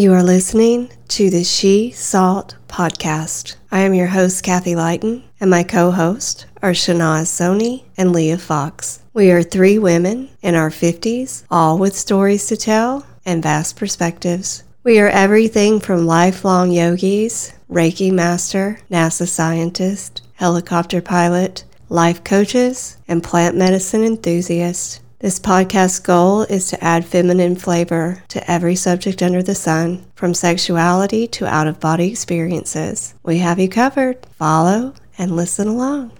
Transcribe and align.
You 0.00 0.14
are 0.14 0.22
listening 0.22 0.88
to 1.08 1.28
the 1.28 1.44
She 1.44 1.90
Salt 1.90 2.56
podcast. 2.68 3.56
I 3.70 3.80
am 3.80 3.92
your 3.92 4.06
host, 4.06 4.42
Kathy 4.42 4.74
Lighton, 4.74 5.24
and 5.38 5.50
my 5.50 5.62
co 5.62 5.90
host 5.90 6.46
are 6.62 6.70
Shanaz 6.70 7.26
Soni 7.26 7.82
and 7.98 8.10
Leah 8.10 8.38
Fox. 8.38 9.02
We 9.12 9.30
are 9.30 9.42
three 9.42 9.78
women 9.78 10.30
in 10.40 10.54
our 10.54 10.70
50s, 10.70 11.44
all 11.50 11.76
with 11.76 11.94
stories 11.94 12.46
to 12.46 12.56
tell 12.56 13.04
and 13.26 13.42
vast 13.42 13.76
perspectives. 13.76 14.62
We 14.84 14.98
are 15.00 15.10
everything 15.10 15.80
from 15.80 16.06
lifelong 16.06 16.72
yogis, 16.72 17.52
Reiki 17.70 18.10
master, 18.10 18.80
NASA 18.90 19.28
scientist, 19.28 20.22
helicopter 20.36 21.02
pilot, 21.02 21.64
life 21.90 22.24
coaches, 22.24 22.96
and 23.06 23.22
plant 23.22 23.54
medicine 23.54 24.04
enthusiasts. 24.04 25.00
This 25.20 25.38
podcast's 25.38 25.98
goal 25.98 26.44
is 26.44 26.70
to 26.70 26.82
add 26.82 27.04
feminine 27.04 27.54
flavor 27.54 28.24
to 28.28 28.50
every 28.50 28.74
subject 28.74 29.22
under 29.22 29.42
the 29.42 29.54
sun, 29.54 30.06
from 30.14 30.32
sexuality 30.32 31.26
to 31.26 31.46
out 31.46 31.66
of 31.66 31.78
body 31.78 32.10
experiences. 32.10 33.14
We 33.22 33.36
have 33.36 33.58
you 33.58 33.68
covered. 33.68 34.24
Follow 34.38 34.94
and 35.18 35.36
listen 35.36 35.68
along. 35.68 36.12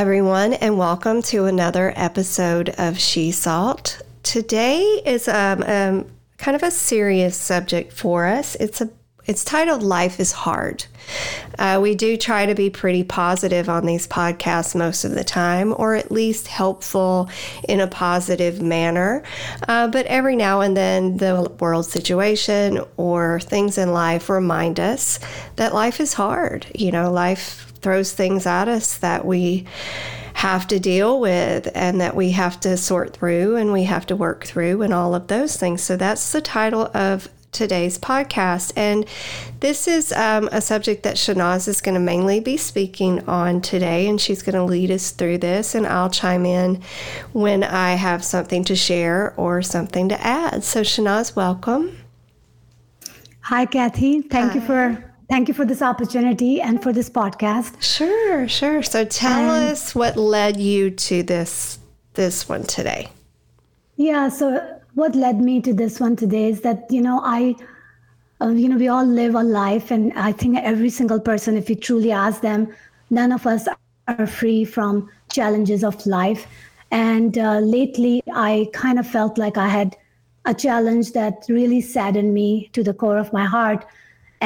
Everyone, 0.00 0.54
and 0.54 0.76
welcome 0.76 1.22
to 1.22 1.44
another 1.44 1.92
episode 1.94 2.68
of 2.78 2.98
She 2.98 3.30
Salt. 3.30 4.02
Today 4.24 4.80
is 5.06 5.28
um, 5.28 5.62
um, 5.62 6.10
kind 6.36 6.56
of 6.56 6.64
a 6.64 6.72
serious 6.72 7.36
subject 7.36 7.92
for 7.92 8.26
us. 8.26 8.56
It's 8.56 8.80
a 8.80 8.90
it's 9.26 9.44
titled 9.44 9.84
"Life 9.84 10.18
Is 10.18 10.32
Hard." 10.32 10.84
Uh, 11.60 11.78
we 11.80 11.94
do 11.94 12.16
try 12.16 12.44
to 12.44 12.56
be 12.56 12.70
pretty 12.70 13.04
positive 13.04 13.68
on 13.68 13.86
these 13.86 14.08
podcasts 14.08 14.74
most 14.74 15.04
of 15.04 15.12
the 15.12 15.22
time, 15.22 15.72
or 15.78 15.94
at 15.94 16.10
least 16.10 16.48
helpful 16.48 17.30
in 17.68 17.78
a 17.78 17.86
positive 17.86 18.60
manner. 18.60 19.22
Uh, 19.68 19.86
but 19.86 20.06
every 20.06 20.34
now 20.34 20.60
and 20.60 20.76
then, 20.76 21.18
the 21.18 21.48
world 21.60 21.86
situation 21.86 22.80
or 22.96 23.38
things 23.38 23.78
in 23.78 23.92
life 23.92 24.28
remind 24.28 24.80
us 24.80 25.20
that 25.54 25.72
life 25.72 26.00
is 26.00 26.14
hard. 26.14 26.66
You 26.74 26.90
know, 26.90 27.12
life 27.12 27.63
throws 27.84 28.12
things 28.12 28.46
at 28.46 28.66
us 28.66 28.98
that 28.98 29.24
we 29.24 29.66
have 30.32 30.66
to 30.66 30.80
deal 30.80 31.20
with 31.20 31.68
and 31.74 32.00
that 32.00 32.16
we 32.16 32.32
have 32.32 32.58
to 32.60 32.76
sort 32.76 33.14
through 33.14 33.56
and 33.56 33.72
we 33.72 33.84
have 33.84 34.06
to 34.06 34.16
work 34.16 34.44
through 34.44 34.82
and 34.82 34.92
all 34.92 35.14
of 35.14 35.28
those 35.28 35.56
things. 35.56 35.82
So 35.82 35.96
that's 35.96 36.32
the 36.32 36.40
title 36.40 36.90
of 36.92 37.28
today's 37.52 37.98
podcast. 37.98 38.72
And 38.74 39.06
this 39.60 39.86
is 39.86 40.12
um, 40.12 40.48
a 40.50 40.60
subject 40.60 41.04
that 41.04 41.16
Shanaz 41.16 41.68
is 41.68 41.80
going 41.80 41.94
to 41.94 42.00
mainly 42.00 42.40
be 42.40 42.56
speaking 42.56 43.26
on 43.28 43.60
today, 43.60 44.08
and 44.08 44.20
she's 44.20 44.42
going 44.42 44.56
to 44.56 44.64
lead 44.64 44.90
us 44.90 45.12
through 45.12 45.38
this. 45.38 45.74
And 45.74 45.86
I'll 45.86 46.10
chime 46.10 46.44
in 46.44 46.82
when 47.32 47.62
I 47.62 47.94
have 47.94 48.24
something 48.24 48.64
to 48.64 48.74
share 48.74 49.34
or 49.36 49.62
something 49.62 50.08
to 50.08 50.20
add. 50.20 50.64
So, 50.64 50.80
Shanaz, 50.80 51.36
welcome. 51.36 51.96
Hi, 53.42 53.66
Kathy. 53.66 54.22
Thank 54.22 54.52
Hi. 54.52 54.54
you 54.58 54.60
for 54.62 55.13
thank 55.28 55.48
you 55.48 55.54
for 55.54 55.64
this 55.64 55.82
opportunity 55.82 56.60
and 56.60 56.82
for 56.82 56.92
this 56.92 57.10
podcast. 57.10 57.80
Sure, 57.82 58.48
sure. 58.48 58.82
So 58.82 59.04
tell 59.04 59.50
and, 59.50 59.72
us 59.72 59.94
what 59.94 60.16
led 60.16 60.58
you 60.58 60.90
to 60.90 61.22
this 61.22 61.78
this 62.14 62.48
one 62.48 62.62
today. 62.62 63.08
Yeah, 63.96 64.28
so 64.28 64.80
what 64.94 65.14
led 65.14 65.40
me 65.40 65.60
to 65.60 65.72
this 65.72 66.00
one 66.00 66.16
today 66.16 66.48
is 66.48 66.60
that 66.62 66.86
you 66.90 67.00
know 67.00 67.20
I 67.22 67.56
uh, 68.40 68.48
you 68.48 68.68
know 68.68 68.76
we 68.76 68.88
all 68.88 69.04
live 69.06 69.34
a 69.34 69.42
life 69.42 69.90
and 69.90 70.12
I 70.14 70.32
think 70.32 70.58
every 70.58 70.90
single 70.90 71.20
person 71.20 71.56
if 71.56 71.68
you 71.68 71.76
truly 71.76 72.12
ask 72.12 72.40
them 72.40 72.72
none 73.10 73.32
of 73.32 73.46
us 73.46 73.68
are 74.08 74.26
free 74.26 74.64
from 74.64 75.10
challenges 75.32 75.82
of 75.84 76.04
life 76.06 76.46
and 76.90 77.38
uh, 77.38 77.58
lately 77.58 78.22
I 78.32 78.68
kind 78.72 78.98
of 78.98 79.06
felt 79.06 79.38
like 79.38 79.56
I 79.56 79.68
had 79.68 79.96
a 80.44 80.54
challenge 80.54 81.12
that 81.12 81.44
really 81.48 81.80
saddened 81.80 82.34
me 82.34 82.68
to 82.72 82.82
the 82.82 82.94
core 82.94 83.18
of 83.18 83.32
my 83.32 83.44
heart 83.44 83.84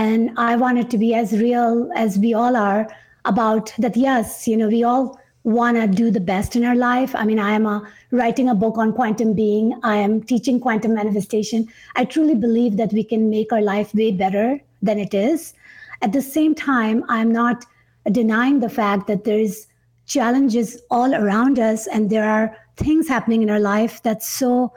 and 0.00 0.30
i 0.48 0.54
wanted 0.56 0.90
to 0.90 0.98
be 0.98 1.14
as 1.20 1.32
real 1.32 1.90
as 1.94 2.18
we 2.18 2.32
all 2.32 2.56
are 2.56 2.82
about 3.24 3.72
that 3.78 3.96
yes 3.96 4.46
you 4.46 4.56
know 4.56 4.68
we 4.68 4.82
all 4.84 5.18
want 5.44 5.76
to 5.78 5.86
do 5.86 6.10
the 6.10 6.20
best 6.20 6.56
in 6.56 6.64
our 6.64 6.74
life. 6.76 7.14
I 7.14 7.24
mean 7.24 7.38
i 7.38 7.52
am 7.52 7.64
a, 7.66 7.76
writing 8.10 8.48
a 8.48 8.54
book 8.54 8.76
on 8.76 8.92
quantum 8.92 9.32
being. 9.34 9.78
I 9.82 9.96
am 9.96 10.20
teaching 10.22 10.60
quantum 10.60 10.94
manifestation. 10.94 11.66
I 11.96 12.04
truly 12.04 12.34
believe 12.34 12.76
that 12.76 12.92
we 12.92 13.02
can 13.02 13.30
make 13.30 13.52
our 13.52 13.62
life 13.62 13.94
way 13.94 14.10
better 14.12 14.60
than 14.82 14.98
it 14.98 15.14
is. 15.14 15.54
At 16.02 16.12
the 16.12 16.22
same 16.22 16.54
time 16.54 17.04
i'm 17.08 17.32
not 17.32 17.64
denying 18.10 18.60
the 18.60 18.68
fact 18.68 19.06
that 19.06 19.24
there's 19.24 19.66
challenges 20.06 20.80
all 20.90 21.14
around 21.14 21.58
us 21.58 21.86
and 21.86 22.10
there 22.10 22.28
are 22.28 22.56
things 22.76 23.08
happening 23.08 23.42
in 23.42 23.50
our 23.50 23.60
life 23.60 24.02
that's 24.02 24.28
so 24.28 24.72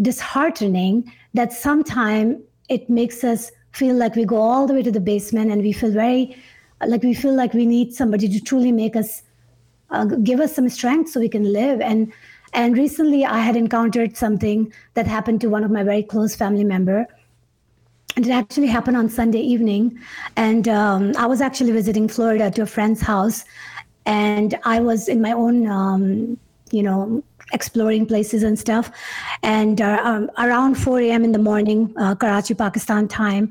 disheartening 0.00 1.12
that 1.34 1.52
sometimes 1.52 2.36
it 2.68 2.88
makes 2.88 3.24
us 3.24 3.50
feel 3.74 3.94
like 3.96 4.14
we 4.14 4.24
go 4.24 4.36
all 4.36 4.66
the 4.66 4.74
way 4.74 4.82
to 4.82 4.90
the 4.90 5.00
basement 5.00 5.50
and 5.50 5.62
we 5.62 5.72
feel 5.72 5.90
very 5.90 6.36
like 6.86 7.02
we 7.02 7.14
feel 7.14 7.34
like 7.34 7.52
we 7.54 7.66
need 7.66 7.92
somebody 7.94 8.28
to 8.28 8.40
truly 8.40 8.72
make 8.72 8.96
us 8.96 9.22
uh, 9.90 10.04
give 10.04 10.40
us 10.40 10.54
some 10.54 10.68
strength 10.68 11.10
so 11.10 11.20
we 11.20 11.28
can 11.28 11.52
live. 11.52 11.80
And 11.80 12.12
and 12.52 12.78
recently 12.78 13.24
i 13.24 13.40
had 13.40 13.56
encountered 13.56 14.16
something 14.16 14.72
that 14.94 15.08
happened 15.08 15.40
to 15.40 15.48
one 15.48 15.64
of 15.64 15.70
my 15.70 15.82
very 15.82 16.02
close 16.02 16.36
family 16.36 16.64
member. 16.64 17.06
And 18.16 18.26
it 18.26 18.30
actually 18.30 18.68
happened 18.68 18.96
on 18.96 19.08
sunday 19.08 19.40
evening. 19.40 19.98
And 20.36 20.68
um, 20.68 21.12
i 21.16 21.26
was 21.26 21.40
actually 21.40 21.72
visiting 21.72 22.08
florida 22.08 22.50
to 22.52 22.62
a 22.62 22.66
friend's 22.66 23.00
house. 23.00 23.44
And 24.06 24.58
i 24.64 24.80
was 24.80 25.08
in 25.08 25.20
my 25.20 25.32
own 25.32 25.66
um, 25.66 26.38
you 26.70 26.82
know 26.82 27.22
exploring 27.52 28.06
places 28.06 28.42
and 28.42 28.58
stuff. 28.58 28.90
And 29.42 29.80
uh, 29.80 30.00
um, 30.02 30.30
around 30.38 30.76
4 30.76 31.00
a.m. 31.00 31.24
in 31.24 31.32
the 31.32 31.38
morning, 31.38 31.94
uh, 31.96 32.14
Karachi, 32.14 32.54
Pakistan 32.54 33.08
time, 33.08 33.50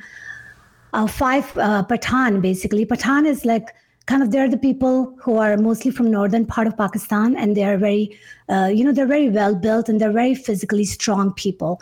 uh, 0.94 1.08
five 1.08 1.58
uh, 1.58 1.84
Pathan 1.84 2.42
basically. 2.42 2.86
Pathan 2.86 3.26
is 3.26 3.46
like 3.46 3.74
kind 4.06 4.22
of 4.22 4.32
they're 4.32 4.50
the 4.50 4.58
people 4.58 5.16
who 5.22 5.38
are 5.38 5.56
mostly 5.56 5.90
from 5.90 6.12
northern 6.12 6.46
part 6.46 6.68
of 6.68 6.76
Pakistan, 6.78 7.36
and 7.38 7.56
they're 7.56 7.78
very, 7.78 8.18
uh, 8.50 8.70
you 8.74 8.84
know, 8.84 8.92
they're 8.92 9.08
very 9.08 9.30
well 9.30 9.56
built 9.56 9.88
and 9.88 10.00
they're 10.02 10.12
very 10.12 10.36
physically 10.36 10.84
strong 10.84 11.34
people. 11.34 11.82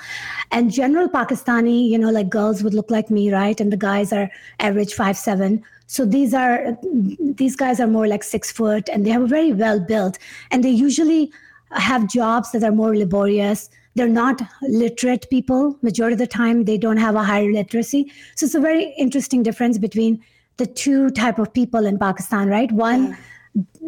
And 0.51 0.71
general 0.71 1.09
Pakistani, 1.09 1.89
you 1.89 1.97
know, 1.97 2.11
like 2.11 2.29
girls 2.29 2.63
would 2.63 2.73
look 2.73 2.91
like 2.91 3.09
me, 3.09 3.33
right? 3.33 3.59
And 3.59 3.73
the 3.73 3.77
guys 3.77 4.13
are 4.13 4.29
average 4.59 4.93
five 4.93 5.17
seven. 5.17 5.63
So 5.87 6.05
these 6.05 6.33
are 6.33 6.77
these 7.19 7.55
guys 7.55 7.79
are 7.79 7.87
more 7.87 8.07
like 8.07 8.23
six 8.23 8.51
foot, 8.51 8.87
and 8.89 9.05
they 9.05 9.09
have 9.09 9.23
a 9.23 9.27
very 9.27 9.51
well 9.51 9.79
built, 9.79 10.17
and 10.51 10.63
they 10.63 10.69
usually 10.69 11.31
have 11.73 12.07
jobs 12.07 12.51
that 12.51 12.63
are 12.63 12.71
more 12.71 12.95
laborious. 12.95 13.69
They're 13.95 14.07
not 14.07 14.41
literate 14.61 15.29
people. 15.29 15.77
Majority 15.81 16.13
of 16.13 16.19
the 16.19 16.27
time, 16.27 16.65
they 16.65 16.77
don't 16.77 16.97
have 16.97 17.15
a 17.15 17.23
higher 17.23 17.51
literacy. 17.51 18.11
So 18.35 18.45
it's 18.45 18.55
a 18.55 18.59
very 18.59 18.93
interesting 18.97 19.43
difference 19.43 19.77
between 19.77 20.23
the 20.57 20.65
two 20.65 21.09
type 21.09 21.39
of 21.39 21.53
people 21.53 21.85
in 21.85 21.97
Pakistan, 21.97 22.47
right? 22.47 22.71
One 22.71 23.09
yeah. 23.09 23.15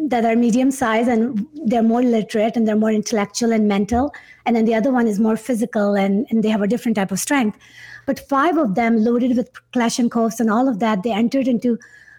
that 0.08 0.24
are 0.24 0.36
medium 0.36 0.70
size 0.70 1.08
and 1.08 1.46
they're 1.66 1.82
more 1.82 2.02
literate 2.02 2.56
and 2.56 2.66
they're 2.66 2.76
more 2.76 2.90
intellectual 2.90 3.52
and 3.52 3.68
mental, 3.68 4.12
and 4.44 4.56
then 4.56 4.64
the 4.64 4.74
other 4.74 4.92
one 4.92 5.06
is 5.06 5.20
more 5.20 5.36
physical 5.36 5.94
and, 5.94 6.26
and 6.30 6.42
they 6.42 6.48
have 6.48 6.62
a 6.62 6.66
different 6.66 6.96
type 6.96 7.12
of 7.12 7.18
strength. 7.18 7.58
But 8.06 8.20
five 8.28 8.58
of 8.58 8.74
them, 8.74 9.04
loaded 9.04 9.36
with 9.36 9.50
Kalashnikovs 9.72 10.40
and 10.40 10.50
all 10.50 10.68
of 10.68 10.80
that, 10.80 11.02
they 11.02 11.12
entered 11.12 11.48
into 11.48 11.78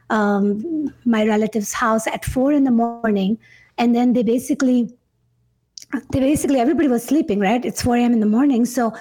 um, 0.10 0.94
my 1.06 1.26
relative's 1.26 1.74
house 1.74 2.08
at 2.08 2.26
four 2.26 2.52
in 2.52 2.64
the 2.64 2.72
morning, 2.72 3.38
and 3.78 3.94
then 3.96 4.14
they 4.14 4.24
basically 4.24 4.92
they 6.12 6.20
basically 6.20 6.60
everybody 6.60 6.88
was 6.88 7.04
sleeping, 7.04 7.40
right? 7.40 7.64
It's 7.64 7.82
4 7.82 7.98
a.m. 7.98 8.14
in 8.14 8.20
the 8.20 8.26
morning. 8.26 8.66
So 8.66 8.94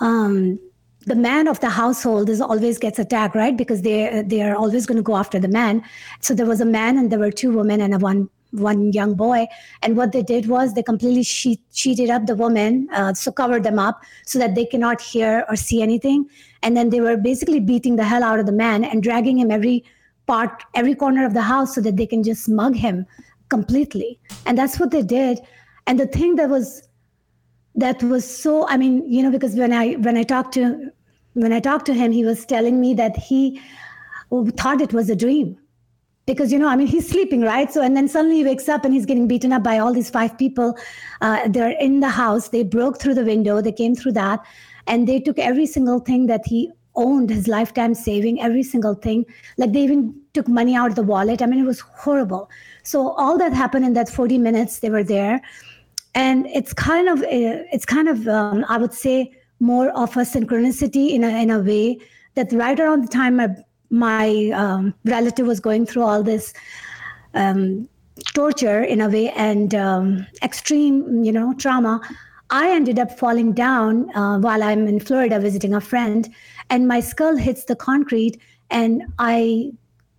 um, 0.00 0.58
the 1.06 1.14
man 1.14 1.48
of 1.48 1.60
the 1.60 1.70
household 1.70 2.28
is 2.28 2.40
always 2.40 2.78
gets 2.78 2.98
attacked, 2.98 3.34
right? 3.34 3.56
Because 3.56 3.82
they 3.82 4.22
they 4.26 4.42
are 4.42 4.56
always 4.56 4.86
going 4.86 4.96
to 4.96 5.02
go 5.02 5.16
after 5.16 5.38
the 5.38 5.48
man. 5.48 5.82
So 6.20 6.34
there 6.34 6.46
was 6.46 6.60
a 6.60 6.64
man 6.66 6.98
and 6.98 7.10
there 7.10 7.18
were 7.18 7.30
two 7.30 7.52
women 7.52 7.80
and 7.80 7.94
a 7.94 7.98
one 7.98 8.28
one 8.54 8.92
young 8.92 9.14
boy. 9.14 9.46
And 9.82 9.96
what 9.96 10.12
they 10.12 10.22
did 10.22 10.48
was 10.48 10.74
they 10.74 10.82
completely 10.82 11.24
sheet, 11.24 11.60
sheeted 11.72 12.08
up 12.08 12.26
the 12.26 12.36
woman, 12.36 12.88
uh, 12.92 13.12
so 13.14 13.32
covered 13.32 13.64
them 13.64 13.78
up 13.78 14.02
so 14.24 14.38
that 14.38 14.54
they 14.54 14.64
cannot 14.64 15.00
hear 15.00 15.44
or 15.48 15.56
see 15.56 15.82
anything. 15.82 16.28
And 16.62 16.76
then 16.76 16.90
they 16.90 17.00
were 17.00 17.16
basically 17.16 17.60
beating 17.60 17.96
the 17.96 18.04
hell 18.04 18.22
out 18.22 18.38
of 18.38 18.46
the 18.46 18.52
man 18.52 18.84
and 18.84 19.02
dragging 19.02 19.38
him 19.38 19.50
every 19.50 19.84
part, 20.26 20.62
every 20.74 20.94
corner 20.94 21.26
of 21.26 21.34
the 21.34 21.42
house 21.42 21.74
so 21.74 21.80
that 21.80 21.96
they 21.96 22.06
can 22.06 22.22
just 22.22 22.48
mug 22.48 22.76
him 22.76 23.06
completely. 23.48 24.18
And 24.46 24.56
that's 24.56 24.78
what 24.78 24.90
they 24.90 25.02
did 25.02 25.40
and 25.86 26.00
the 26.00 26.06
thing 26.06 26.36
that 26.36 26.48
was 26.48 26.82
that 27.74 28.02
was 28.02 28.24
so 28.24 28.66
i 28.68 28.76
mean 28.76 29.08
you 29.10 29.22
know 29.22 29.30
because 29.30 29.54
when 29.54 29.72
i 29.72 29.92
when 29.94 30.16
i 30.16 30.22
talked 30.22 30.54
to 30.54 30.90
when 31.32 31.52
i 31.52 31.60
talked 31.60 31.86
to 31.86 31.94
him 31.94 32.12
he 32.12 32.24
was 32.24 32.44
telling 32.46 32.80
me 32.80 32.94
that 32.94 33.16
he 33.16 33.60
thought 34.56 34.80
it 34.80 34.92
was 34.92 35.10
a 35.10 35.16
dream. 35.16 35.58
Because 36.26 36.50
you 36.50 36.58
know 36.58 36.68
i 36.68 36.76
mean 36.76 36.86
he's 36.86 37.08
sleeping 37.08 37.42
right? 37.42 37.70
So 37.70 37.82
and 37.82 37.94
then 37.94 38.08
suddenly 38.08 38.36
he 38.36 38.44
wakes 38.44 38.66
up 38.66 38.84
and 38.84 38.94
he's 38.94 39.04
getting 39.04 39.28
beaten 39.28 39.52
up 39.52 39.62
by 39.62 39.78
all 39.78 39.92
these 39.92 40.08
five 40.08 40.38
people 40.38 40.74
uh, 41.20 41.46
they're 41.48 41.78
in 41.78 42.00
the 42.00 42.08
house. 42.08 42.48
They 42.48 42.62
broke 42.62 42.98
through 42.98 43.14
the 43.14 43.24
window. 43.24 43.60
They 43.60 43.72
came 43.72 43.94
through 43.94 44.12
that. 44.12 44.40
And 44.86 45.06
they 45.06 45.20
took 45.20 45.38
every 45.38 45.66
single 45.66 45.98
thing 45.98 46.26
that 46.26 46.46
he 46.46 46.70
owned 46.94 47.28
his 47.28 47.46
lifetime 47.46 47.94
saving 47.94 48.40
every 48.40 48.62
single 48.62 48.94
thing. 48.94 49.26
Like 49.58 49.72
they 49.72 49.82
even 49.82 50.14
took 50.32 50.48
money 50.48 50.74
out 50.74 50.88
of 50.88 50.96
the 50.96 51.02
wallet. 51.02 51.42
I 51.42 51.46
mean 51.46 51.60
it 51.60 51.66
was 51.66 51.80
horrible. 51.80 52.48
So 52.84 53.10
all 53.10 53.36
that 53.36 53.52
happened 53.52 53.84
in 53.84 53.92
that 53.92 54.08
40 54.08 54.38
minutes 54.38 54.78
they 54.78 54.88
were 54.88 55.04
there 55.04 55.42
and 56.14 56.46
it's 56.46 56.72
kind 56.72 57.08
of 57.08 57.22
uh, 57.22 57.62
it's 57.72 57.84
kind 57.84 58.08
of 58.08 58.26
um, 58.28 58.64
i 58.68 58.76
would 58.76 58.94
say 58.94 59.32
more 59.60 59.90
of 59.90 60.16
a 60.16 60.20
synchronicity 60.20 61.10
in 61.10 61.24
a, 61.24 61.28
in 61.42 61.50
a 61.50 61.58
way 61.58 61.98
that 62.34 62.52
right 62.52 62.80
around 62.80 63.04
the 63.04 63.08
time 63.08 63.36
my, 63.36 63.48
my 63.90 64.50
um, 64.50 64.94
relative 65.04 65.46
was 65.46 65.60
going 65.60 65.86
through 65.86 66.02
all 66.02 66.22
this 66.22 66.52
um, 67.34 67.88
torture 68.34 68.82
in 68.82 69.00
a 69.00 69.08
way 69.08 69.30
and 69.30 69.74
um, 69.74 70.26
extreme 70.42 71.24
you 71.24 71.32
know 71.32 71.52
trauma 71.54 72.00
i 72.50 72.70
ended 72.70 72.98
up 72.98 73.10
falling 73.18 73.52
down 73.52 74.14
uh, 74.16 74.38
while 74.38 74.62
i'm 74.62 74.86
in 74.86 75.00
florida 75.00 75.38
visiting 75.40 75.74
a 75.74 75.80
friend 75.80 76.32
and 76.70 76.86
my 76.86 77.00
skull 77.00 77.36
hits 77.36 77.64
the 77.64 77.76
concrete 77.76 78.40
and 78.70 79.02
i 79.18 79.70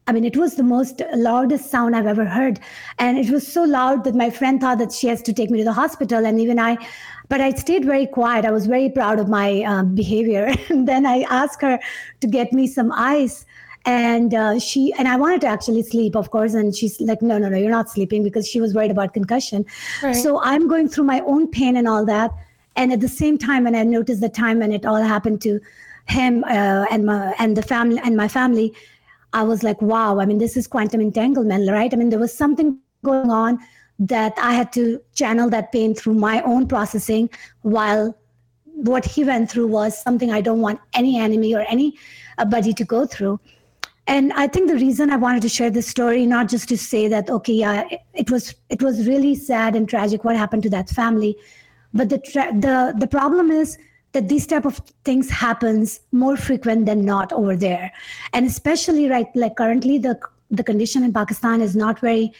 I 0.07 0.11
mean, 0.11 0.23
it 0.23 0.37
was 0.37 0.55
the 0.55 0.63
most 0.63 1.01
loudest 1.15 1.71
sound 1.71 1.95
I've 1.95 2.05
ever 2.05 2.25
heard. 2.25 2.59
And 2.99 3.17
it 3.17 3.31
was 3.31 3.45
so 3.51 3.63
loud 3.63 4.03
that 4.03 4.13
my 4.13 4.29
friend 4.29 4.61
thought 4.61 4.77
that 4.77 4.91
she 4.91 5.07
has 5.07 5.21
to 5.23 5.33
take 5.33 5.49
me 5.49 5.57
to 5.59 5.63
the 5.63 5.73
hospital. 5.73 6.25
And 6.25 6.39
even 6.39 6.59
I, 6.59 6.77
but 7.27 7.41
I 7.41 7.51
stayed 7.51 7.85
very 7.85 8.05
quiet. 8.05 8.45
I 8.45 8.51
was 8.51 8.67
very 8.67 8.89
proud 8.89 9.19
of 9.19 9.27
my 9.27 9.63
uh, 9.63 9.83
behavior. 9.83 10.53
and 10.69 10.87
then 10.87 11.07
I 11.07 11.21
asked 11.23 11.61
her 11.61 11.79
to 12.21 12.27
get 12.27 12.53
me 12.53 12.67
some 12.67 12.91
ice. 12.91 13.45
And 13.87 14.33
uh, 14.33 14.59
she, 14.59 14.93
and 14.93 15.07
I 15.07 15.15
wanted 15.15 15.41
to 15.41 15.47
actually 15.47 15.81
sleep, 15.83 16.15
of 16.15 16.29
course. 16.29 16.53
And 16.53 16.75
she's 16.75 16.99
like, 17.01 17.21
no, 17.23 17.39
no, 17.39 17.49
no, 17.49 17.57
you're 17.57 17.71
not 17.71 17.89
sleeping 17.89 18.23
because 18.23 18.47
she 18.47 18.61
was 18.61 18.73
worried 18.75 18.91
about 18.91 19.13
concussion. 19.13 19.65
Right. 20.03 20.15
So 20.15 20.39
I'm 20.41 20.67
going 20.67 20.87
through 20.87 21.03
my 21.05 21.21
own 21.21 21.47
pain 21.49 21.77
and 21.77 21.87
all 21.87 22.05
that. 22.05 22.31
And 22.75 22.91
at 22.91 22.99
the 22.99 23.07
same 23.07 23.37
time, 23.37 23.65
and 23.65 23.75
I 23.75 23.83
noticed 23.83 24.21
the 24.21 24.29
time 24.29 24.59
when 24.59 24.71
it 24.71 24.85
all 24.85 25.01
happened 25.01 25.41
to 25.43 25.59
him 26.07 26.43
uh, 26.43 26.85
and 26.91 27.05
my 27.05 27.33
and 27.39 27.57
the 27.57 27.61
family 27.61 27.99
and 28.03 28.15
my 28.17 28.27
family, 28.27 28.73
I 29.35 29.43
was 29.43 29.63
like, 29.63 29.81
wow. 29.81 30.19
I 30.19 30.25
mean, 30.25 30.37
this 30.39 30.55
is 30.57 30.65
quantum 30.65 31.01
entanglement, 31.01 31.69
right? 31.69 31.93
I 31.93 31.97
mean, 31.97 32.09
there 32.09 32.19
was 32.19 32.35
something 32.35 32.79
going 33.03 33.29
on 33.29 33.59
that 33.99 34.33
I 34.37 34.53
had 34.53 34.71
to 34.73 35.01
channel 35.13 35.49
that 35.49 35.71
pain 35.71 35.93
through 35.93 36.15
my 36.15 36.41
own 36.41 36.67
processing, 36.67 37.29
while 37.61 38.17
what 38.63 39.05
he 39.05 39.23
went 39.23 39.51
through 39.51 39.67
was 39.67 40.01
something 40.01 40.31
I 40.31 40.41
don't 40.41 40.61
want 40.61 40.79
any 40.93 41.19
enemy 41.19 41.53
or 41.53 41.61
anybody 41.61 42.71
uh, 42.71 42.79
to 42.81 42.85
go 42.85 43.05
through. 43.05 43.39
And 44.07 44.33
I 44.33 44.47
think 44.47 44.67
the 44.69 44.75
reason 44.75 45.09
I 45.09 45.15
wanted 45.15 45.41
to 45.43 45.49
share 45.49 45.69
this 45.69 45.87
story, 45.87 46.25
not 46.25 46.47
just 46.49 46.69
to 46.69 46.77
say 46.77 47.07
that, 47.07 47.29
okay, 47.29 47.53
yeah, 47.53 47.83
it 48.13 48.29
was 48.29 48.53
it 48.69 48.81
was 48.81 49.07
really 49.07 49.33
sad 49.35 49.75
and 49.75 49.89
tragic 49.89 50.23
what 50.23 50.35
happened 50.35 50.63
to 50.63 50.69
that 50.71 50.89
family, 50.89 51.35
but 51.93 52.09
the 52.09 52.19
tra- 52.19 52.53
the 52.53 52.93
the 52.97 53.07
problem 53.07 53.49
is 53.51 53.77
that 54.15 54.29
these 54.29 54.47
type 54.47 54.65
of 54.65 54.81
things 55.03 55.29
happens 55.29 55.99
more 56.11 56.35
frequent 56.37 56.85
than 56.85 57.05
not 57.05 57.31
over 57.33 57.55
there. 57.55 57.91
And 58.33 58.45
especially 58.45 59.09
right 59.09 59.27
like 59.35 59.57
currently 59.57 59.97
the 59.97 60.17
the 60.49 60.63
condition 60.63 61.03
in 61.03 61.11
pakistan 61.13 61.61
is 61.61 61.75
not 61.75 61.99
very 61.99 62.31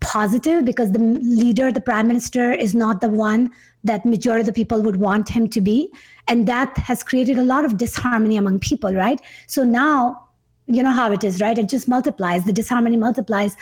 positive 0.00 0.64
because 0.64 0.90
the 0.92 0.98
leader 1.42 1.70
the 1.72 1.80
prime 1.80 2.08
minister 2.08 2.52
is 2.52 2.74
not 2.74 3.00
the 3.00 3.08
one 3.08 3.50
that 3.84 4.04
majority 4.04 4.40
of 4.40 4.46
the 4.46 4.58
people 4.58 4.82
would 4.82 4.96
want 4.96 5.28
him 5.28 5.48
to 5.48 5.60
be. 5.60 5.88
And 6.28 6.46
that 6.48 6.76
has 6.78 7.02
created 7.02 7.38
a 7.38 7.44
lot 7.44 7.64
of 7.64 7.76
disharmony 7.76 8.36
among 8.36 8.60
people 8.60 8.94
right? 8.94 9.20
So 9.46 9.64
now 9.64 10.28
you 10.66 10.82
know 10.82 10.92
how 10.92 11.10
it 11.12 11.24
is 11.24 11.40
right? 11.40 11.58
It 11.58 11.68
just 11.68 11.88
multiplies. 11.88 12.44
The 12.44 12.52
disharmony 12.52 12.96
multiplies 12.96 13.56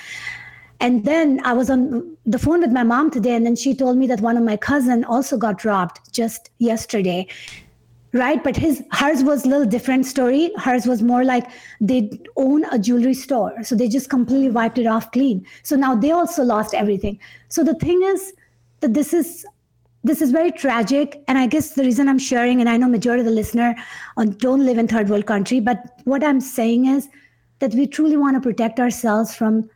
and 0.82 1.04
then 1.04 1.40
I 1.44 1.52
was 1.52 1.70
on 1.70 2.16
the 2.26 2.40
phone 2.40 2.60
with 2.60 2.72
my 2.72 2.82
mom 2.82 3.10
today, 3.12 3.36
and 3.36 3.46
then 3.46 3.54
she 3.54 3.72
told 3.72 3.96
me 3.96 4.08
that 4.08 4.20
one 4.20 4.36
of 4.36 4.42
my 4.42 4.56
cousin 4.56 5.04
also 5.04 5.36
got 5.38 5.64
robbed 5.64 6.00
just 6.10 6.50
yesterday. 6.58 7.28
Right, 8.12 8.42
but 8.44 8.56
his 8.56 8.82
hers 8.90 9.22
was 9.22 9.46
a 9.46 9.48
little 9.48 9.64
different 9.64 10.06
story. 10.06 10.50
Hers 10.56 10.84
was 10.84 11.00
more 11.00 11.24
like 11.24 11.46
they 11.80 12.10
own 12.36 12.64
a 12.64 12.78
jewelry 12.80 13.14
store, 13.14 13.62
so 13.62 13.76
they 13.76 13.88
just 13.88 14.10
completely 14.10 14.50
wiped 14.50 14.76
it 14.76 14.86
off 14.86 15.12
clean. 15.12 15.46
So 15.62 15.76
now 15.76 15.94
they 15.94 16.10
also 16.10 16.42
lost 16.42 16.74
everything. 16.74 17.18
So 17.48 17.62
the 17.62 17.74
thing 17.74 18.02
is 18.02 18.32
that 18.80 18.92
this 18.92 19.14
is 19.14 19.46
this 20.04 20.20
is 20.20 20.32
very 20.32 20.50
tragic 20.50 21.22
and 21.28 21.38
i 21.38 21.46
guess 21.46 21.74
the 21.74 21.84
reason 21.84 22.08
i'm 22.08 22.18
sharing 22.18 22.60
and 22.60 22.68
i 22.68 22.76
know 22.76 22.88
majority 22.88 23.20
of 23.20 23.26
the 23.26 23.30
listener 23.30 23.72
uh, 24.16 24.24
don't 24.24 24.66
live 24.66 24.76
in 24.76 24.88
third 24.88 25.08
world 25.08 25.26
country 25.26 25.60
but 25.60 26.00
what 26.02 26.24
i'm 26.24 26.40
saying 26.40 26.86
is 26.86 27.08
that 27.60 27.72
we 27.74 27.86
truly 27.86 28.16
want 28.16 28.34
to 28.34 28.40
protect 28.40 28.80
ourselves 28.80 29.32
from 29.32 29.70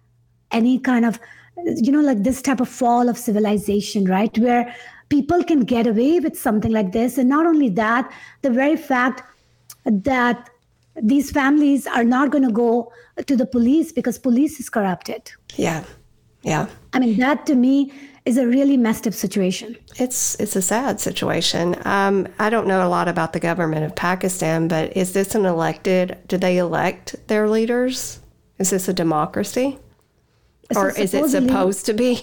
any 0.51 0.79
kind 0.79 1.05
of 1.05 1.19
you 1.65 1.91
know 1.91 2.01
like 2.01 2.23
this 2.23 2.43
type 2.43 2.61
of 2.61 2.69
fall 2.69 3.09
of 3.09 3.17
civilization 3.17 4.05
right? 4.05 4.37
Where 4.39 4.75
people 5.09 5.43
can 5.45 5.61
get 5.61 5.87
away 5.87 6.21
with 6.21 6.39
something 6.39 6.73
like 6.73 6.93
this. 6.93 7.19
And 7.19 7.29
not 7.29 7.47
only 7.47 7.69
that 7.71 8.11
the 8.43 8.51
very 8.51 8.77
fact 8.77 9.23
that 9.85 10.51
these 11.03 11.31
families 11.31 11.87
are 11.87 12.05
not 12.05 12.31
going 12.31 12.45
to 12.45 12.53
go 12.53 12.93
to 13.25 13.37
the 13.37 13.47
police 13.47 13.93
because 13.93 14.19
police 14.19 14.59
is 14.59 14.69
corrupted. 14.69 15.31
Yeah. 15.57 15.85
Yeah. 16.43 16.69
I 16.93 16.99
mean 17.01 17.19
that 17.19 17.47
to 17.47 17.55
me 17.55 17.93
is 18.25 18.37
a 18.37 18.47
really 18.47 18.77
messed 18.77 19.07
up 19.07 19.15
situation. 19.15 19.77
It's 19.97 20.39
it's 20.41 20.57
a 20.57 20.63
sad 20.63 21.01
situation. 21.01 21.77
Um, 21.85 22.29
i 22.39 22.51
don't 22.51 22.67
know 22.67 22.87
a 22.87 22.89
lot 22.89 23.09
about 23.09 23.33
the 23.33 23.41
government 23.41 23.85
of 23.85 23.95
pakistan 23.95 24.69
but 24.69 24.97
is 24.97 25.13
this 25.13 25.35
an 25.35 25.45
elected 25.45 26.19
do 26.29 26.37
they 26.37 26.59
elect 26.59 27.17
their 27.27 27.49
leaders? 27.49 28.21
Is 28.59 28.71
this 28.71 28.89
a 28.89 28.93
democracy 28.93 29.79
or 30.75 30.91
is 30.91 31.15
it 31.15 31.29
supposed 31.29 31.87
to 31.87 31.95
be? 31.95 32.23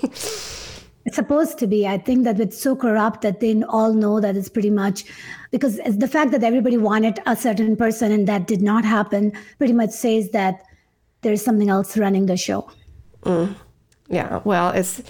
It's 1.06 1.18
supposed 1.18 1.58
to 1.60 1.68
be. 1.68 1.86
I 1.86 1.98
think 1.98 2.24
that 2.24 2.40
it's 2.40 2.62
so 2.62 2.76
corrupt 2.76 3.22
that 3.22 3.42
they 3.42 3.62
all 3.64 3.94
know 3.94 4.22
that 4.22 4.38
it's 4.38 4.48
pretty 4.48 4.70
much 4.70 5.04
because 5.52 5.78
the 5.78 6.08
fact 6.08 6.32
that 6.32 6.44
everybody 6.44 6.78
wanted 6.78 7.20
a 7.26 7.36
certain 7.36 7.76
person 7.76 8.12
and 8.12 8.28
that 8.28 8.48
did 8.48 8.62
not 8.62 8.86
happen 8.86 9.34
pretty 9.58 9.74
much 9.74 9.92
says 9.92 10.30
that 10.30 10.64
there's 11.22 11.44
something 11.44 11.70
else 11.70 11.98
running 11.98 12.26
the 12.28 12.38
show. 12.38 12.70
Mm. 13.24 13.56
Yeah. 14.10 14.42
Well, 14.44 14.70
it's, 14.72 15.02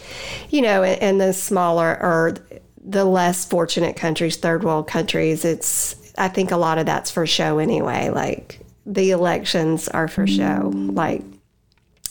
you 0.49 0.61
know, 0.61 0.81
in, 0.83 0.97
in 0.99 1.17
the 1.19 1.33
smaller 1.33 2.01
or 2.01 2.35
the 2.83 3.05
less 3.05 3.45
fortunate 3.45 3.95
countries, 3.95 4.37
third 4.37 4.63
world 4.63 4.87
countries, 4.87 5.45
it's, 5.45 6.13
I 6.17 6.27
think 6.27 6.51
a 6.51 6.57
lot 6.57 6.77
of 6.77 6.85
that's 6.85 7.11
for 7.11 7.27
show 7.27 7.59
anyway. 7.59 8.09
Like 8.09 8.59
the 8.85 9.11
elections 9.11 9.87
are 9.89 10.07
for 10.07 10.25
show. 10.27 10.71
Like 10.73 11.23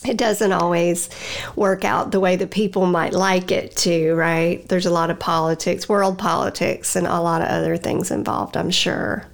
it 0.05 0.17
doesn't 0.17 0.51
always 0.51 1.09
work 1.55 1.85
out 1.85 2.11
the 2.11 2.19
way 2.19 2.35
that 2.35 2.51
people 2.51 2.85
might 2.85 3.13
like 3.13 3.51
it 3.51 3.75
to, 3.77 4.13
right? 4.13 4.67
There's 4.67 4.85
a 4.85 4.91
lot 4.91 5.09
of 5.09 5.19
politics, 5.19 5.87
world 5.87 6.17
politics, 6.17 6.95
and 6.95 7.07
a 7.07 7.19
lot 7.19 7.41
of 7.41 7.47
other 7.47 7.77
things 7.77 8.11
involved, 8.11 8.57
I'm 8.57 8.71
sure. 8.71 9.25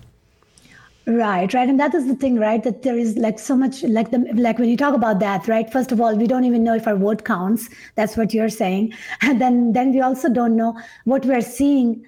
Right, 1.09 1.51
right. 1.55 1.67
And 1.67 1.79
that 1.79 1.95
is 1.95 2.05
the 2.05 2.15
thing, 2.15 2.37
right? 2.37 2.63
That 2.63 2.83
there 2.83 2.95
is 2.95 3.17
like 3.17 3.39
so 3.39 3.55
much 3.57 3.81
like 3.81 4.11
the 4.11 4.19
like 4.35 4.59
when 4.59 4.69
you 4.69 4.77
talk 4.77 4.93
about 4.93 5.19
that, 5.21 5.47
right? 5.47 5.71
First 5.71 5.91
of 5.91 5.99
all, 5.99 6.15
we 6.15 6.27
don't 6.27 6.43
even 6.45 6.63
know 6.63 6.75
if 6.75 6.87
our 6.87 6.95
vote 6.95 7.25
counts. 7.25 7.67
That's 7.95 8.15
what 8.15 8.31
you're 8.31 8.49
saying. 8.49 8.93
And 9.21 9.41
then 9.41 9.73
then 9.73 9.91
we 9.91 10.01
also 10.01 10.29
don't 10.29 10.55
know 10.55 10.79
what 11.05 11.25
we're 11.25 11.41
seeing 11.41 12.05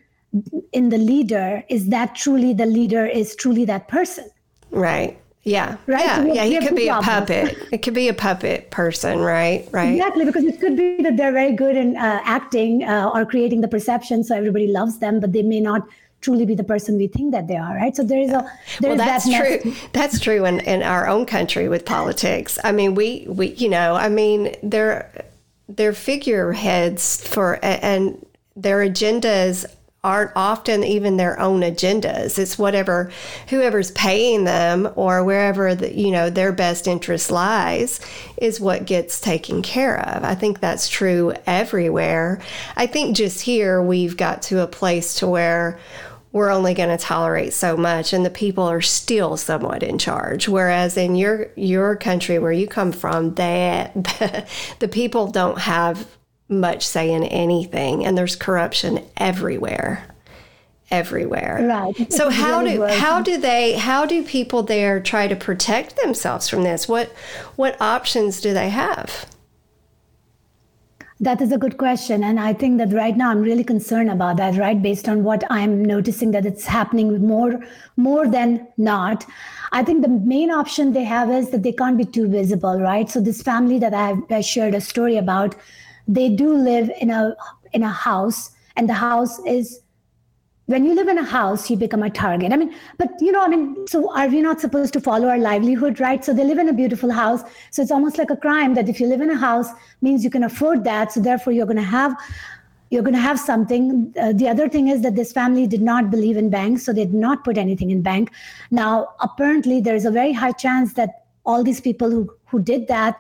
in 0.72 0.90
the 0.90 0.98
leader 0.98 1.64
is 1.68 1.90
that 1.90 2.16
truly 2.16 2.54
the 2.54 2.66
leader 2.66 3.06
is 3.06 3.36
truly 3.36 3.66
that 3.66 3.88
person. 3.88 4.30
Right. 4.70 5.21
Yeah. 5.44 5.78
Right. 5.88 6.06
Yeah. 6.06 6.24
So 6.24 6.34
yeah. 6.34 6.46
He 6.46 6.60
could 6.60 6.76
be 6.76 6.88
a 6.88 7.00
puppet. 7.02 7.58
It 7.72 7.82
could 7.82 7.94
be 7.94 8.08
a 8.08 8.14
puppet 8.14 8.70
person, 8.70 9.20
right? 9.20 9.68
Right. 9.72 9.94
Exactly. 9.94 10.26
Because 10.26 10.44
it 10.44 10.60
could 10.60 10.78
be 10.78 11.02
that 11.02 11.18
they're 11.18 11.32
very 11.32 11.54
good 11.54 11.76
in 11.76 11.98
uh, 11.98 12.22
acting 12.24 12.84
uh, 12.84 13.10
or 13.14 13.26
creating 13.26 13.62
the 13.62 13.68
perception, 13.68 14.24
so 14.24 14.36
everybody 14.36 14.68
loves 14.68 15.00
them, 15.00 15.20
but 15.20 15.34
they 15.34 15.42
may 15.42 15.60
not 15.60 15.88
truly 16.22 16.46
be 16.46 16.54
the 16.54 16.64
person 16.64 16.98
we 16.98 17.08
think 17.08 17.32
that 17.32 17.48
they 17.48 17.58
are, 17.58 17.76
right? 17.76 17.96
So 17.96 18.04
there 18.04 18.20
is 18.20 18.30
a 18.30 18.48
there 18.80 18.92
well, 18.92 18.98
that's 18.98 19.26
that 19.26 19.62
true. 19.62 19.74
That's 19.94 20.20
true 20.20 20.46
in, 20.46 20.60
in 20.62 20.84
our 20.84 21.08
own 21.08 21.26
country 21.26 21.68
with 21.68 21.86
politics. 21.86 22.60
I 22.64 22.72
mean, 22.72 22.94
we 22.94 23.26
we 23.28 23.48
you 23.54 23.70
know, 23.70 23.96
I 23.96 24.10
mean, 24.10 24.56
they're 24.62 25.26
they're 25.68 25.94
figureheads 25.94 27.28
for 27.28 27.60
and 27.64 28.24
their 28.56 28.80
agendas 28.80 29.66
aren't 30.04 30.32
often 30.36 30.84
even 30.84 31.18
their 31.18 31.40
own 31.40 31.62
agendas. 31.62 32.40
It's 32.40 32.58
whatever 32.58 33.12
whoever's 33.50 33.92
paying 33.92 34.46
them 34.46 34.92
or 34.96 35.24
wherever 35.24 35.76
the, 35.76 35.96
you 35.96 36.10
know 36.10 36.32
their 36.32 36.52
best 36.52 36.88
interest 36.88 37.30
lies 37.30 38.00
is 38.38 38.60
what 38.60 38.86
gets 38.86 39.22
taken 39.22 39.62
care 39.62 40.00
of. 40.00 40.24
I 40.24 40.34
think 40.34 40.60
that's 40.60 40.90
true 40.90 41.34
everywhere. 41.46 42.42
I 42.76 42.88
think 42.88 43.16
just 43.16 43.42
here 43.42 43.80
we've 43.80 44.18
got 44.18 44.42
to 44.44 44.64
a 44.64 44.68
place 44.68 45.16
to 45.16 45.28
where 45.28 45.80
we're 46.32 46.50
only 46.50 46.74
going 46.74 46.90
to 46.90 46.98
tolerate 46.98 47.54
so 47.54 47.78
much 47.78 48.12
and 48.12 48.26
the 48.26 48.32
people 48.32 48.64
are 48.64 48.82
still 48.82 49.36
somewhat 49.38 49.84
in 49.84 49.98
charge 49.98 50.48
whereas 50.48 50.96
in 50.96 51.14
your 51.14 51.50
your 51.58 51.96
country 51.98 52.40
where 52.40 52.54
you 52.54 52.68
come 52.68 52.94
from 52.94 53.36
that 53.36 53.94
the 54.80 54.88
people 54.88 55.28
don't 55.28 55.60
have 55.60 56.08
much 56.52 56.86
say 56.86 57.12
in 57.12 57.24
anything 57.24 58.06
and 58.06 58.18
there's 58.18 58.36
corruption 58.36 59.04
everywhere 59.18 60.06
everywhere 60.92 61.66
right 61.68 62.12
so 62.12 62.30
how 62.30 62.62
do 62.62 62.84
how 62.84 63.22
do 63.22 63.38
they 63.38 63.74
how 63.78 64.06
do 64.06 64.22
people 64.24 64.62
there 64.62 65.00
try 65.00 65.28
to 65.28 65.36
protect 65.36 65.96
themselves 65.96 66.50
from 66.50 66.64
this 66.64 66.88
what 66.90 67.10
what 67.56 67.82
options 67.82 68.42
do 68.42 68.54
they 68.54 68.70
have 68.70 69.26
That 71.22 71.40
is 71.40 71.52
a 71.52 71.58
good 71.60 71.78
question. 71.78 72.24
And 72.24 72.40
I 72.40 72.52
think 72.52 72.80
that 72.80 72.94
right 72.94 73.16
now 73.16 73.30
I'm 73.30 73.44
really 73.44 73.64
concerned 73.64 74.10
about 74.10 74.38
that, 74.38 74.56
right? 74.58 74.82
Based 74.82 75.08
on 75.08 75.24
what 75.24 75.44
I'm 75.52 75.86
noticing 75.86 76.32
that 76.32 76.48
it's 76.48 76.66
happening 76.66 77.22
more, 77.22 77.60
more 77.96 78.28
than 78.28 78.68
not. 78.78 79.24
I 79.72 79.84
think 79.84 80.02
the 80.02 80.08
main 80.08 80.50
option 80.50 80.94
they 80.94 81.04
have 81.04 81.30
is 81.30 81.52
that 81.52 81.62
they 81.62 81.74
can't 81.74 81.96
be 81.96 82.06
too 82.06 82.28
visible, 82.28 82.80
right? 82.80 83.08
So 83.08 83.22
this 83.22 83.44
family 83.44 83.78
that 83.78 83.94
I, 83.94 84.16
I 84.32 84.42
shared 84.42 84.74
a 84.74 84.82
story 84.82 85.16
about, 85.16 85.54
they 86.08 86.30
do 86.30 86.54
live 86.54 86.92
in 87.00 87.10
a 87.10 87.36
in 87.74 87.84
a 87.84 87.90
house, 87.90 88.52
and 88.76 88.90
the 88.90 88.94
house 88.94 89.40
is 89.46 89.82
when 90.72 90.86
you 90.86 90.96
live 90.96 91.10
in 91.10 91.18
a 91.18 91.24
house, 91.24 91.70
you 91.70 91.76
become 91.76 92.04
a 92.04 92.10
target. 92.10 92.54
I 92.54 92.58
mean, 92.58 92.74
but 92.98 93.10
you 93.20 93.32
know, 93.32 93.42
I 93.42 93.48
mean, 93.48 93.88
so 93.88 94.14
are 94.16 94.28
we 94.28 94.42
not 94.42 94.62
supposed 94.62 94.94
to 94.94 95.02
follow 95.02 95.28
our 95.28 95.38
livelihood, 95.38 96.00
right? 96.00 96.24
So 96.24 96.34
they 96.34 96.46
live 96.46 96.60
in 96.60 96.70
a 96.70 96.74
beautiful 96.74 97.12
house. 97.12 97.44
So 97.72 97.82
it's 97.82 97.92
almost 97.92 98.18
like 98.18 98.30
a 98.30 98.38
crime 98.38 98.74
that 98.76 98.88
if 98.88 99.00
you 99.00 99.08
live 99.08 99.22
in 99.22 99.30
a 99.30 99.38
house, 99.38 99.68
means 100.02 100.24
you 100.24 100.30
can 100.30 100.44
afford 100.44 100.84
that. 100.86 101.12
So 101.12 101.20
therefore, 101.20 101.54
you're 101.54 101.66
going 101.66 101.78
to 101.78 101.84
have 101.84 102.16
you're 102.90 103.04
going 103.04 103.16
to 103.16 103.22
have 103.22 103.40
something. 103.40 104.14
Uh, 104.20 104.34
the 104.34 104.50
other 104.50 104.68
thing 104.68 104.90
is 104.90 105.02
that 105.02 105.16
this 105.16 105.32
family 105.32 105.66
did 105.66 105.82
not 105.82 106.10
believe 106.12 106.36
in 106.38 106.50
banks, 106.50 106.84
so 106.84 106.92
they 106.94 107.06
did 107.06 107.14
not 107.14 107.44
put 107.44 107.58
anything 107.58 107.90
in 107.90 108.02
bank. 108.02 108.32
Now, 108.70 109.10
apparently, 109.22 109.80
there 109.80 109.96
is 109.96 110.06
a 110.06 110.12
very 110.12 110.34
high 110.34 110.52
chance 110.52 110.94
that 110.94 111.26
all 111.46 111.64
these 111.64 111.82
people 111.82 112.12
who 112.12 112.30
who 112.46 112.62
did 112.62 112.88
that 112.88 113.20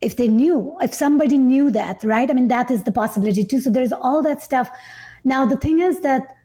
if 0.00 0.16
they 0.16 0.28
knew 0.28 0.76
if 0.80 0.94
somebody 0.94 1.38
knew 1.38 1.70
that 1.70 2.02
right 2.04 2.30
i 2.30 2.32
mean 2.32 2.48
that 2.48 2.70
is 2.70 2.84
the 2.84 2.92
possibility 2.92 3.44
too 3.44 3.60
so 3.60 3.70
there's 3.70 3.92
all 3.92 4.22
that 4.22 4.42
stuff 4.42 4.70
now 5.24 5.44
the 5.44 5.56
thing 5.56 5.80
is 5.80 6.00
that 6.00 6.36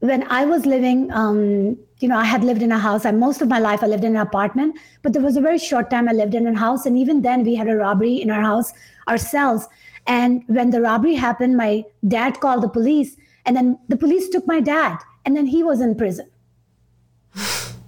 when 0.00 0.26
I 0.28 0.46
was 0.46 0.64
living, 0.64 1.12
um, 1.12 1.78
you 1.98 2.08
know, 2.08 2.16
I 2.16 2.24
had 2.24 2.42
lived 2.42 2.62
in 2.62 2.72
a 2.72 2.78
house. 2.78 3.04
I, 3.04 3.10
most 3.12 3.42
of 3.42 3.48
my 3.48 3.58
life, 3.58 3.82
I 3.82 3.86
lived 3.86 4.04
in 4.04 4.16
an 4.16 4.22
apartment, 4.22 4.78
but 5.02 5.12
there 5.12 5.22
was 5.22 5.36
a 5.36 5.42
very 5.42 5.58
short 5.58 5.90
time 5.90 6.08
I 6.08 6.12
lived 6.12 6.34
in 6.34 6.46
a 6.46 6.58
house. 6.58 6.86
And 6.86 6.96
even 6.96 7.20
then, 7.20 7.44
we 7.44 7.54
had 7.54 7.68
a 7.68 7.76
robbery 7.76 8.14
in 8.14 8.30
our 8.30 8.40
house 8.40 8.72
ourselves. 9.08 9.68
And 10.06 10.42
when 10.46 10.70
the 10.70 10.80
robbery 10.80 11.14
happened, 11.14 11.56
my 11.56 11.84
dad 12.08 12.40
called 12.40 12.62
the 12.62 12.68
police, 12.68 13.16
and 13.44 13.54
then 13.54 13.78
the 13.88 13.96
police 13.96 14.28
took 14.30 14.46
my 14.46 14.60
dad, 14.60 14.98
and 15.26 15.36
then 15.36 15.46
he 15.46 15.62
was 15.62 15.82
in 15.82 15.94
prison. 15.94 16.30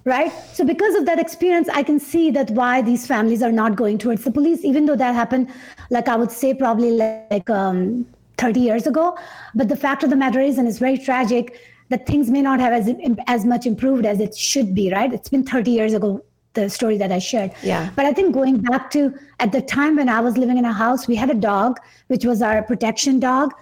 Right? 0.05 0.31
So, 0.53 0.65
because 0.65 0.95
of 0.95 1.05
that 1.05 1.19
experience, 1.19 1.69
I 1.69 1.83
can 1.83 1.99
see 1.99 2.31
that 2.31 2.49
why 2.51 2.81
these 2.81 3.07
families 3.07 3.41
are 3.41 3.51
not 3.51 3.75
going 3.75 3.97
towards 3.97 4.23
the 4.23 4.31
police, 4.31 4.63
even 4.63 4.85
though 4.85 4.95
that 4.95 5.15
happened, 5.15 5.51
like 5.89 6.07
I 6.07 6.15
would 6.15 6.31
say, 6.31 6.53
probably 6.53 6.91
like 6.91 7.49
um, 7.49 8.05
30 8.37 8.59
years 8.59 8.87
ago. 8.87 9.17
But 9.55 9.69
the 9.69 9.75
fact 9.75 10.03
of 10.03 10.09
the 10.09 10.15
matter 10.15 10.39
is, 10.39 10.57
and 10.57 10.67
it's 10.67 10.79
very 10.79 10.97
tragic, 10.97 11.59
that 11.89 12.05
things 12.07 12.29
may 12.29 12.41
not 12.41 12.59
have 12.59 12.73
as 12.73 12.89
as 13.27 13.45
much 13.45 13.65
improved 13.65 14.05
as 14.05 14.19
it 14.19 14.35
should 14.35 14.73
be 14.73 14.91
right 14.91 15.13
it's 15.13 15.29
been 15.29 15.43
30 15.43 15.71
years 15.71 15.93
ago 15.93 16.23
the 16.53 16.69
story 16.69 16.97
that 16.97 17.11
i 17.11 17.19
shared 17.19 17.51
yeah 17.61 17.89
but 17.95 18.05
i 18.05 18.13
think 18.13 18.33
going 18.33 18.57
back 18.61 18.89
to 18.91 19.13
at 19.39 19.51
the 19.51 19.61
time 19.61 19.95
when 19.97 20.09
i 20.09 20.19
was 20.19 20.37
living 20.37 20.57
in 20.57 20.65
a 20.65 20.73
house 20.73 21.07
we 21.07 21.15
had 21.15 21.29
a 21.29 21.39
dog 21.45 21.79
which 22.07 22.25
was 22.25 22.41
our 22.41 22.63
protection 22.63 23.19
dog 23.19 23.53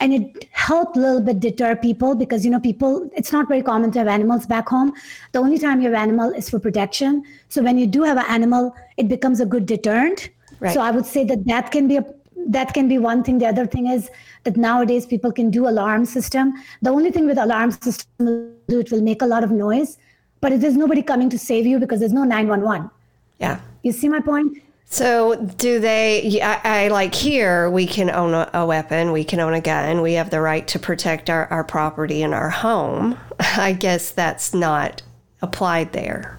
and 0.00 0.12
it 0.12 0.48
helped 0.52 0.96
a 0.96 1.00
little 1.00 1.20
bit 1.20 1.40
deter 1.40 1.74
people 1.76 2.14
because 2.14 2.44
you 2.44 2.50
know 2.50 2.60
people 2.60 3.10
it's 3.16 3.32
not 3.32 3.48
very 3.48 3.62
common 3.62 3.90
to 3.90 3.98
have 3.98 4.08
animals 4.08 4.46
back 4.46 4.68
home 4.68 4.92
the 5.32 5.38
only 5.38 5.58
time 5.58 5.80
you 5.80 5.90
have 5.90 6.00
animal 6.00 6.30
is 6.32 6.48
for 6.50 6.58
protection 6.58 7.22
so 7.48 7.62
when 7.62 7.78
you 7.78 7.86
do 7.86 8.02
have 8.02 8.16
an 8.16 8.26
animal 8.28 8.74
it 8.96 9.08
becomes 9.08 9.40
a 9.40 9.46
good 9.46 9.66
deterrent 9.66 10.30
right. 10.60 10.74
so 10.74 10.80
i 10.80 10.90
would 10.90 11.06
say 11.06 11.24
that 11.24 11.44
that 11.46 11.70
can 11.70 11.88
be 11.88 11.96
a 11.96 12.04
that 12.48 12.72
can 12.72 12.88
be 12.88 12.98
one 12.98 13.22
thing. 13.22 13.38
The 13.38 13.46
other 13.46 13.66
thing 13.66 13.88
is 13.88 14.10
that 14.44 14.56
nowadays 14.56 15.06
people 15.06 15.32
can 15.32 15.50
do 15.50 15.68
alarm 15.68 16.04
system. 16.04 16.54
The 16.82 16.90
only 16.90 17.10
thing 17.10 17.26
with 17.26 17.38
alarm 17.38 17.72
system 17.72 18.54
do 18.68 18.80
it 18.80 18.90
will 18.90 19.02
make 19.02 19.22
a 19.22 19.26
lot 19.26 19.44
of 19.44 19.50
noise, 19.50 19.98
but 20.40 20.52
if 20.52 20.60
there's 20.60 20.76
nobody 20.76 21.02
coming 21.02 21.28
to 21.30 21.38
save 21.38 21.66
you 21.66 21.78
because 21.78 22.00
there's 22.00 22.12
no 22.12 22.24
911. 22.24 22.90
Yeah. 23.38 23.60
You 23.82 23.92
see 23.92 24.08
my 24.08 24.20
point? 24.20 24.58
So, 24.90 25.36
do 25.36 25.80
they? 25.80 26.40
I, 26.40 26.84
I 26.84 26.88
like 26.88 27.14
here, 27.14 27.68
we 27.68 27.86
can 27.86 28.08
own 28.08 28.32
a, 28.32 28.48
a, 28.54 28.64
weapon, 28.64 29.12
we 29.12 29.22
can 29.22 29.38
own 29.38 29.52
a 29.52 29.60
gun, 29.60 30.00
we 30.00 30.14
have 30.14 30.30
the 30.30 30.40
right 30.40 30.66
to 30.66 30.78
protect 30.78 31.28
our, 31.28 31.46
our 31.48 31.62
property 31.62 32.22
and 32.22 32.32
our 32.32 32.48
home. 32.48 33.18
I 33.40 33.74
guess 33.74 34.10
that's 34.10 34.54
not 34.54 35.02
applied 35.42 35.92
there. 35.92 36.38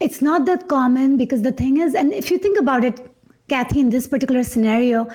It's 0.00 0.20
not 0.20 0.46
that 0.46 0.66
common 0.66 1.16
because 1.16 1.42
the 1.42 1.52
thing 1.52 1.78
is, 1.78 1.94
and 1.94 2.12
if 2.12 2.28
you 2.28 2.38
think 2.38 2.58
about 2.58 2.84
it, 2.84 3.08
Kathy, 3.48 3.78
in 3.78 3.90
this 3.90 4.08
particular 4.08 4.42
scenario, 4.42 5.08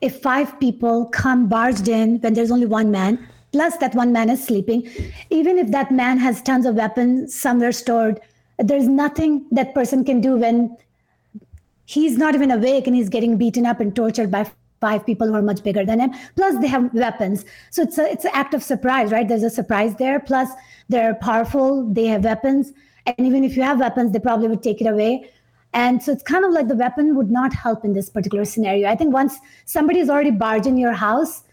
if 0.00 0.22
five 0.22 0.58
people 0.58 1.04
come 1.06 1.48
barged 1.48 1.86
in 1.86 2.18
when 2.20 2.32
there's 2.32 2.50
only 2.50 2.66
one 2.66 2.90
man, 2.90 3.28
plus 3.52 3.76
that 3.76 3.94
one 3.94 4.10
man 4.10 4.30
is 4.30 4.42
sleeping, 4.42 4.88
even 5.28 5.58
if 5.58 5.70
that 5.70 5.90
man 5.90 6.16
has 6.16 6.40
tons 6.40 6.64
of 6.64 6.76
weapons 6.76 7.38
somewhere 7.38 7.72
stored, 7.72 8.20
there's 8.58 8.88
nothing 8.88 9.46
that 9.50 9.74
person 9.74 10.02
can 10.02 10.22
do 10.22 10.36
when 10.36 10.74
he's 11.86 12.16
not 12.16 12.34
even 12.34 12.50
awake 12.50 12.86
and 12.86 12.96
he's 12.96 13.08
getting 13.08 13.36
beaten 13.36 13.66
up 13.66 13.80
and 13.80 13.94
tortured 13.94 14.30
by 14.30 14.50
five 14.80 15.06
people 15.06 15.26
who 15.28 15.34
are 15.34 15.42
much 15.42 15.62
bigger 15.62 15.84
than 15.84 16.00
him. 16.00 16.12
Plus, 16.36 16.60
they 16.60 16.66
have 16.66 16.92
weapons, 16.94 17.44
so 17.70 17.82
it's 17.82 17.98
a 17.98 18.10
it's 18.10 18.24
an 18.24 18.32
act 18.34 18.54
of 18.54 18.62
surprise, 18.62 19.12
right? 19.12 19.28
There's 19.28 19.42
a 19.42 19.50
surprise 19.50 19.94
there. 19.96 20.18
Plus, 20.20 20.48
they're 20.88 21.14
powerful. 21.14 21.86
They 21.92 22.06
have 22.06 22.24
weapons, 22.24 22.72
and 23.06 23.26
even 23.26 23.44
if 23.44 23.56
you 23.56 23.62
have 23.62 23.78
weapons, 23.80 24.12
they 24.12 24.18
probably 24.18 24.48
would 24.48 24.62
take 24.62 24.80
it 24.80 24.86
away. 24.86 25.30
And 25.74 26.02
so 26.02 26.12
it's 26.12 26.22
kind 26.22 26.44
of 26.44 26.52
like 26.52 26.68
the 26.68 26.74
weapon 26.74 27.16
would 27.16 27.30
not 27.30 27.54
help 27.54 27.84
in 27.84 27.94
this 27.94 28.10
particular 28.10 28.44
scenario. 28.44 28.88
I 28.88 28.96
think 28.96 29.14
once 29.14 29.38
somebody 29.64 30.00
is 30.00 30.10
already 30.10 30.30
barged 30.30 30.66
in 30.66 30.76
your 30.76 30.92
house, 30.92 31.44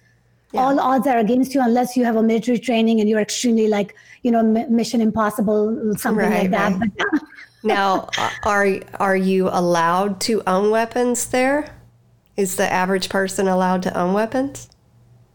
yeah. 0.52 0.62
all 0.62 0.80
odds 0.80 1.08
are 1.08 1.20
against 1.20 1.56
you 1.56 1.62
unless 1.62 1.96
you 1.96 2.04
have 2.04 2.18
a 2.18 2.24
military 2.24 2.60
training 2.60 3.00
and 3.00 3.08
you're 3.10 3.22
extremely 3.22 3.68
like, 3.68 3.96
you 4.24 4.32
know, 4.32 4.44
Mission 4.44 5.00
Impossible, 5.00 5.96
something 5.96 6.26
right, 6.26 6.42
like 6.42 6.52
that. 6.52 6.74
Right. 6.74 6.92
Uh, 7.00 7.20
now, 7.64 8.10
are 8.44 8.80
are 9.00 9.16
you 9.16 9.50
allowed 9.50 10.22
to 10.22 10.42
own 10.48 10.72
weapons 10.72 11.28
there? 11.28 11.76
Is 12.38 12.56
the 12.56 12.72
average 12.72 13.10
person 13.10 13.48
allowed 13.48 13.84
to 13.84 13.98
own 13.98 14.14
weapons? 14.14 14.70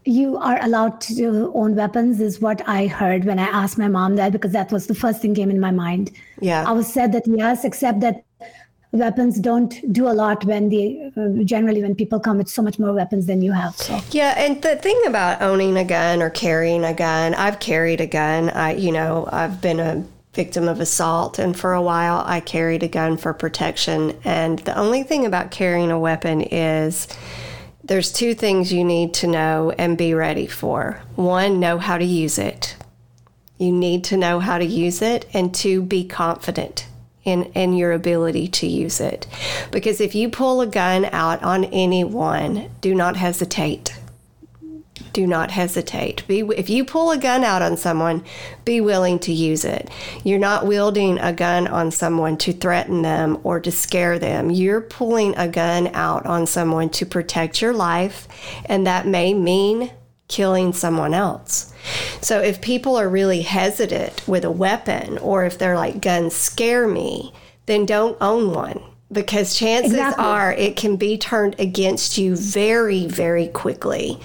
You 0.05 0.37
are 0.37 0.59
allowed 0.63 1.01
to 1.01 1.51
own 1.55 1.75
weapons, 1.75 2.19
is 2.19 2.39
what 2.39 2.67
I 2.67 2.87
heard 2.87 3.25
when 3.25 3.39
I 3.39 3.45
asked 3.45 3.77
my 3.77 3.87
mom 3.87 4.15
that, 4.17 4.31
because 4.31 4.51
that 4.51 4.71
was 4.71 4.87
the 4.87 4.95
first 4.95 5.21
thing 5.21 5.33
came 5.33 5.49
in 5.49 5.59
my 5.59 5.71
mind. 5.71 6.11
Yeah. 6.39 6.63
I 6.67 6.71
was 6.73 6.91
said 6.91 7.11
that 7.13 7.23
yes, 7.25 7.65
except 7.65 8.01
that 8.01 8.23
weapons 8.91 9.39
don't 9.39 9.81
do 9.91 10.07
a 10.07 10.13
lot 10.13 10.45
when 10.45 10.69
the 10.69 11.11
uh, 11.17 11.43
generally 11.43 11.81
when 11.81 11.95
people 11.95 12.19
come 12.19 12.37
with 12.37 12.47
so 12.47 12.61
much 12.61 12.79
more 12.79 12.93
weapons 12.93 13.25
than 13.25 13.41
you 13.41 13.51
have 13.51 13.75
so 13.75 13.99
yeah 14.11 14.33
and 14.37 14.61
the 14.61 14.75
thing 14.77 14.99
about 15.05 15.41
owning 15.41 15.75
a 15.75 15.83
gun 15.83 16.21
or 16.21 16.29
carrying 16.29 16.85
a 16.85 16.93
gun 16.93 17.33
i've 17.35 17.59
carried 17.59 17.99
a 17.99 18.07
gun 18.07 18.49
i 18.51 18.73
you 18.73 18.91
know 18.91 19.27
i've 19.33 19.59
been 19.59 19.79
a 19.79 20.03
victim 20.35 20.67
of 20.67 20.79
assault 20.79 21.39
and 21.39 21.57
for 21.57 21.73
a 21.73 21.81
while 21.81 22.23
i 22.27 22.39
carried 22.39 22.83
a 22.83 22.87
gun 22.87 23.17
for 23.17 23.33
protection 23.33 24.17
and 24.23 24.59
the 24.59 24.77
only 24.77 25.01
thing 25.01 25.25
about 25.25 25.51
carrying 25.51 25.91
a 25.91 25.99
weapon 25.99 26.41
is 26.41 27.07
there's 27.83 28.11
two 28.11 28.33
things 28.33 28.73
you 28.73 28.83
need 28.83 29.13
to 29.13 29.27
know 29.27 29.73
and 29.77 29.97
be 29.97 30.13
ready 30.13 30.45
for 30.47 31.01
one 31.15 31.59
know 31.59 31.77
how 31.77 31.97
to 31.97 32.05
use 32.05 32.37
it 32.37 32.75
you 33.57 33.71
need 33.71 34.03
to 34.03 34.17
know 34.17 34.39
how 34.39 34.57
to 34.57 34.65
use 34.65 35.01
it 35.01 35.25
and 35.33 35.55
two 35.55 35.81
be 35.81 36.05
confident 36.05 36.87
in, 37.25 37.43
in 37.53 37.73
your 37.73 37.91
ability 37.91 38.47
to 38.47 38.67
use 38.67 39.01
it. 39.01 39.27
Because 39.71 39.99
if 39.99 40.15
you 40.15 40.29
pull 40.29 40.61
a 40.61 40.67
gun 40.67 41.05
out 41.05 41.43
on 41.43 41.65
anyone, 41.65 42.69
do 42.79 42.95
not 42.95 43.17
hesitate. 43.17 43.99
Do 45.11 45.27
not 45.27 45.51
hesitate. 45.51 46.25
Be, 46.27 46.39
if 46.39 46.69
you 46.69 46.85
pull 46.85 47.11
a 47.11 47.17
gun 47.17 47.43
out 47.43 47.61
on 47.61 47.77
someone, 47.77 48.23
be 48.63 48.79
willing 48.79 49.19
to 49.19 49.33
use 49.33 49.65
it. 49.65 49.89
You're 50.23 50.39
not 50.39 50.65
wielding 50.65 51.19
a 51.19 51.33
gun 51.33 51.67
on 51.67 51.91
someone 51.91 52.37
to 52.37 52.53
threaten 52.53 53.01
them 53.01 53.39
or 53.43 53.59
to 53.59 53.71
scare 53.71 54.19
them. 54.19 54.51
You're 54.51 54.81
pulling 54.81 55.35
a 55.35 55.47
gun 55.47 55.89
out 55.93 56.25
on 56.25 56.47
someone 56.47 56.89
to 56.91 57.05
protect 57.05 57.61
your 57.61 57.73
life, 57.73 58.27
and 58.65 58.87
that 58.87 59.05
may 59.05 59.33
mean 59.33 59.91
killing 60.27 60.73
someone 60.73 61.13
else. 61.13 61.73
So 62.21 62.39
if 62.39 62.61
people 62.61 62.95
are 62.95 63.09
really 63.09 63.41
hesitant 63.41 64.27
with 64.27 64.43
a 64.43 64.51
weapon 64.51 65.17
or 65.19 65.45
if 65.45 65.57
they're 65.57 65.75
like 65.75 66.01
guns 66.01 66.35
scare 66.35 66.87
me, 66.87 67.33
then 67.67 67.85
don't 67.85 68.17
own 68.21 68.51
one 68.51 68.81
because 69.11 69.55
chances 69.55 69.91
exactly. 69.91 70.25
are 70.25 70.51
it 70.53 70.75
can 70.75 70.95
be 70.95 71.17
turned 71.17 71.55
against 71.59 72.17
you 72.17 72.35
very, 72.35 73.05
very 73.05 73.47
quickly. 73.49 74.19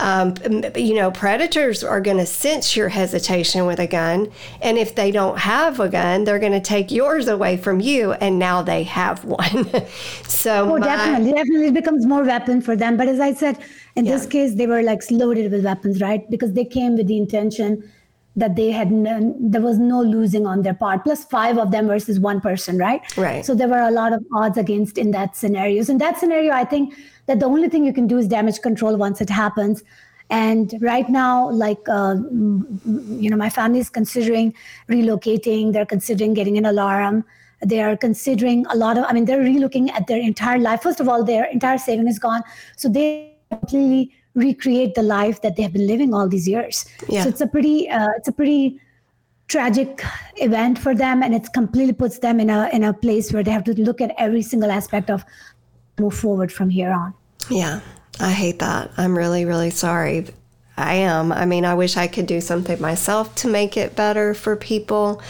Um, 0.00 0.34
you 0.74 0.94
know, 0.94 1.12
predators 1.12 1.84
are 1.84 2.00
going 2.00 2.16
to 2.16 2.26
sense 2.26 2.76
your 2.76 2.88
hesitation 2.88 3.66
with 3.66 3.78
a 3.78 3.86
gun. 3.86 4.30
And 4.60 4.78
if 4.78 4.96
they 4.96 5.12
don't 5.12 5.38
have 5.38 5.78
a 5.78 5.88
gun, 5.88 6.24
they're 6.24 6.40
going 6.40 6.52
to 6.52 6.60
take 6.60 6.90
yours 6.90 7.28
away 7.28 7.56
from 7.56 7.80
you. 7.80 8.12
And 8.12 8.38
now 8.38 8.62
they 8.62 8.82
have 8.82 9.24
one. 9.24 9.70
so, 10.26 10.74
oh, 10.74 10.78
my, 10.78 10.86
definitely. 10.86 11.32
Definitely 11.32 11.70
becomes 11.70 12.04
more 12.04 12.24
weapon 12.24 12.60
for 12.60 12.74
them. 12.74 12.96
But 12.96 13.08
as 13.08 13.20
I 13.20 13.32
said, 13.32 13.58
in 13.94 14.06
yeah. 14.06 14.12
this 14.12 14.26
case, 14.26 14.54
they 14.56 14.66
were 14.66 14.82
like 14.82 15.02
loaded 15.10 15.52
with 15.52 15.64
weapons, 15.64 16.00
right? 16.00 16.28
Because 16.30 16.52
they 16.52 16.64
came 16.64 16.96
with 16.96 17.06
the 17.06 17.16
intention 17.16 17.90
that 18.36 18.54
they 18.54 18.70
had 18.70 18.92
no, 18.92 19.34
there 19.40 19.62
was 19.62 19.78
no 19.78 20.02
losing 20.02 20.46
on 20.46 20.62
their 20.62 20.74
part. 20.74 21.02
Plus 21.04 21.24
five 21.24 21.56
of 21.58 21.70
them 21.70 21.86
versus 21.86 22.20
one 22.20 22.40
person 22.40 22.78
right? 22.78 23.00
Right. 23.16 23.44
So 23.44 23.54
there 23.54 23.68
were 23.68 23.80
a 23.80 23.90
lot 23.90 24.12
of 24.12 24.24
odds 24.34 24.58
against 24.58 24.98
in 24.98 25.10
that 25.12 25.34
scenario. 25.34 25.82
So 25.82 25.92
in 25.92 25.98
that 25.98 26.18
scenario 26.18 26.52
i 26.52 26.64
think 26.64 26.94
that 27.26 27.40
the 27.40 27.46
only 27.46 27.68
thing 27.68 27.84
you 27.84 27.92
can 27.92 28.06
do 28.06 28.18
is 28.18 28.28
damage 28.28 28.60
control 28.60 28.96
once 28.96 29.20
it 29.20 29.30
happens. 29.30 29.82
And 30.28 30.74
right 30.80 31.08
now 31.08 31.50
like 31.50 31.88
uh, 31.88 32.16
you 33.24 33.30
know 33.30 33.36
my 33.36 33.48
family 33.48 33.78
is 33.78 33.88
considering 33.88 34.54
relocating. 34.88 35.72
They're 35.72 35.86
considering 35.86 36.34
getting 36.34 36.58
an 36.58 36.66
alarm. 36.66 37.24
They 37.64 37.80
are 37.80 37.96
considering 37.96 38.66
a 38.66 38.76
lot 38.76 38.98
of 38.98 39.04
i 39.08 39.14
mean 39.14 39.24
they're 39.24 39.42
relooking 39.42 39.90
at 39.90 40.08
their 40.08 40.20
entire 40.20 40.58
life. 40.58 40.82
First 40.82 41.00
of 41.00 41.08
all 41.08 41.24
their 41.24 41.44
entire 41.46 41.78
saving 41.78 42.08
is 42.08 42.18
gone. 42.18 42.42
So 42.76 42.88
they 42.88 43.36
completely 43.50 44.12
recreate 44.36 44.94
the 44.94 45.02
life 45.02 45.40
that 45.42 45.56
they 45.56 45.62
have 45.62 45.72
been 45.72 45.86
living 45.86 46.14
all 46.14 46.28
these 46.28 46.46
years 46.46 46.84
Yeah. 47.08 47.22
so 47.24 47.28
it's 47.30 47.40
a 47.40 47.46
pretty 47.46 47.88
uh, 47.90 48.08
it's 48.18 48.28
a 48.28 48.32
pretty 48.32 48.80
tragic 49.48 50.02
event 50.36 50.78
for 50.78 50.94
them 50.94 51.22
and 51.22 51.34
it 51.34 51.46
completely 51.54 51.92
puts 51.92 52.18
them 52.18 52.40
in 52.40 52.50
a 52.50 52.68
in 52.72 52.84
a 52.84 52.92
place 52.92 53.32
where 53.32 53.42
they 53.42 53.50
have 53.50 53.64
to 53.64 53.74
look 53.80 54.00
at 54.00 54.14
every 54.18 54.42
single 54.42 54.70
aspect 54.70 55.08
of 55.10 55.24
move 55.98 56.14
forward 56.14 56.52
from 56.52 56.68
here 56.68 56.92
on 56.92 57.14
Yeah, 57.48 57.80
I 58.20 58.32
hate 58.32 58.58
that. 58.58 58.90
I'm 58.96 59.16
really, 59.16 59.44
really 59.44 59.70
sorry. 59.70 60.26
I 60.76 60.94
am. 60.96 61.32
I 61.32 61.46
mean, 61.46 61.64
I 61.64 61.74
wish 61.74 61.96
I 61.96 62.06
could 62.06 62.26
do 62.26 62.40
something 62.40 62.78
myself 62.80 63.34
to 63.36 63.48
make 63.48 63.78
it 63.78 63.96
better 63.96 64.34
for 64.34 64.56
people. 64.56 65.22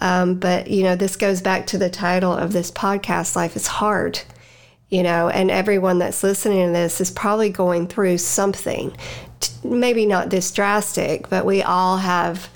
Um, 0.00 0.34
but, 0.36 0.68
you 0.70 0.84
know, 0.84 0.94
this 0.94 1.16
goes 1.16 1.40
back 1.40 1.66
to 1.68 1.78
the 1.78 1.90
title 1.90 2.32
of 2.32 2.52
this 2.52 2.70
podcast 2.70 3.34
Life 3.34 3.56
is 3.56 3.66
Hard. 3.66 4.20
You 4.92 5.02
know, 5.02 5.30
and 5.30 5.50
everyone 5.50 5.98
that's 6.00 6.22
listening 6.22 6.66
to 6.66 6.72
this 6.72 7.00
is 7.00 7.10
probably 7.10 7.48
going 7.48 7.86
through 7.86 8.18
something, 8.18 8.94
maybe 9.64 10.04
not 10.04 10.28
this 10.28 10.50
drastic, 10.50 11.30
but 11.30 11.46
we 11.46 11.62
all 11.62 11.96
have 11.96 12.50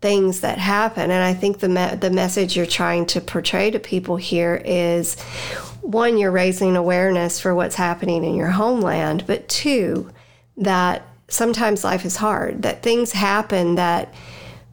things 0.00 0.40
that 0.40 0.58
happen. 0.58 1.12
And 1.12 1.22
I 1.22 1.34
think 1.34 1.60
the 1.60 1.68
me- 1.68 1.94
the 1.94 2.10
message 2.10 2.56
you're 2.56 2.66
trying 2.66 3.06
to 3.06 3.20
portray 3.20 3.70
to 3.70 3.78
people 3.78 4.16
here 4.16 4.60
is 4.64 5.16
one, 5.80 6.18
you're 6.18 6.32
raising 6.32 6.74
awareness 6.74 7.38
for 7.38 7.54
what's 7.54 7.76
happening 7.76 8.24
in 8.24 8.34
your 8.34 8.48
homeland, 8.50 9.24
but 9.28 9.48
two, 9.48 10.10
that 10.56 11.02
sometimes 11.28 11.84
life 11.84 12.04
is 12.04 12.16
hard, 12.16 12.62
that 12.62 12.82
things 12.82 13.12
happen 13.12 13.76
that 13.76 14.12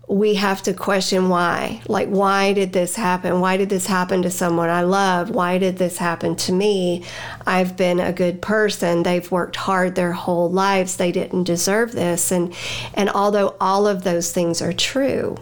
we 0.08 0.36
have 0.36 0.62
to 0.64 0.74
question 0.74 1.30
why. 1.30 1.82
Like, 1.88 2.10
why 2.10 2.54
did 2.54 2.74
this 2.74 2.96
happen? 2.96 3.40
Why 3.40 3.58
did 3.58 3.70
this 3.70 3.88
happen 3.88 4.22
to 4.22 4.30
someone 4.30 4.70
I 4.70 4.82
love? 4.82 5.32
Why 5.32 5.58
did 5.58 5.78
this 5.78 5.98
happen 5.98 6.36
to 6.38 6.52
me? 6.52 7.04
I've 7.48 7.76
been 7.76 8.00
a 8.00 8.14
good 8.14 8.42
person. 8.42 9.04
They've 9.04 9.30
worked 9.32 9.56
hard 9.56 9.96
their 9.96 10.12
whole 10.12 10.50
lives. 10.50 10.98
They 10.98 11.12
didn't 11.12 11.46
deserve 11.46 11.94
this. 11.94 12.32
And, 12.32 12.54
and 12.94 13.10
although 13.10 13.56
all 13.60 13.88
of 13.88 14.04
those 14.04 14.32
things 14.32 14.62
are 14.62 14.74
true, 14.74 15.38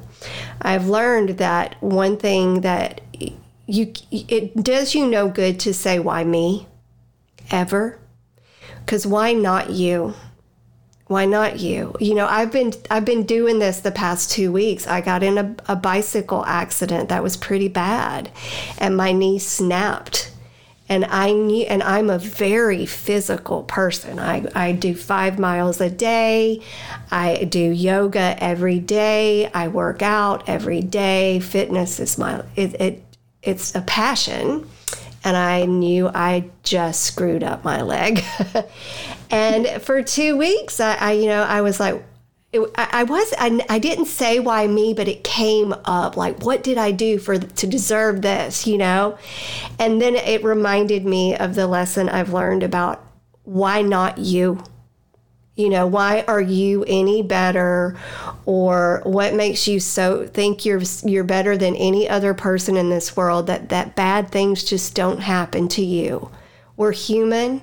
I've 0.62 0.88
learned 0.88 1.38
that 1.40 1.82
one 1.82 2.18
thing 2.18 2.62
that 2.62 3.02
you 3.66 3.94
it 4.12 4.56
does 4.56 4.94
you 4.94 5.08
no 5.08 5.30
good 5.30 5.60
to 5.62 5.74
say 5.74 5.98
why 5.98 6.24
me 6.24 6.68
ever 7.50 7.98
because 8.80 9.08
why 9.08 9.32
not 9.32 9.70
you 9.70 10.14
why 11.14 11.26
not 11.26 11.60
you 11.60 11.96
you 12.00 12.16
know 12.16 12.28
i've 12.28 12.52
been 12.52 12.74
i've 12.92 13.06
been 13.06 13.24
doing 13.24 13.60
this 13.60 13.80
the 13.80 13.92
past 13.92 14.32
two 14.32 14.52
weeks 14.52 14.88
i 14.88 15.00
got 15.00 15.24
in 15.24 15.38
a, 15.38 15.56
a 15.68 15.76
bicycle 15.76 16.44
accident 16.46 17.08
that 17.10 17.24
was 17.24 17.38
pretty 17.38 17.68
bad 17.68 18.30
and 18.80 18.98
my 18.98 19.12
knee 19.12 19.40
snapped 19.40 20.32
and 20.90 21.06
I 21.06 21.32
knew, 21.32 21.64
and 21.64 21.82
I'm 21.82 22.10
a 22.10 22.20
very 22.20 22.86
physical 22.86 23.64
person. 23.64 24.20
I, 24.20 24.46
I 24.54 24.74
do 24.74 24.94
five 24.94 25.40
miles 25.40 25.80
a 25.80 25.90
day. 25.90 26.62
I 27.10 27.46
do 27.46 27.60
yoga 27.60 28.36
every 28.44 28.80
day. 28.80 29.50
I 29.54 29.70
work 29.70 30.02
out 30.02 30.48
every 30.48 30.82
day. 30.82 31.40
Fitness 31.40 32.00
is 32.00 32.18
my 32.18 32.44
it, 32.56 32.80
it 32.82 33.04
it's 33.42 33.74
a 33.76 33.82
passion. 33.82 34.70
And 35.24 35.38
I 35.38 35.66
knew 35.66 36.10
I 36.10 36.50
just 36.64 37.04
screwed 37.04 37.44
up 37.44 37.64
my 37.64 37.82
leg. 37.82 38.24
and 39.32 39.82
for 39.82 40.02
two 40.04 40.38
weeks, 40.38 40.80
I, 40.80 40.96
I 40.96 41.12
you 41.14 41.28
know 41.28 41.44
I 41.44 41.62
was 41.62 41.80
like, 41.80 42.04
it, 42.54 42.70
I, 42.76 43.04
was 43.04 43.34
I, 43.40 43.66
I 43.68 43.80
didn't 43.80 44.06
say 44.06 44.40
why 44.40 44.68
me 44.68 44.94
but 44.94 45.08
it 45.08 45.24
came 45.24 45.74
up 45.86 46.16
like 46.16 46.44
what 46.44 46.62
did 46.62 46.78
i 46.78 46.92
do 46.92 47.18
for 47.18 47.40
to 47.40 47.68
deserve 47.68 48.22
this 48.22 48.68
you 48.68 48.78
know 48.78 49.18
and 49.80 50.00
then 50.00 50.16
it 50.16 50.44
reminded 50.44 51.04
me 51.04 51.36
of 51.36 51.56
the 51.56 51.66
lesson 51.66 52.10
i've 52.10 52.32
learned 52.32 52.62
about 52.62 53.04
why 53.44 53.82
not 53.82 54.20
you 54.20 54.64
you 55.56 55.70
know 55.70 55.86
why 55.86 56.24
are 56.28 56.42
you 56.42 56.84
any 56.86 57.22
better? 57.22 57.98
Or 58.46 59.02
what 59.06 59.34
makes 59.34 59.68
you 59.68 59.80
so 59.80 60.28
think 60.28 60.66
you're 60.66 60.82
you're 61.04 61.24
better 61.24 61.58
than 61.58 61.76
any 61.76 62.10
other 62.10 62.34
person 62.34 62.76
in 62.76 62.90
this 62.90 63.16
world 63.16 63.48
that 63.48 63.70
that 63.70 63.96
bad 63.96 64.30
things 64.30 64.64
just 64.64 64.96
don't 64.96 65.20
happen 65.20 65.68
to 65.70 65.84
you? 65.84 66.30
We're 66.76 66.92
human. 66.92 67.62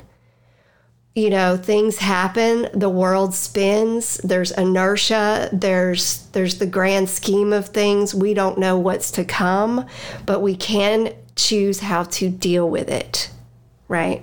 You 1.17 1.31
know 1.31 1.57
things 1.57 1.99
happen 1.99 2.69
the 2.73 2.89
world 2.89 3.35
spins 3.35 4.19
there's 4.19 4.53
inertia 4.53 5.51
there's 5.53 6.29
there's 6.29 6.59
the 6.59 6.67
grand 6.67 7.11
scheme 7.11 7.53
of 7.53 7.71
things. 7.71 8.15
We 8.15 8.33
don't 8.33 8.59
know 8.59 8.79
what's 8.79 9.11
to 9.13 9.25
come 9.25 9.87
but 10.25 10.41
we 10.41 10.55
can 10.55 11.13
choose 11.35 11.81
how 11.81 12.05
to 12.05 12.29
deal 12.31 12.71
with 12.71 12.89
it 12.89 13.31
right? 13.91 14.23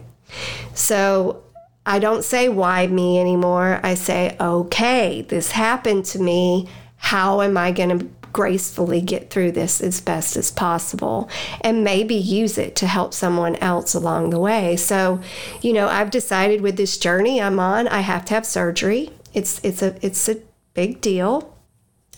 So 0.74 1.44
i 1.88 1.98
don't 1.98 2.24
say 2.24 2.48
why 2.48 2.86
me 2.86 3.20
anymore 3.20 3.80
i 3.84 3.96
say 3.96 4.36
okay 4.40 5.24
this 5.24 5.52
happened 5.52 6.06
to 6.06 6.20
me 6.20 6.70
how 6.98 7.42
am 7.42 7.58
i 7.58 7.72
going 7.72 7.98
to 7.98 8.08
gracefully 8.38 9.02
get 9.02 9.32
through 9.32 9.52
this 9.52 9.82
as 9.82 10.00
best 10.00 10.38
as 10.38 10.52
possible 10.52 11.28
and 11.62 11.84
maybe 11.84 12.14
use 12.14 12.58
it 12.60 12.76
to 12.76 12.86
help 12.86 13.12
someone 13.12 13.56
else 13.56 13.96
along 13.96 14.30
the 14.30 14.40
way. 14.40 14.76
So, 14.76 15.20
you 15.64 15.74
know, 15.74 15.88
I've 15.88 16.12
decided 16.12 16.62
with 16.62 16.78
this 16.78 17.00
journey 17.00 17.42
I'm 17.42 17.60
on, 17.60 17.88
I 17.88 18.02
have 18.02 18.26
to 18.26 18.36
have 18.36 18.46
surgery. 18.46 19.10
It's 19.34 19.60
it's 19.64 19.82
a 19.82 19.96
it's 20.06 20.30
a 20.30 20.38
big 20.76 21.02
deal. 21.02 21.58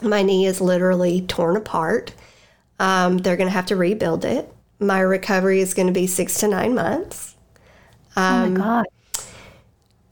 My 0.01 0.21
knee 0.21 0.45
is 0.45 0.59
literally 0.59 1.21
torn 1.21 1.55
apart. 1.55 2.13
Um, 2.79 3.19
they're 3.19 3.37
going 3.37 3.47
to 3.47 3.53
have 3.53 3.67
to 3.67 3.77
rebuild 3.77 4.25
it. 4.25 4.53
My 4.77 4.99
recovery 4.99 5.61
is 5.61 5.73
going 5.73 5.87
to 5.87 5.93
be 5.93 6.05
six 6.05 6.37
to 6.39 6.49
nine 6.49 6.75
months. 6.75 7.35
oh 8.17 8.49
my 8.49 8.57
god 8.57 8.85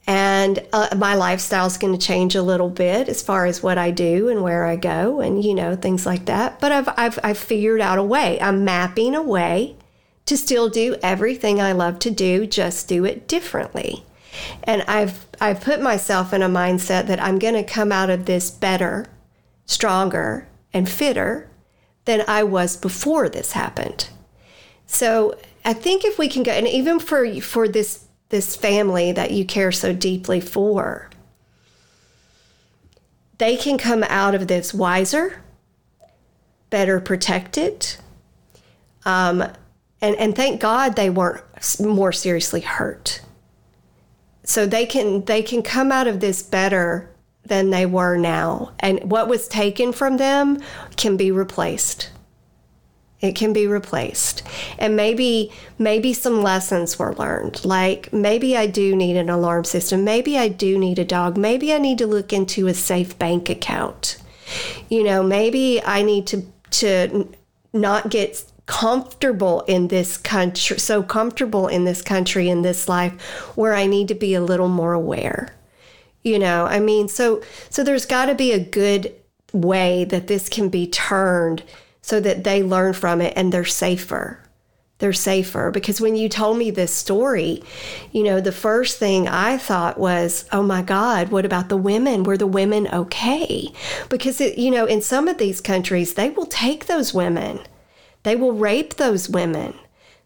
and 0.08 0.66
uh, 0.72 0.88
my 0.96 1.16
lifestyle 1.16 1.68
is 1.68 1.78
going 1.78 1.92
to 1.92 2.04
change 2.04 2.34
a 2.34 2.42
little 2.42 2.70
bit 2.70 3.10
as 3.10 3.22
far 3.22 3.46
as 3.46 3.62
what 3.62 3.78
I 3.78 3.92
do 3.92 4.30
and 4.30 4.42
where 4.42 4.66
I 4.66 4.78
go 4.78 5.20
and 5.20 5.44
you 5.44 5.54
know 5.54 5.76
things 5.76 6.06
like 6.06 6.26
that. 6.26 6.62
But 6.62 6.72
I've 6.72 6.90
I've 6.98 7.20
I've 7.24 7.38
figured 7.38 7.82
out 7.82 7.98
a 7.98 8.04
way. 8.04 8.40
I'm 8.40 8.64
mapping 8.64 9.14
a 9.14 9.22
way 9.22 9.76
to 10.26 10.38
still 10.38 10.70
do 10.70 10.96
everything 11.04 11.62
I 11.62 11.74
love 11.74 12.00
to 12.00 12.12
do 12.12 12.48
just 12.48 12.88
do 12.88 13.04
it 13.04 13.28
differently. 13.28 14.06
And 14.64 14.84
I've 14.84 15.26
I've 15.42 15.60
put 15.60 15.82
myself 15.82 16.32
in 16.32 16.42
a 16.42 16.50
mindset 16.50 17.08
that 17.08 17.22
I'm 17.22 17.38
going 17.38 17.56
to 17.56 17.64
come 17.64 17.92
out 17.92 18.10
of 18.10 18.26
this 18.26 18.50
better 18.50 19.08
stronger 19.66 20.48
and 20.74 20.88
fitter 20.88 21.50
than 22.06 22.24
I 22.30 22.44
was 22.44 22.78
before 22.78 23.28
this 23.28 23.52
happened. 23.52 24.08
So 24.86 25.38
I 25.66 25.74
think 25.74 26.06
if 26.06 26.18
we 26.18 26.30
can 26.30 26.44
go 26.44 26.52
and 26.54 26.66
even 26.66 27.00
for 27.00 27.42
for 27.42 27.68
this 27.68 28.07
this 28.30 28.56
family 28.56 29.12
that 29.12 29.32
you 29.32 29.46
care 29.46 29.72
so 29.72 29.94
deeply 29.94 30.42
for, 30.42 31.10
they 33.38 33.56
can 33.56 33.78
come 33.78 34.04
out 34.04 34.36
of 34.36 34.48
this 34.48 34.74
wiser, 34.74 35.42
better 36.70 37.00
protected. 37.00 37.96
Um, 39.06 39.42
and, 40.02 40.16
and 40.16 40.36
thank 40.36 40.60
God 40.60 40.96
they 40.96 41.10
weren't 41.10 41.44
more 41.80 42.12
seriously 42.12 42.62
hurt. 42.62 43.22
So 44.44 44.66
they 44.66 44.86
can 44.86 45.26
they 45.26 45.42
can 45.42 45.62
come 45.62 45.92
out 45.92 46.08
of 46.08 46.22
this 46.22 46.42
better 46.42 47.14
than 47.46 47.70
they 47.70 47.86
were 47.86 48.18
now. 48.18 48.72
And 48.80 49.12
what 49.12 49.28
was 49.28 49.48
taken 49.48 49.92
from 49.92 50.18
them 50.18 50.60
can 50.96 51.18
be 51.18 51.32
replaced. 51.32 52.12
It 53.20 53.36
can 53.36 53.52
be 53.52 53.66
replaced. 53.66 54.44
And 54.78 54.96
maybe 54.96 55.52
maybe 55.80 56.14
some 56.14 56.44
lessons 56.44 57.00
were 57.00 57.16
learned. 57.16 57.66
Like 57.66 58.14
maybe 58.14 58.56
I 58.56 58.68
do 58.68 58.96
need 58.96 59.18
an 59.18 59.30
alarm 59.30 59.64
system. 59.64 60.04
Maybe 60.04 60.38
I 60.38 60.50
do 60.50 60.78
need 60.78 61.00
a 61.00 61.06
dog. 61.06 61.36
Maybe 61.36 61.74
I 61.74 61.80
need 61.80 61.98
to 61.98 62.08
look 62.08 62.32
into 62.32 62.68
a 62.68 62.74
safe 62.74 63.18
bank 63.18 63.50
account. 63.50 64.18
You 64.90 65.04
know, 65.04 65.24
maybe 65.24 65.82
I 65.84 66.04
need 66.04 66.28
to 66.28 66.46
to 66.70 67.28
not 67.74 68.10
get 68.10 68.44
comfortable 68.68 69.62
in 69.62 69.88
this 69.88 70.18
country 70.18 70.78
so 70.78 71.02
comfortable 71.02 71.68
in 71.68 71.86
this 71.86 72.02
country 72.02 72.50
in 72.50 72.62
this 72.62 72.90
life 72.90 73.14
where 73.56 73.74
I 73.74 73.88
need 73.88 74.10
to 74.10 74.16
be 74.16 74.36
a 74.36 74.42
little 74.42 74.68
more 74.68 74.94
aware. 74.94 75.56
You 76.24 76.38
know, 76.38 76.66
I 76.66 76.80
mean, 76.80 77.08
so 77.08 77.42
so 77.72 77.84
there's 77.84 78.06
got 78.06 78.26
to 78.28 78.36
be 78.36 78.52
a 78.52 78.60
good 78.60 79.14
way 79.54 80.04
that 80.06 80.28
this 80.28 80.50
can 80.50 80.70
be 80.70 80.86
turned 80.86 81.64
so 82.08 82.22
that 82.22 82.46
they 82.46 82.64
learn 82.64 82.94
from 82.94 83.20
it 83.20 83.34
and 83.36 83.52
they're 83.52 83.66
safer. 83.66 84.40
They're 85.00 85.12
safer 85.12 85.72
because 85.72 86.00
when 86.00 86.16
you 86.16 86.30
told 86.30 86.58
me 86.58 86.72
this 86.72 86.94
story, 86.94 87.62
you 88.14 88.24
know, 88.24 88.40
the 88.40 88.54
first 88.54 88.98
thing 88.98 89.28
I 89.28 89.58
thought 89.58 90.00
was, 90.00 90.46
oh 90.54 90.64
my 90.64 90.82
God, 90.82 91.32
what 91.32 91.44
about 91.44 91.68
the 91.68 91.76
women? 91.76 92.24
Were 92.24 92.38
the 92.38 92.48
women 92.48 92.88
okay? 92.88 93.74
Because, 94.08 94.40
it, 94.40 94.58
you 94.58 94.72
know, 94.72 94.86
in 94.86 95.02
some 95.02 95.28
of 95.28 95.38
these 95.38 95.60
countries, 95.60 96.14
they 96.14 96.30
will 96.30 96.46
take 96.46 96.86
those 96.86 97.14
women, 97.14 97.60
they 98.24 98.38
will 98.38 98.54
rape 98.54 98.94
those 98.94 99.28
women, 99.28 99.74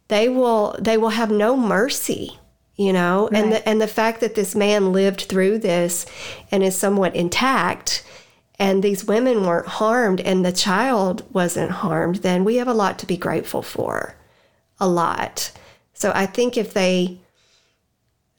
they 0.08 0.30
will, 0.30 0.76
they 0.80 0.98
will 0.98 1.10
have 1.10 1.32
no 1.32 1.58
mercy. 1.58 2.38
You 2.78 2.94
know, 2.94 3.30
and 3.32 3.52
the 3.52 3.70
and 3.70 3.80
the 3.80 3.88
fact 3.88 4.22
that 4.22 4.34
this 4.34 4.56
man 4.56 4.92
lived 4.92 5.24
through 5.24 5.60
this 5.60 6.08
and 6.50 6.64
is 6.64 6.76
somewhat 6.76 7.16
intact, 7.16 8.04
and 8.62 8.84
these 8.84 9.04
women 9.04 9.44
weren't 9.44 9.68
harmed 9.68 10.22
and 10.22 10.46
the 10.46 10.52
child 10.52 11.26
wasn't 11.34 11.72
harmed, 11.72 12.18
then 12.18 12.44
we 12.46 12.58
have 12.58 12.68
a 12.68 12.76
lot 12.76 13.00
to 13.00 13.08
be 13.08 13.18
grateful 13.18 13.64
for. 13.64 14.14
A 14.80 14.88
lot. 14.88 15.52
So 15.96 16.12
I 16.14 16.28
think 16.28 16.58
if 16.58 16.72
they 16.72 17.18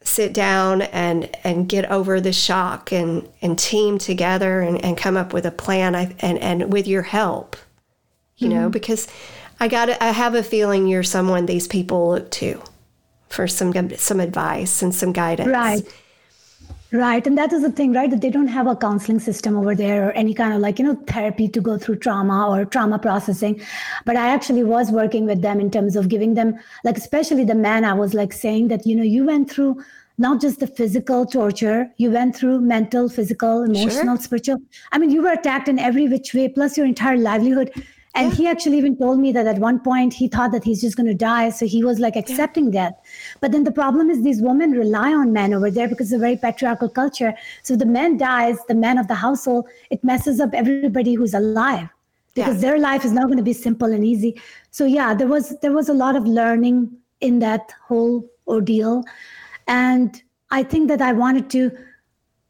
sit 0.05 0.33
down 0.33 0.83
and 0.83 1.29
and 1.45 1.69
get 1.69 1.91
over 1.91 2.21
the 2.21 2.33
shock 2.33 2.93
and 2.93 3.29
and 3.41 3.59
team 3.59 3.99
together 3.99 4.61
and, 4.61 4.85
and 4.85 4.97
come 4.97 5.17
up 5.17 5.33
with 5.33 5.45
a 5.45 5.51
plan 5.51 5.97
I, 5.97 6.15
and 6.21 6.39
and 6.39 6.73
with 6.73 6.89
your 6.89 7.03
help 7.03 7.55
you 8.37 8.49
mm-hmm. 8.49 8.63
know 8.63 8.69
because 8.69 9.07
i 9.61 9.69
got 9.69 9.91
i 10.03 10.11
have 10.11 10.35
a 10.35 10.43
feeling 10.43 10.89
you're 10.89 11.05
someone 11.05 11.47
these 11.47 11.69
people 11.69 12.09
look 12.09 12.33
to 12.33 12.61
for 13.29 13.47
some 13.47 13.73
some 13.95 14.19
advice 14.19 14.83
and 14.83 14.93
some 14.93 15.13
guidance 15.13 15.51
right 15.51 15.87
Right. 16.92 17.26
And 17.26 17.38
that 17.38 17.55
is 17.55 17.62
the 17.62 17.72
thing, 17.72 17.94
right? 17.94 18.11
That 18.11 18.20
they 18.20 18.28
don't 18.28 18.48
have 18.48 18.66
a 18.66 18.76
counseling 18.76 19.18
system 19.18 19.57
over 19.57 19.74
there 19.74 20.09
or 20.09 20.12
any 20.12 20.35
kind 20.35 20.52
of 20.52 20.61
like, 20.61 20.78
you 20.78 20.85
know, 20.85 20.94
therapy 21.07 21.48
to 21.48 21.61
go 21.61 21.78
through 21.78 21.96
trauma 21.96 22.50
or 22.50 22.66
trauma 22.66 22.98
processing. 22.98 23.62
But 24.05 24.16
I 24.16 24.28
actually 24.28 24.62
was 24.62 24.90
working 24.90 25.24
with 25.24 25.40
them 25.40 25.59
in 25.59 25.70
terms 25.70 25.96
of 25.96 26.11
giving 26.11 26.35
them, 26.35 26.59
like, 26.85 26.98
especially 26.98 27.44
the 27.44 27.55
man, 27.55 27.87
I 27.87 27.94
was 27.94 28.12
like 28.12 28.35
saying 28.35 28.68
that, 28.68 28.87
you 28.87 28.94
know, 28.94 29.02
you 29.02 29.24
went 29.24 29.50
through 29.50 29.83
not 30.18 30.42
just 30.42 30.61
the 30.61 30.66
physical 30.66 31.24
torture, 31.24 31.90
you 31.96 32.11
went 32.11 32.37
through 32.37 32.61
mental, 32.61 33.09
physical, 33.09 33.62
emotional, 33.62 34.16
sure. 34.16 34.22
spiritual. 34.22 34.59
I 34.92 34.98
mean, 34.98 35.09
you 35.09 35.22
were 35.22 35.33
attacked 35.33 35.68
in 35.68 35.78
every 35.78 36.09
which 36.09 36.35
way, 36.35 36.48
plus 36.48 36.76
your 36.76 36.85
entire 36.85 37.16
livelihood. 37.16 37.72
And 38.14 38.31
yeah. 38.31 38.37
he 38.37 38.46
actually 38.46 38.79
even 38.79 38.96
told 38.96 39.18
me 39.18 39.33
that 39.33 39.46
at 39.46 39.59
one 39.59 39.81
point 39.81 40.12
he 40.12 40.29
thought 40.29 40.53
that 40.53 40.64
he's 40.64 40.81
just 40.81 40.96
going 40.96 41.07
to 41.07 41.14
die. 41.14 41.48
So 41.48 41.66
he 41.66 41.83
was 41.83 41.98
like 41.98 42.14
accepting 42.14 42.66
yeah. 42.66 42.90
death. 42.90 43.01
But 43.40 43.53
then 43.53 43.64
the 43.64 43.72
problem 43.72 44.11
is 44.11 44.22
these 44.22 44.42
women 44.42 44.72
rely 44.72 45.12
on 45.14 45.33
men 45.33 45.55
over 45.55 45.70
there 45.70 45.88
because 45.88 46.12
it's 46.12 46.16
a 46.16 46.18
very 46.18 46.37
patriarchal 46.37 46.90
culture. 46.90 47.35
So 47.62 47.75
the 47.75 47.87
man 47.87 48.18
dies, 48.18 48.59
the 48.68 48.75
man 48.75 48.98
of 48.98 49.09
the 49.09 49.14
household, 49.14 49.66
it 49.90 50.05
messes 50.05 50.40
up 50.40 50.51
everybody 50.53 51.14
who's 51.14 51.33
alive 51.33 51.88
because 52.35 52.57
yeah. 52.57 52.70
their 52.70 52.79
life 52.79 53.05
is 53.05 53.12
not 53.12 53.27
going 53.27 53.38
to 53.38 53.42
be 53.42 53.53
simple 53.53 53.92
and 53.92 54.05
easy. 54.05 54.40
So 54.70 54.85
yeah, 54.85 55.14
there 55.14 55.29
was 55.29 55.59
there 55.61 55.72
was 55.72 55.88
a 55.88 55.94
lot 55.94 56.16
of 56.16 56.27
learning 56.27 56.90
in 57.20 57.38
that 57.38 57.72
whole 57.87 58.29
ordeal. 58.46 59.05
And 59.68 60.22
I 60.51 60.62
think 60.62 60.88
that 60.88 61.01
I 61.01 61.12
wanted 61.12 61.48
to 61.51 61.70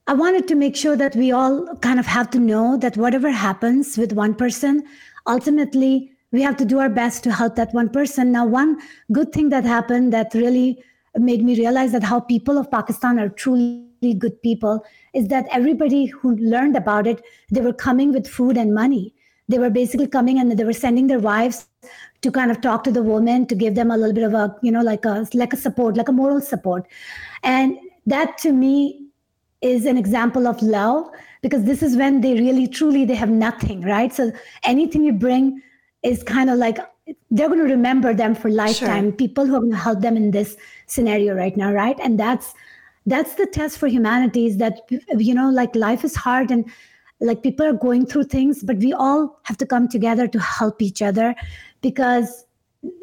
I 0.08 0.14
wanted 0.14 0.48
to 0.48 0.56
make 0.56 0.74
sure 0.74 0.96
that 0.96 1.14
we 1.14 1.30
all 1.30 1.76
kind 1.76 2.00
of 2.00 2.06
have 2.06 2.30
to 2.30 2.40
know 2.40 2.76
that 2.78 2.96
whatever 2.96 3.30
happens 3.30 3.96
with 3.96 4.12
one 4.12 4.34
person, 4.34 4.82
ultimately 5.26 6.12
we 6.32 6.42
have 6.42 6.56
to 6.56 6.64
do 6.64 6.78
our 6.78 6.88
best 6.88 7.22
to 7.24 7.32
help 7.32 7.56
that 7.56 7.72
one 7.74 7.90
person. 7.90 8.32
Now, 8.32 8.46
one 8.46 8.80
good 9.12 9.32
thing 9.32 9.50
that 9.50 9.64
happened 9.64 10.12
that 10.12 10.34
really 10.34 10.82
made 11.16 11.44
me 11.44 11.54
realize 11.56 11.92
that 11.92 12.02
how 12.02 12.20
people 12.20 12.56
of 12.58 12.70
Pakistan 12.70 13.18
are 13.18 13.28
truly 13.28 14.14
good 14.18 14.40
people 14.42 14.84
is 15.12 15.28
that 15.28 15.46
everybody 15.52 16.06
who 16.06 16.34
learned 16.36 16.74
about 16.74 17.06
it, 17.06 17.22
they 17.50 17.60
were 17.60 17.72
coming 17.72 18.12
with 18.12 18.26
food 18.26 18.56
and 18.56 18.74
money. 18.74 19.14
They 19.48 19.58
were 19.58 19.70
basically 19.70 20.06
coming 20.06 20.38
and 20.38 20.58
they 20.58 20.64
were 20.64 20.72
sending 20.72 21.08
their 21.08 21.18
wives 21.18 21.66
to 22.22 22.30
kind 22.30 22.50
of 22.50 22.62
talk 22.62 22.84
to 22.84 22.92
the 22.92 23.02
women 23.02 23.46
to 23.46 23.54
give 23.54 23.74
them 23.74 23.90
a 23.90 23.96
little 23.96 24.14
bit 24.14 24.24
of 24.24 24.32
a, 24.32 24.56
you 24.62 24.72
know, 24.72 24.80
like 24.80 25.04
a 25.04 25.26
like 25.34 25.52
a 25.52 25.56
support, 25.56 25.96
like 25.96 26.08
a 26.08 26.12
moral 26.12 26.40
support. 26.40 26.86
And 27.42 27.76
that 28.06 28.38
to 28.38 28.52
me 28.52 29.08
is 29.60 29.84
an 29.84 29.98
example 29.98 30.46
of 30.46 30.62
love 30.62 31.08
because 31.42 31.64
this 31.64 31.82
is 31.82 31.96
when 31.96 32.20
they 32.20 32.34
really 32.34 32.66
truly 32.66 33.04
they 33.04 33.14
have 33.14 33.30
nothing 33.30 33.82
right? 33.82 34.12
So 34.12 34.32
anything 34.64 35.04
you 35.04 35.12
bring 35.12 35.60
is 36.02 36.22
kind 36.22 36.48
of 36.48 36.58
like 36.58 36.78
they're 37.30 37.48
going 37.48 37.58
to 37.58 37.74
remember 37.74 38.14
them 38.14 38.34
for 38.34 38.48
lifetime. 38.48 39.10
Sure. 39.10 39.12
people 39.12 39.46
who 39.46 39.56
are 39.56 39.60
going 39.60 39.72
to 39.72 39.76
help 39.76 40.00
them 40.00 40.16
in 40.16 40.30
this 40.30 40.56
scenario 40.86 41.34
right 41.34 41.56
now 41.56 41.72
right? 41.72 41.98
And 42.00 42.18
that's 42.18 42.54
that's 43.06 43.34
the 43.34 43.46
test 43.46 43.78
for 43.78 43.88
humanity 43.88 44.46
is 44.46 44.58
that 44.58 44.80
you 45.18 45.34
know 45.34 45.50
like 45.50 45.74
life 45.74 46.04
is 46.04 46.14
hard 46.14 46.50
and 46.50 46.64
like 47.20 47.42
people 47.42 47.66
are 47.66 47.72
going 47.72 48.06
through 48.06 48.24
things 48.24 48.62
but 48.62 48.76
we 48.78 48.92
all 48.92 49.40
have 49.44 49.56
to 49.56 49.66
come 49.66 49.88
together 49.88 50.28
to 50.28 50.38
help 50.38 50.80
each 50.80 51.02
other 51.02 51.34
because 51.80 52.44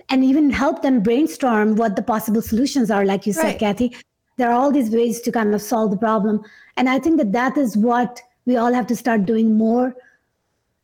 and 0.10 0.24
even 0.24 0.50
help 0.50 0.82
them 0.82 1.02
brainstorm 1.02 1.76
what 1.76 1.96
the 1.96 2.02
possible 2.02 2.42
solutions 2.42 2.90
are 2.92 3.06
like 3.06 3.26
you 3.26 3.34
said 3.34 3.44
right. 3.44 3.60
kathy. 3.60 3.96
There 4.38 4.50
are 4.50 4.54
all 4.54 4.72
these 4.72 4.90
ways 4.90 5.20
to 5.22 5.34
kind 5.34 5.54
of 5.54 5.62
solve 5.62 5.92
the 5.92 5.98
problem. 5.98 6.42
And 6.78 6.90
i 6.90 7.00
think 7.00 7.18
that 7.18 7.34
that 7.34 7.58
is 7.58 7.76
what 7.76 8.22
we 8.50 8.58
all 8.58 8.78
have 8.80 8.88
to 8.92 8.96
start 9.02 9.26
doing 9.32 9.58
more 9.64 9.96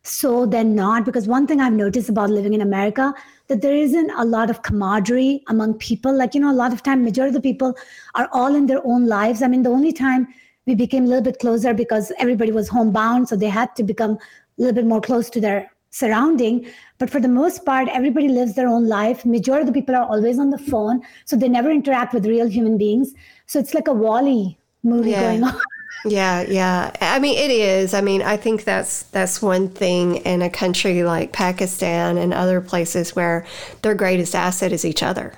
so 0.04 0.34
than 0.56 0.76
not 0.80 1.06
because 1.06 1.28
one 1.36 1.48
thing 1.52 1.62
i've 1.68 1.80
noticed 1.84 2.10
about 2.16 2.36
living 2.40 2.58
in 2.58 2.66
america 2.66 3.14
that 3.48 3.62
there 3.62 3.76
isn't 3.76 4.10
a 4.18 4.26
lot 4.26 4.50
of 4.50 4.62
camaraderie 4.64 5.44
among 5.48 5.76
people. 5.76 6.16
Like 6.16 6.34
you 6.34 6.42
know 6.42 6.52
a 6.52 6.62
lot 6.62 6.74
of 6.74 6.84
time 6.84 7.04
majority 7.04 7.36
of 7.36 7.42
the 7.42 7.50
people 7.50 7.76
are 8.16 8.30
all 8.32 8.56
in 8.56 8.66
their 8.66 8.86
own 8.86 9.08
lives. 9.08 9.42
I 9.42 9.48
mean 9.48 9.64
the 9.64 9.70
only 9.70 9.94
time 9.94 10.28
we 10.66 10.76
became 10.76 11.06
a 11.06 11.08
little 11.08 11.24
bit 11.24 11.40
closer 11.40 11.74
because 11.74 12.12
everybody 12.18 12.52
was 12.52 12.68
homebound 12.68 13.30
so 13.30 13.36
they 13.36 13.50
had 13.50 13.76
to 13.76 13.84
become 13.84 14.12
a 14.12 14.18
little 14.58 14.74
bit 14.74 14.86
more 14.86 15.02
close 15.02 15.30
to 15.32 15.42
their 15.42 15.72
surrounding. 15.92 16.68
But 16.98 17.10
for 17.10 17.20
the 17.20 17.28
most 17.28 17.66
part 17.66 17.88
everybody 17.90 18.28
lives 18.30 18.56
their 18.56 18.68
own 18.68 18.88
life. 18.88 19.26
Majority 19.26 19.68
of 19.68 19.74
the 19.74 19.80
people 19.80 19.96
are 19.96 20.06
always 20.06 20.40
on 20.40 20.50
the 20.50 20.58
phone 20.58 21.02
so 21.26 21.36
they 21.36 21.50
never 21.50 21.70
interact 21.70 22.14
with 22.14 22.26
real 22.26 22.48
human 22.48 22.78
beings. 22.78 23.14
So 23.46 23.60
it's 23.60 23.74
like 23.74 23.88
a 23.88 23.94
WALL-E 23.94 24.58
movie 24.84 25.12
yeah. 25.12 25.22
going 25.22 25.44
on 25.52 25.60
yeah, 26.04 26.42
yeah. 26.42 26.92
I 27.02 27.20
mean, 27.20 27.38
it 27.38 27.52
is. 27.52 27.94
I 27.94 28.02
mean, 28.02 28.22
I 28.22 28.38
think 28.38 28.64
that's 28.64 29.04
that's 29.04 29.42
one 29.42 29.70
thing 29.70 30.18
in 30.18 30.42
a 30.42 30.50
country 30.50 31.04
like 31.04 31.32
Pakistan 31.32 32.18
and 32.18 32.34
other 32.34 32.62
places 32.62 33.16
where 33.16 33.46
their 33.82 33.96
greatest 33.96 34.36
asset 34.36 34.72
is 34.72 34.86
each 34.86 35.02
other. 35.02 35.34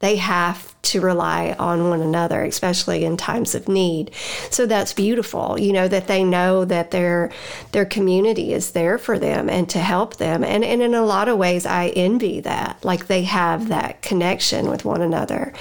They 0.00 0.16
have 0.16 0.80
to 0.82 1.00
rely 1.00 1.56
on 1.58 1.90
one 1.90 2.00
another, 2.00 2.44
especially 2.44 3.04
in 3.04 3.16
times 3.16 3.54
of 3.56 3.66
need. 3.66 4.12
So 4.50 4.64
that's 4.64 4.92
beautiful, 4.92 5.58
you 5.58 5.72
know, 5.72 5.88
that 5.88 6.06
they 6.06 6.22
know 6.22 6.64
that 6.64 6.92
their 6.92 7.32
their 7.72 7.84
community 7.84 8.52
is 8.52 8.70
there 8.70 8.96
for 8.96 9.18
them 9.18 9.50
and 9.50 9.68
to 9.70 9.78
help 9.80 10.16
them. 10.16 10.44
And, 10.44 10.64
and 10.64 10.82
in 10.82 10.94
a 10.94 11.04
lot 11.04 11.28
of 11.28 11.36
ways 11.36 11.66
I 11.66 11.88
envy 11.88 12.40
that. 12.40 12.84
Like 12.84 13.08
they 13.08 13.22
have 13.24 13.68
that 13.68 14.00
connection 14.00 14.70
with 14.70 14.84
one 14.84 15.02
another. 15.02 15.52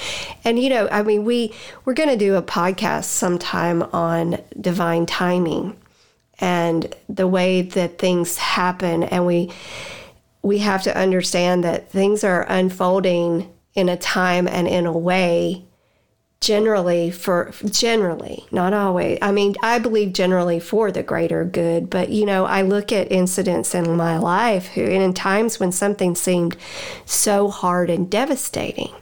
And 0.43 0.59
you 0.59 0.69
know, 0.69 0.87
I 0.91 1.01
mean 1.01 1.25
we 1.25 1.53
we're 1.83 1.93
gonna 1.93 2.15
do 2.15 2.35
a 2.35 2.43
podcast 2.43 3.05
sometime 3.05 3.81
on 3.91 4.39
divine 4.59 5.07
timing 5.07 5.75
and 6.39 6.93
the 7.09 7.27
way 7.27 7.63
that 7.63 7.97
things 7.97 8.37
happen 8.37 9.03
and 9.03 9.25
we 9.25 9.51
we 10.43 10.59
have 10.59 10.83
to 10.83 10.95
understand 10.95 11.63
that 11.63 11.89
things 11.89 12.23
are 12.23 12.43
unfolding 12.43 13.51
in 13.77 13.87
a 13.87 13.95
time 13.95 14.47
and 14.47 14.67
in 14.67 14.85
a 14.85 14.91
way 14.91 15.63
generally 16.41 17.09
for 17.09 17.51
generally 17.65 18.45
not 18.51 18.73
always. 18.73 19.17
I 19.21 19.31
mean 19.31 19.55
i 19.63 19.79
believe 19.79 20.13
generally 20.13 20.59
for 20.59 20.91
the 20.91 21.01
greater 21.01 21.43
good 21.43 21.89
but 21.89 22.09
you 22.09 22.25
know 22.25 22.45
i 22.45 22.61
look 22.61 22.91
at 22.91 23.11
incidents 23.11 23.73
in 23.73 23.95
my 23.95 24.17
life 24.17 24.67
who 24.67 24.81
and 24.81 25.01
in 25.01 25.13
times 25.13 25.59
when 25.59 25.71
something 25.71 26.15
seemed 26.15 26.57
so 27.05 27.49
hard 27.49 27.89
and 27.89 28.09
devastating. 28.09 28.93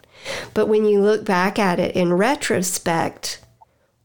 But 0.54 0.68
when 0.68 0.86
you 0.86 1.02
look 1.02 1.24
back 1.24 1.60
at 1.60 1.80
it 1.80 1.96
in 1.96 2.14
retrospect 2.14 3.40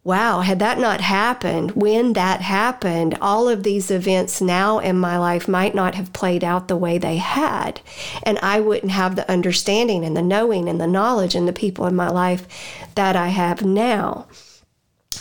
wow, 0.03 0.41
had 0.41 0.59
that 0.59 0.79
not 0.79 1.01
happened, 1.03 1.73
when 1.73 2.15
that 2.15 2.41
happened, 2.41 3.19
all 3.21 3.49
of 3.49 3.63
these 3.63 3.91
events 3.91 4.41
now 4.41 4.79
in 4.79 4.99
my 4.99 5.19
life 5.19 5.47
might 5.47 5.75
not 5.75 5.95
have 5.95 6.13
played 6.13 6.43
out 6.43 6.69
the 6.69 6.77
way 6.77 6.97
they 6.97 7.19
had. 7.19 7.81
And 8.23 8.39
I 8.39 8.61
wouldn't 8.61 8.93
have 8.93 9.15
the 9.15 9.31
understanding 9.31 10.05
and 10.05 10.17
the 10.17 10.23
knowing 10.23 10.69
and 10.69 10.81
the 10.81 10.87
knowledge 10.87 11.35
and 11.35 11.47
the 11.47 11.53
people 11.53 11.87
in 11.87 11.95
my 11.95 12.09
life 12.09 12.47
that 12.95 13.15
I 13.15 13.29
have 13.29 13.63
now. 13.63 14.27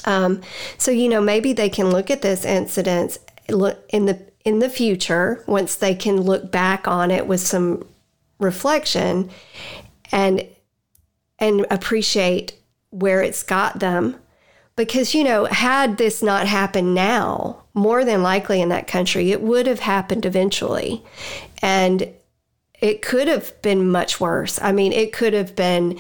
Um, 0.06 0.42
so, 0.78 0.92
you 0.92 1.10
know, 1.10 1.20
maybe 1.20 1.52
they 1.52 1.70
can 1.70 1.92
look 1.92 2.10
at 2.10 2.22
this 2.22 2.46
incident 2.46 3.18
in 3.50 4.06
the 4.06 4.30
in 4.46 4.60
the 4.60 4.70
future 4.70 5.44
once 5.48 5.76
they 5.76 5.94
can 5.94 6.22
look 6.22 6.52
back 6.52 6.88
on 6.88 7.12
it 7.12 7.28
with 7.28 7.42
some 7.42 7.86
reflection 8.40 9.30
and 10.12 10.48
and 11.38 11.66
appreciate 11.70 12.54
where 12.92 13.22
it's 13.22 13.44
got 13.44 13.80
them 13.80 14.16
because, 14.80 15.14
you 15.14 15.26
know, 15.26 15.44
had 15.44 15.98
this 15.98 16.24
not 16.24 16.48
happened 16.48 16.96
now, 16.96 17.64
more 17.74 18.06
than 18.06 18.24
likely 18.24 18.62
in 18.62 18.70
that 18.70 18.88
country, 18.88 19.30
it 19.30 19.42
would 19.42 19.68
have 19.68 19.82
happened 19.82 20.26
eventually. 20.26 21.04
And 21.62 22.08
it 22.80 23.02
could 23.02 23.28
have 23.28 23.62
been 23.62 23.92
much 23.92 24.22
worse. 24.22 24.58
I 24.62 24.72
mean, 24.72 24.94
it 24.94 25.12
could 25.12 25.34
have 25.34 25.54
been 25.54 26.00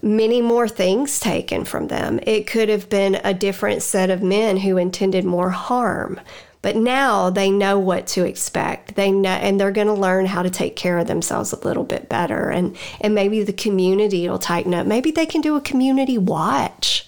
many 0.00 0.40
more 0.40 0.66
things 0.66 1.20
taken 1.20 1.66
from 1.66 1.88
them. 1.88 2.18
It 2.22 2.46
could 2.46 2.70
have 2.70 2.88
been 2.88 3.16
a 3.16 3.34
different 3.34 3.82
set 3.82 4.08
of 4.08 4.22
men 4.22 4.56
who 4.56 4.78
intended 4.78 5.26
more 5.26 5.50
harm. 5.50 6.18
But 6.62 6.76
now 6.76 7.28
they 7.28 7.50
know 7.50 7.78
what 7.78 8.06
to 8.06 8.24
expect. 8.24 8.94
They 8.94 9.12
know, 9.12 9.28
and 9.28 9.60
they're 9.60 9.70
going 9.70 9.88
to 9.88 9.92
learn 9.92 10.24
how 10.24 10.42
to 10.42 10.48
take 10.48 10.76
care 10.76 10.96
of 10.96 11.08
themselves 11.08 11.52
a 11.52 11.60
little 11.60 11.84
bit 11.84 12.08
better. 12.08 12.48
And 12.48 12.74
and 13.02 13.14
maybe 13.14 13.42
the 13.42 13.52
community 13.52 14.26
will 14.26 14.38
tighten 14.38 14.72
up. 14.72 14.86
Maybe 14.86 15.10
they 15.10 15.26
can 15.26 15.42
do 15.42 15.56
a 15.56 15.60
community 15.60 16.16
watch 16.16 17.03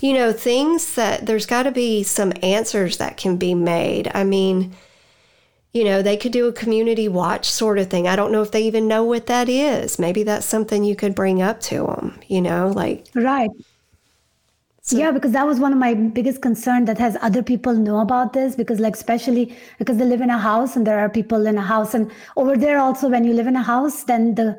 you 0.00 0.12
know, 0.12 0.32
things 0.32 0.94
that 0.94 1.26
there's 1.26 1.46
got 1.46 1.64
to 1.64 1.72
be 1.72 2.02
some 2.02 2.32
answers 2.42 2.96
that 2.98 3.16
can 3.16 3.36
be 3.36 3.54
made. 3.54 4.10
I 4.14 4.24
mean, 4.24 4.74
you 5.72 5.84
know, 5.84 6.02
they 6.02 6.16
could 6.16 6.32
do 6.32 6.46
a 6.46 6.52
community 6.52 7.08
watch 7.08 7.50
sort 7.50 7.78
of 7.78 7.90
thing. 7.90 8.06
I 8.06 8.16
don't 8.16 8.30
know 8.30 8.42
if 8.42 8.52
they 8.52 8.62
even 8.62 8.86
know 8.86 9.02
what 9.02 9.26
that 9.26 9.48
is. 9.48 9.98
Maybe 9.98 10.22
that's 10.22 10.46
something 10.46 10.84
you 10.84 10.94
could 10.94 11.14
bring 11.14 11.42
up 11.42 11.60
to 11.62 11.86
them, 11.86 12.20
you 12.28 12.40
know, 12.40 12.68
like. 12.68 13.06
Right. 13.14 13.50
So, 14.86 14.98
yeah, 14.98 15.12
because 15.12 15.32
that 15.32 15.46
was 15.46 15.58
one 15.58 15.72
of 15.72 15.78
my 15.78 15.94
biggest 15.94 16.42
concern 16.42 16.84
that 16.84 16.98
has 16.98 17.16
other 17.22 17.42
people 17.42 17.72
know 17.72 18.00
about 18.00 18.34
this 18.34 18.54
because 18.54 18.80
like 18.80 18.94
especially 18.94 19.56
because 19.78 19.96
they 19.96 20.04
live 20.04 20.20
in 20.20 20.28
a 20.28 20.38
house 20.38 20.76
and 20.76 20.86
there 20.86 20.98
are 20.98 21.08
people 21.08 21.46
in 21.46 21.56
a 21.56 21.62
house 21.62 21.94
and 21.94 22.10
over 22.36 22.54
there 22.54 22.78
also 22.78 23.08
when 23.08 23.24
you 23.24 23.32
live 23.32 23.46
in 23.46 23.56
a 23.56 23.62
house 23.62 24.04
then 24.04 24.34
the 24.34 24.58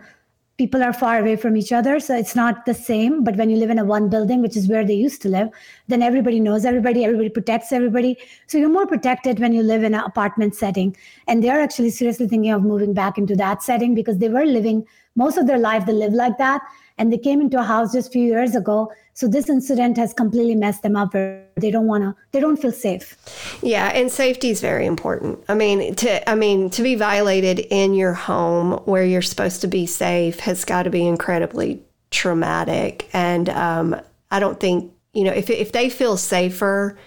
people 0.57 0.81
are 0.81 0.93
far 0.93 1.19
away 1.19 1.35
from 1.35 1.57
each 1.57 1.71
other 1.73 1.99
so 1.99 2.15
it's 2.15 2.35
not 2.35 2.65
the 2.65 2.73
same 2.73 3.23
but 3.23 3.35
when 3.35 3.49
you 3.49 3.57
live 3.57 3.69
in 3.69 3.79
a 3.79 3.85
one 3.85 4.09
building 4.09 4.41
which 4.41 4.55
is 4.55 4.67
where 4.67 4.85
they 4.85 4.93
used 4.93 5.21
to 5.21 5.27
live 5.27 5.49
then 5.87 6.01
everybody 6.01 6.39
knows 6.39 6.65
everybody 6.65 7.03
everybody 7.03 7.29
protects 7.29 7.71
everybody. 7.71 8.17
So 8.47 8.57
you're 8.57 8.69
more 8.69 8.87
protected 8.87 9.39
when 9.39 9.53
you 9.53 9.61
live 9.61 9.83
in 9.83 9.93
an 9.93 10.03
apartment 10.03 10.55
setting. 10.55 10.95
And 11.27 11.43
they're 11.43 11.59
actually 11.59 11.89
seriously 11.91 12.27
thinking 12.27 12.51
of 12.51 12.63
moving 12.63 12.93
back 12.93 13.17
into 13.17 13.35
that 13.35 13.61
setting 13.61 13.93
because 13.93 14.17
they 14.17 14.29
were 14.29 14.45
living 14.45 14.85
most 15.15 15.37
of 15.37 15.47
their 15.47 15.57
life 15.57 15.85
they 15.85 15.93
lived 15.93 16.15
like 16.15 16.37
that 16.37 16.61
and 16.97 17.12
they 17.12 17.17
came 17.17 17.41
into 17.41 17.60
a 17.60 17.63
house 17.63 17.93
just 17.93 18.08
a 18.10 18.12
few 18.12 18.23
years 18.23 18.55
ago. 18.55 18.91
So 19.13 19.27
this 19.27 19.49
incident 19.49 19.97
has 19.97 20.13
completely 20.13 20.55
messed 20.55 20.84
them 20.84 20.95
up 20.95 21.13
they 21.13 21.71
don't 21.71 21.88
want 21.88 22.03
to 22.03 22.15
they 22.31 22.39
don't 22.39 22.58
feel 22.58 22.71
safe. 22.71 23.15
Yeah 23.62 23.88
and 23.88 24.12
safety 24.12 24.49
is 24.49 24.60
very 24.60 24.86
important. 24.86 25.43
I 25.47 25.53
mean 25.55 25.95
to 25.95 26.29
i 26.29 26.36
mean 26.36 26.69
to 26.71 26.84
be 26.84 26.95
violated 26.95 27.60
in 27.60 27.93
your 27.93 28.13
home 28.13 28.73
where 28.86 29.05
you're 29.05 29.21
supposed 29.21 29.62
to 29.62 29.67
be 29.67 29.86
safe 29.86 30.39
has 30.41 30.65
got 30.65 30.84
to 30.84 30.89
be 30.89 31.08
incredibly 31.08 31.81
traumatic. 32.12 33.10
And 33.13 33.49
um, 33.49 33.95
i 34.31 34.39
don't 34.39 34.60
think 34.60 34.91
you 35.13 35.23
know 35.23 35.31
if, 35.31 35.49
if 35.49 35.71
they 35.71 35.89
feel 35.89 36.17
safer 36.17 36.97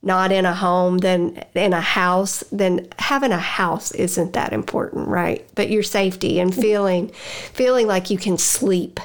not 0.00 0.30
in 0.30 0.46
a 0.46 0.54
home 0.54 0.98
than 0.98 1.42
in 1.54 1.72
a 1.72 1.80
house, 1.80 2.44
then 2.52 2.86
having 3.00 3.32
a 3.32 3.38
house 3.38 3.90
isn't 3.92 4.32
that 4.32 4.52
important, 4.52 5.08
right? 5.08 5.44
But 5.56 5.70
your 5.70 5.82
safety 5.82 6.38
and 6.38 6.54
feeling 6.54 7.08
feeling 7.52 7.88
like 7.88 8.08
you 8.08 8.16
can 8.16 8.38
sleep 8.38 9.00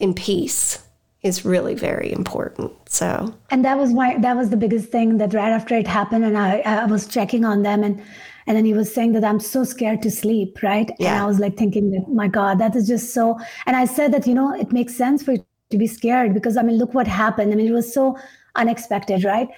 in 0.00 0.14
peace 0.14 0.82
is 1.22 1.44
really 1.44 1.74
very 1.74 2.10
important. 2.12 2.72
So, 2.88 3.34
and 3.50 3.64
that 3.64 3.78
was 3.78 3.92
why 3.92 4.18
that 4.18 4.36
was 4.36 4.50
the 4.50 4.56
biggest 4.56 4.88
thing 4.88 5.18
that 5.18 5.34
right 5.34 5.50
after 5.50 5.76
it 5.76 5.86
happened, 5.86 6.24
and 6.24 6.36
I, 6.36 6.60
I 6.60 6.86
was 6.86 7.06
checking 7.06 7.44
on 7.44 7.62
them, 7.62 7.84
and 7.84 8.02
and 8.46 8.56
then 8.56 8.64
he 8.64 8.72
was 8.72 8.92
saying 8.92 9.12
that 9.12 9.24
I'm 9.24 9.38
so 9.38 9.64
scared 9.64 10.02
to 10.02 10.10
sleep, 10.10 10.62
right? 10.62 10.90
Yeah. 10.98 11.12
And 11.12 11.22
I 11.22 11.26
was 11.26 11.38
like 11.38 11.56
thinking 11.56 11.90
that 11.92 12.08
my 12.08 12.26
God, 12.26 12.58
that 12.58 12.74
is 12.74 12.88
just 12.88 13.12
so. 13.12 13.38
And 13.66 13.76
I 13.76 13.84
said 13.84 14.12
that 14.12 14.26
you 14.26 14.34
know 14.34 14.54
it 14.54 14.72
makes 14.72 14.94
sense 14.96 15.22
for 15.22 15.32
you 15.32 15.44
to 15.70 15.78
be 15.78 15.86
scared 15.86 16.34
because 16.34 16.56
I 16.56 16.62
mean 16.62 16.78
look 16.78 16.94
what 16.94 17.06
happened. 17.06 17.52
I 17.52 17.56
mean 17.56 17.68
it 17.68 17.72
was 17.72 17.92
so 17.92 18.18
unexpected, 18.56 19.24
right? 19.24 19.48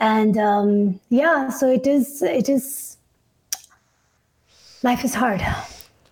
And 0.00 0.38
um, 0.38 1.00
yeah, 1.10 1.50
so 1.50 1.70
it 1.70 1.86
is. 1.86 2.22
It 2.22 2.48
is. 2.48 2.96
Life 4.82 5.04
is 5.04 5.14
hard. 5.14 5.42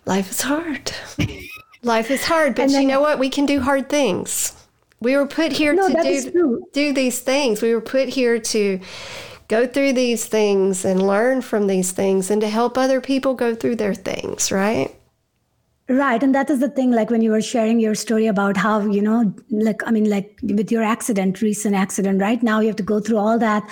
Life 0.05 0.31
is 0.31 0.43
hard. 0.43 0.93
Life 1.83 2.11
is 2.11 2.25
hard, 2.25 2.55
but 2.55 2.71
then, 2.71 2.83
you 2.83 2.89
know 2.89 3.01
what? 3.01 3.19
We 3.19 3.31
can 3.31 3.47
do 3.47 3.61
hard 3.61 3.89
things. 3.89 4.53
We 5.01 5.17
were 5.17 5.27
put 5.27 5.53
here 5.53 5.75
no, 5.75 5.89
to 5.89 6.31
do, 6.33 6.67
do 6.73 6.93
these 6.93 7.21
things. 7.21 7.63
We 7.63 7.73
were 7.73 7.81
put 7.81 8.09
here 8.09 8.39
to 8.41 8.81
go 9.47 9.67
through 9.67 9.93
these 9.93 10.27
things 10.27 10.85
and 10.85 11.07
learn 11.07 11.41
from 11.41 11.69
these 11.69 11.93
things 11.93 12.31
and 12.31 12.41
to 12.41 12.49
help 12.49 12.77
other 12.77 13.01
people 13.01 13.35
go 13.35 13.55
through 13.55 13.77
their 13.77 13.95
things, 13.95 14.51
right? 14.51 14.95
Right. 15.91 16.23
And 16.23 16.35
that 16.35 16.51
is 16.51 16.61
the 16.61 16.69
thing, 16.69 16.91
like 16.91 17.09
when 17.09 17.23
you 17.23 17.31
were 17.31 17.41
sharing 17.41 17.81
your 17.81 17.95
story 17.95 18.27
about 18.27 18.59
how, 18.59 18.81
you 18.81 19.01
know, 19.01 19.33
like, 19.49 19.81
I 19.87 19.91
mean, 19.91 20.11
like 20.11 20.39
with 20.43 20.71
your 20.71 20.83
accident, 20.83 21.41
recent 21.41 21.75
accident, 21.75 22.21
right 22.21 22.43
now 22.43 22.61
you 22.61 22.67
have 22.67 22.77
to 22.77 22.83
go 22.83 23.01
through 23.01 23.17
all 23.17 23.39
that. 23.39 23.67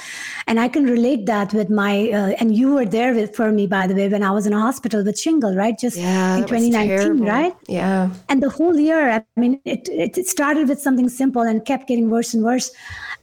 And 0.46 0.58
I 0.58 0.68
can 0.68 0.84
relate 0.84 1.26
that 1.26 1.52
with 1.52 1.68
my, 1.68 2.10
uh, 2.10 2.34
and 2.40 2.56
you 2.56 2.72
were 2.72 2.86
there 2.86 3.12
with, 3.12 3.36
for 3.36 3.52
me, 3.52 3.66
by 3.66 3.86
the 3.86 3.94
way, 3.94 4.08
when 4.08 4.22
I 4.22 4.30
was 4.30 4.46
in 4.46 4.54
a 4.54 4.60
hospital 4.60 5.04
with 5.04 5.18
shingle, 5.18 5.54
right? 5.54 5.78
Just 5.78 5.98
yeah, 5.98 6.38
in 6.38 6.46
2019, 6.46 7.22
right? 7.22 7.54
Yeah. 7.68 8.08
And 8.30 8.42
the 8.42 8.48
whole 8.48 8.78
year, 8.78 9.10
I 9.10 9.22
mean, 9.38 9.60
it, 9.66 9.86
it 9.90 10.26
started 10.26 10.70
with 10.70 10.80
something 10.80 11.10
simple 11.10 11.42
and 11.42 11.66
kept 11.66 11.86
getting 11.86 12.08
worse 12.08 12.32
and 12.32 12.42
worse. 12.42 12.70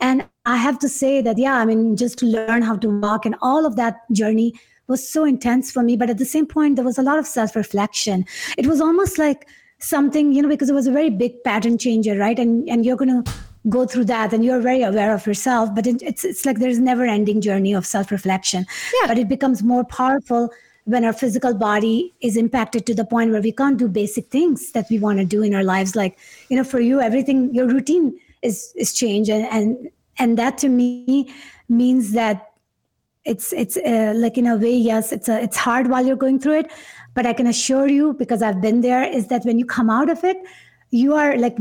And 0.01 0.23
I 0.45 0.57
have 0.57 0.77
to 0.79 0.87
say 0.87 1.19
that, 1.23 1.39
yeah, 1.39 1.55
I 1.55 1.65
mean, 1.65 1.97
just 1.97 2.19
to 2.19 2.27
learn 2.27 2.61
how 2.61 2.75
to 2.75 2.99
walk 2.99 3.25
and 3.25 3.35
all 3.41 3.65
of 3.65 3.75
that 3.77 4.01
journey 4.11 4.53
was 4.87 5.07
so 5.07 5.23
intense 5.23 5.71
for 5.71 5.83
me. 5.83 5.95
But 5.95 6.09
at 6.09 6.17
the 6.17 6.25
same 6.25 6.45
point, 6.45 6.75
there 6.75 6.85
was 6.85 6.97
a 6.97 7.03
lot 7.03 7.19
of 7.19 7.25
self 7.25 7.55
reflection. 7.55 8.25
It 8.57 8.67
was 8.67 8.81
almost 8.81 9.17
like 9.17 9.47
something, 9.79 10.33
you 10.33 10.41
know, 10.41 10.49
because 10.49 10.69
it 10.69 10.75
was 10.75 10.87
a 10.87 10.91
very 10.91 11.09
big 11.09 11.43
pattern 11.43 11.77
changer, 11.77 12.17
right? 12.17 12.39
And 12.39 12.67
and 12.69 12.85
you're 12.85 12.97
going 12.97 13.23
to 13.23 13.31
go 13.69 13.85
through 13.85 14.05
that 14.05 14.33
and 14.33 14.43
you're 14.43 14.59
very 14.59 14.83
aware 14.83 15.13
of 15.13 15.25
yourself 15.25 15.73
but 15.73 15.87
it, 15.87 16.01
it's 16.01 16.25
it's 16.25 16.45
like 16.45 16.59
there's 16.59 16.79
never 16.79 17.05
ending 17.05 17.39
journey 17.39 17.73
of 17.73 17.85
self 17.85 18.11
reflection 18.11 18.65
yeah. 18.99 19.07
but 19.07 19.17
it 19.17 19.29
becomes 19.29 19.63
more 19.63 19.85
powerful 19.85 20.49
when 20.85 21.05
our 21.05 21.13
physical 21.13 21.53
body 21.53 22.13
is 22.19 22.35
impacted 22.35 22.85
to 22.85 22.93
the 22.93 23.05
point 23.05 23.31
where 23.31 23.41
we 23.41 23.53
can't 23.53 23.77
do 23.77 23.87
basic 23.87 24.29
things 24.29 24.73
that 24.73 24.85
we 24.89 24.99
want 24.99 25.17
to 25.17 25.23
do 25.23 25.41
in 25.41 25.55
our 25.55 25.63
lives 25.63 25.95
like 25.95 26.17
you 26.49 26.57
know 26.57 26.63
for 26.63 26.81
you 26.81 26.99
everything 26.99 27.53
your 27.55 27.67
routine 27.67 28.19
is 28.41 28.73
is 28.75 28.93
changed 28.93 29.29
and 29.29 29.45
and 29.45 29.89
and 30.19 30.37
that 30.37 30.57
to 30.57 30.67
me 30.67 31.33
means 31.69 32.11
that 32.11 32.52
it's 33.25 33.53
it's 33.53 33.77
uh, 33.77 34.13
like 34.15 34.37
in 34.37 34.47
a 34.47 34.57
way 34.57 34.75
yes 34.75 35.11
it's 35.11 35.29
a 35.29 35.41
it's 35.41 35.57
hard 35.57 35.87
while 35.87 36.05
you're 36.05 36.15
going 36.15 36.39
through 36.39 36.59
it 36.59 36.71
but 37.13 37.25
i 37.25 37.33
can 37.33 37.47
assure 37.47 37.87
you 37.87 38.13
because 38.13 38.41
i've 38.41 38.61
been 38.61 38.81
there 38.81 39.03
is 39.03 39.27
that 39.27 39.43
when 39.45 39.57
you 39.57 39.65
come 39.65 39.89
out 39.89 40.09
of 40.09 40.23
it 40.23 40.37
you 40.91 41.13
are 41.13 41.37
like 41.37 41.57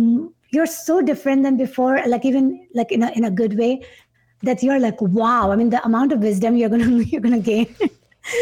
you're 0.51 0.67
so 0.67 1.01
different 1.01 1.43
than 1.43 1.57
before 1.57 2.01
like 2.07 2.25
even 2.25 2.67
like 2.75 2.91
in 2.91 3.03
a 3.03 3.11
in 3.13 3.25
a 3.25 3.31
good 3.31 3.57
way 3.59 3.81
that 4.43 4.63
you're 4.63 4.81
like 4.81 5.01
wow 5.01 5.53
i 5.53 5.57
mean 5.57 5.71
the 5.71 5.85
amount 5.85 6.13
of 6.13 6.21
wisdom 6.21 6.57
you're 6.57 6.69
gonna 6.69 6.87
you're 7.13 7.21
gonna 7.21 7.39
gain 7.39 7.67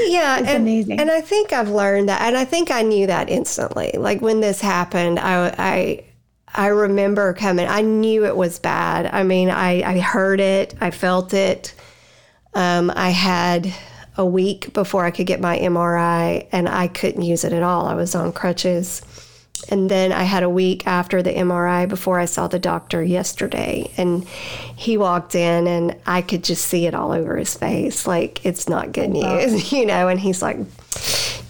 yeah 0.06 0.38
it's 0.38 0.48
and, 0.48 0.62
amazing 0.62 0.98
and 1.00 1.10
i 1.10 1.20
think 1.20 1.52
i've 1.52 1.70
learned 1.70 2.08
that 2.08 2.22
and 2.22 2.36
i 2.36 2.44
think 2.44 2.70
i 2.70 2.82
knew 2.82 3.06
that 3.06 3.28
instantly 3.28 3.92
like 3.98 4.20
when 4.20 4.40
this 4.40 4.60
happened 4.60 5.18
i 5.18 5.54
i 5.58 6.04
I 6.52 6.66
remember 6.68 7.32
coming. 7.32 7.68
I 7.68 7.80
knew 7.80 8.24
it 8.26 8.36
was 8.36 8.58
bad. 8.58 9.06
I 9.06 9.22
mean, 9.22 9.50
I, 9.50 9.82
I 9.82 9.98
heard 10.00 10.40
it, 10.40 10.74
I 10.80 10.90
felt 10.90 11.32
it. 11.32 11.74
Um, 12.54 12.92
I 12.94 13.10
had 13.10 13.72
a 14.16 14.26
week 14.26 14.72
before 14.72 15.04
I 15.04 15.10
could 15.10 15.26
get 15.26 15.40
my 15.40 15.58
MRI, 15.58 16.46
and 16.52 16.68
I 16.68 16.88
couldn't 16.88 17.22
use 17.22 17.44
it 17.44 17.52
at 17.52 17.62
all. 17.62 17.86
I 17.86 17.94
was 17.94 18.14
on 18.14 18.32
crutches. 18.32 19.02
And 19.68 19.90
then 19.90 20.10
I 20.10 20.22
had 20.24 20.42
a 20.42 20.48
week 20.48 20.86
after 20.86 21.22
the 21.22 21.32
MRI 21.32 21.88
before 21.88 22.18
I 22.18 22.24
saw 22.24 22.48
the 22.48 22.58
doctor 22.58 23.02
yesterday. 23.02 23.90
And 23.96 24.26
he 24.26 24.96
walked 24.96 25.34
in, 25.34 25.66
and 25.66 25.96
I 26.06 26.22
could 26.22 26.42
just 26.42 26.64
see 26.64 26.86
it 26.86 26.94
all 26.94 27.12
over 27.12 27.36
his 27.36 27.54
face. 27.54 28.06
Like, 28.06 28.44
it's 28.44 28.68
not 28.68 28.92
good 28.92 29.10
news, 29.10 29.72
you 29.72 29.86
know? 29.86 30.08
And 30.08 30.18
he's 30.18 30.42
like, 30.42 30.58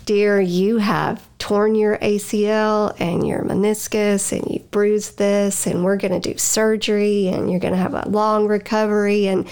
Dear, 0.06 0.40
you 0.40 0.78
have 0.78 1.26
torn 1.50 1.74
your 1.74 1.98
ACL 1.98 2.94
and 3.00 3.26
your 3.26 3.42
meniscus 3.42 4.30
and 4.30 4.48
you 4.48 4.60
bruised 4.70 5.18
this 5.18 5.66
and 5.66 5.82
we're 5.82 5.96
going 5.96 6.12
to 6.12 6.32
do 6.32 6.38
surgery 6.38 7.26
and 7.26 7.50
you're 7.50 7.58
going 7.58 7.74
to 7.74 7.80
have 7.80 7.92
a 7.92 8.08
long 8.08 8.46
recovery. 8.46 9.26
And 9.26 9.48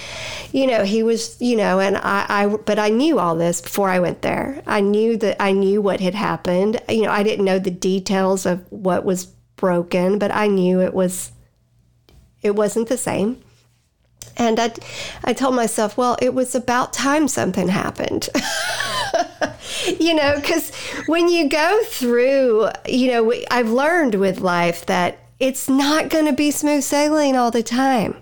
you 0.52 0.68
know 0.68 0.84
he 0.84 1.02
was 1.02 1.36
you 1.40 1.56
know 1.56 1.80
and 1.80 1.96
I, 1.96 2.24
I 2.28 2.46
but 2.46 2.78
I 2.78 2.90
knew 2.90 3.18
all 3.18 3.34
this 3.34 3.60
before 3.60 3.88
I 3.88 3.98
went 3.98 4.22
there. 4.22 4.62
I 4.64 4.80
knew 4.80 5.16
that 5.16 5.42
I 5.42 5.50
knew 5.50 5.82
what 5.82 5.98
had 5.98 6.14
happened. 6.14 6.80
You 6.88 7.02
know 7.02 7.10
I 7.10 7.24
didn't 7.24 7.44
know 7.44 7.58
the 7.58 7.72
details 7.72 8.46
of 8.46 8.64
what 8.70 9.04
was 9.04 9.26
broken 9.56 10.20
but 10.20 10.32
I 10.32 10.46
knew 10.46 10.80
it 10.80 10.94
was 10.94 11.32
it 12.42 12.54
wasn't 12.54 12.88
the 12.88 12.96
same. 12.96 13.42
And 14.36 14.60
I, 14.60 14.72
I 15.24 15.32
told 15.32 15.56
myself, 15.56 15.96
well, 15.96 16.16
it 16.22 16.32
was 16.32 16.54
about 16.54 16.92
time 16.92 17.26
something 17.26 17.66
happened. 17.66 18.28
you 20.00 20.14
know, 20.14 20.36
because 20.36 20.74
when 21.06 21.28
you 21.28 21.48
go 21.48 21.82
through, 21.84 22.68
you 22.86 23.10
know, 23.10 23.32
I've 23.50 23.70
learned 23.70 24.14
with 24.16 24.40
life 24.40 24.86
that 24.86 25.18
it's 25.40 25.68
not 25.68 26.08
going 26.08 26.26
to 26.26 26.32
be 26.32 26.50
smooth 26.50 26.82
sailing 26.82 27.36
all 27.36 27.50
the 27.50 27.62
time. 27.62 28.16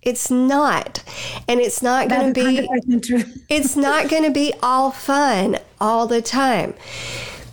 It's 0.00 0.30
not. 0.30 1.02
And 1.46 1.60
it's 1.60 1.82
not 1.82 2.08
going 2.08 2.32
to 2.32 2.40
be 2.40 2.68
it's 3.48 3.76
not 3.76 4.08
going 4.08 4.24
to 4.24 4.30
be 4.30 4.52
all 4.62 4.90
fun 4.90 5.58
all 5.80 6.06
the 6.06 6.22
time. 6.22 6.74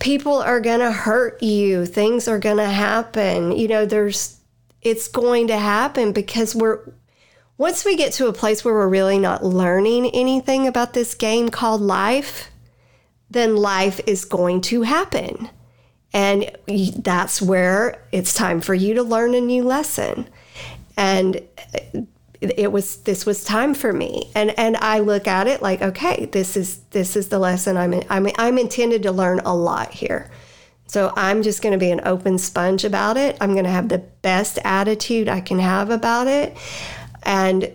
People 0.00 0.38
are 0.38 0.60
going 0.60 0.80
to 0.80 0.90
hurt 0.90 1.42
you. 1.42 1.86
Things 1.86 2.26
are 2.26 2.38
going 2.38 2.56
to 2.56 2.68
happen. 2.68 3.52
You 3.52 3.68
know, 3.68 3.86
there's 3.86 4.38
it's 4.82 5.08
going 5.08 5.48
to 5.48 5.58
happen 5.58 6.12
because 6.12 6.54
we're 6.54 6.80
once 7.60 7.84
we 7.84 7.94
get 7.94 8.14
to 8.14 8.26
a 8.26 8.32
place 8.32 8.64
where 8.64 8.72
we're 8.72 8.88
really 8.88 9.18
not 9.18 9.44
learning 9.44 10.06
anything 10.12 10.66
about 10.66 10.94
this 10.94 11.14
game 11.14 11.50
called 11.50 11.82
life, 11.82 12.49
then 13.30 13.56
life 13.56 14.00
is 14.06 14.24
going 14.24 14.60
to 14.62 14.82
happen. 14.82 15.48
And 16.12 16.50
that's 16.96 17.40
where 17.40 18.04
it's 18.10 18.34
time 18.34 18.60
for 18.60 18.74
you 18.74 18.94
to 18.94 19.02
learn 19.02 19.34
a 19.34 19.40
new 19.40 19.62
lesson. 19.62 20.28
And 20.96 21.40
uh, 21.74 22.02
it 22.40 22.72
was 22.72 22.96
this 23.02 23.26
was 23.26 23.44
time 23.44 23.74
for 23.74 23.92
me 23.92 24.30
and 24.34 24.58
and 24.58 24.74
I 24.78 25.00
look 25.00 25.28
at 25.28 25.46
it 25.46 25.60
like 25.60 25.82
okay 25.82 26.24
this 26.24 26.56
is 26.56 26.78
this 26.90 27.14
is 27.14 27.28
the 27.28 27.38
lesson 27.38 27.76
I'm 27.76 27.92
in, 27.92 28.04
I'm 28.08 28.28
I'm 28.38 28.56
intended 28.56 29.02
to 29.02 29.12
learn 29.12 29.40
a 29.40 29.54
lot 29.54 29.92
here 29.92 30.30
so 30.86 31.12
I'm 31.16 31.42
just 31.42 31.60
going 31.60 31.72
to 31.72 31.78
be 31.78 31.90
an 31.90 32.00
open 32.04 32.38
sponge 32.38 32.84
about 32.84 33.18
it 33.18 33.36
I'm 33.42 33.52
going 33.52 33.66
to 33.66 33.70
have 33.70 33.90
the 33.90 33.98
best 33.98 34.58
attitude 34.64 35.28
I 35.28 35.42
can 35.42 35.58
have 35.58 35.90
about 35.90 36.28
it 36.28 36.56
and 37.24 37.70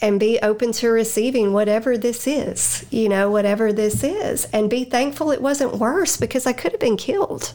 and 0.00 0.18
be 0.18 0.38
open 0.42 0.72
to 0.72 0.88
receiving 0.88 1.52
whatever 1.52 1.98
this 1.98 2.26
is, 2.26 2.86
you 2.90 3.08
know, 3.08 3.30
whatever 3.30 3.72
this 3.72 4.02
is, 4.02 4.46
and 4.46 4.70
be 4.70 4.84
thankful 4.84 5.30
it 5.30 5.42
wasn't 5.42 5.76
worse 5.76 6.16
because 6.16 6.46
I 6.46 6.52
could 6.52 6.72
have 6.72 6.80
been 6.80 6.96
killed. 6.96 7.52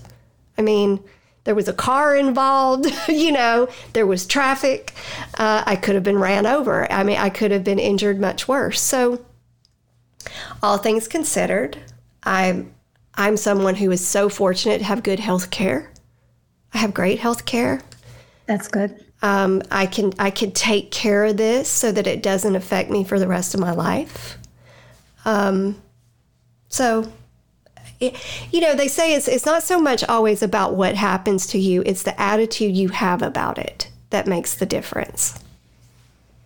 I 0.58 0.62
mean, 0.62 1.03
there 1.43 1.55
was 1.55 1.67
a 1.67 1.73
car 1.73 2.15
involved, 2.15 2.88
you 3.08 3.31
know, 3.31 3.67
there 3.93 4.05
was 4.05 4.25
traffic. 4.25 4.93
Uh, 5.38 5.63
I 5.65 5.75
could 5.75 5.95
have 5.95 6.03
been 6.03 6.19
ran 6.19 6.45
over. 6.45 6.91
I 6.91 7.03
mean, 7.03 7.17
I 7.17 7.29
could 7.29 7.51
have 7.51 7.63
been 7.63 7.79
injured 7.79 8.19
much 8.19 8.47
worse. 8.47 8.81
So, 8.81 9.23
all 10.62 10.77
things 10.77 11.08
considered, 11.08 11.77
I'm 12.23 12.73
I'm 13.13 13.38
someone 13.38 13.75
who 13.75 13.91
is 13.91 14.05
so 14.05 14.27
fortunate 14.27 14.79
to 14.79 14.84
have 14.84 15.03
good 15.03 15.19
health 15.19 15.49
care. 15.49 15.91
I 16.73 16.79
have 16.79 16.93
great 16.93 17.19
health 17.19 17.45
care. 17.45 17.81
That's 18.45 18.67
good. 18.67 19.05
Um, 19.25 19.63
I 19.71 19.88
can 19.88 20.13
I 20.19 20.29
can 20.29 20.51
take 20.51 20.91
care 20.91 21.25
of 21.25 21.38
this 21.38 21.67
so 21.67 21.91
that 21.91 22.05
it 22.05 22.21
doesn't 22.21 22.55
affect 22.55 22.91
me 22.91 23.03
for 23.03 23.17
the 23.17 23.27
rest 23.27 23.55
of 23.55 23.59
my 23.59 23.71
life. 23.71 24.38
Um, 25.25 25.81
so, 26.69 27.11
it, 27.99 28.15
you 28.51 28.61
know, 28.61 28.75
they 28.75 28.88
say 28.88 29.15
it's 29.15 29.27
it's 29.27 29.47
not 29.47 29.63
so 29.63 29.79
much 29.79 30.03
always 30.03 30.43
about 30.43 30.75
what 30.75 30.93
happens 30.93 31.47
to 31.47 31.57
you; 31.57 31.81
it's 31.88 32.03
the 32.03 32.21
attitude 32.21 32.77
you 32.77 32.89
have 32.89 33.23
about 33.23 33.57
it 33.57 33.89
that 34.11 34.27
makes 34.27 34.53
the 34.53 34.67
difference. 34.67 35.43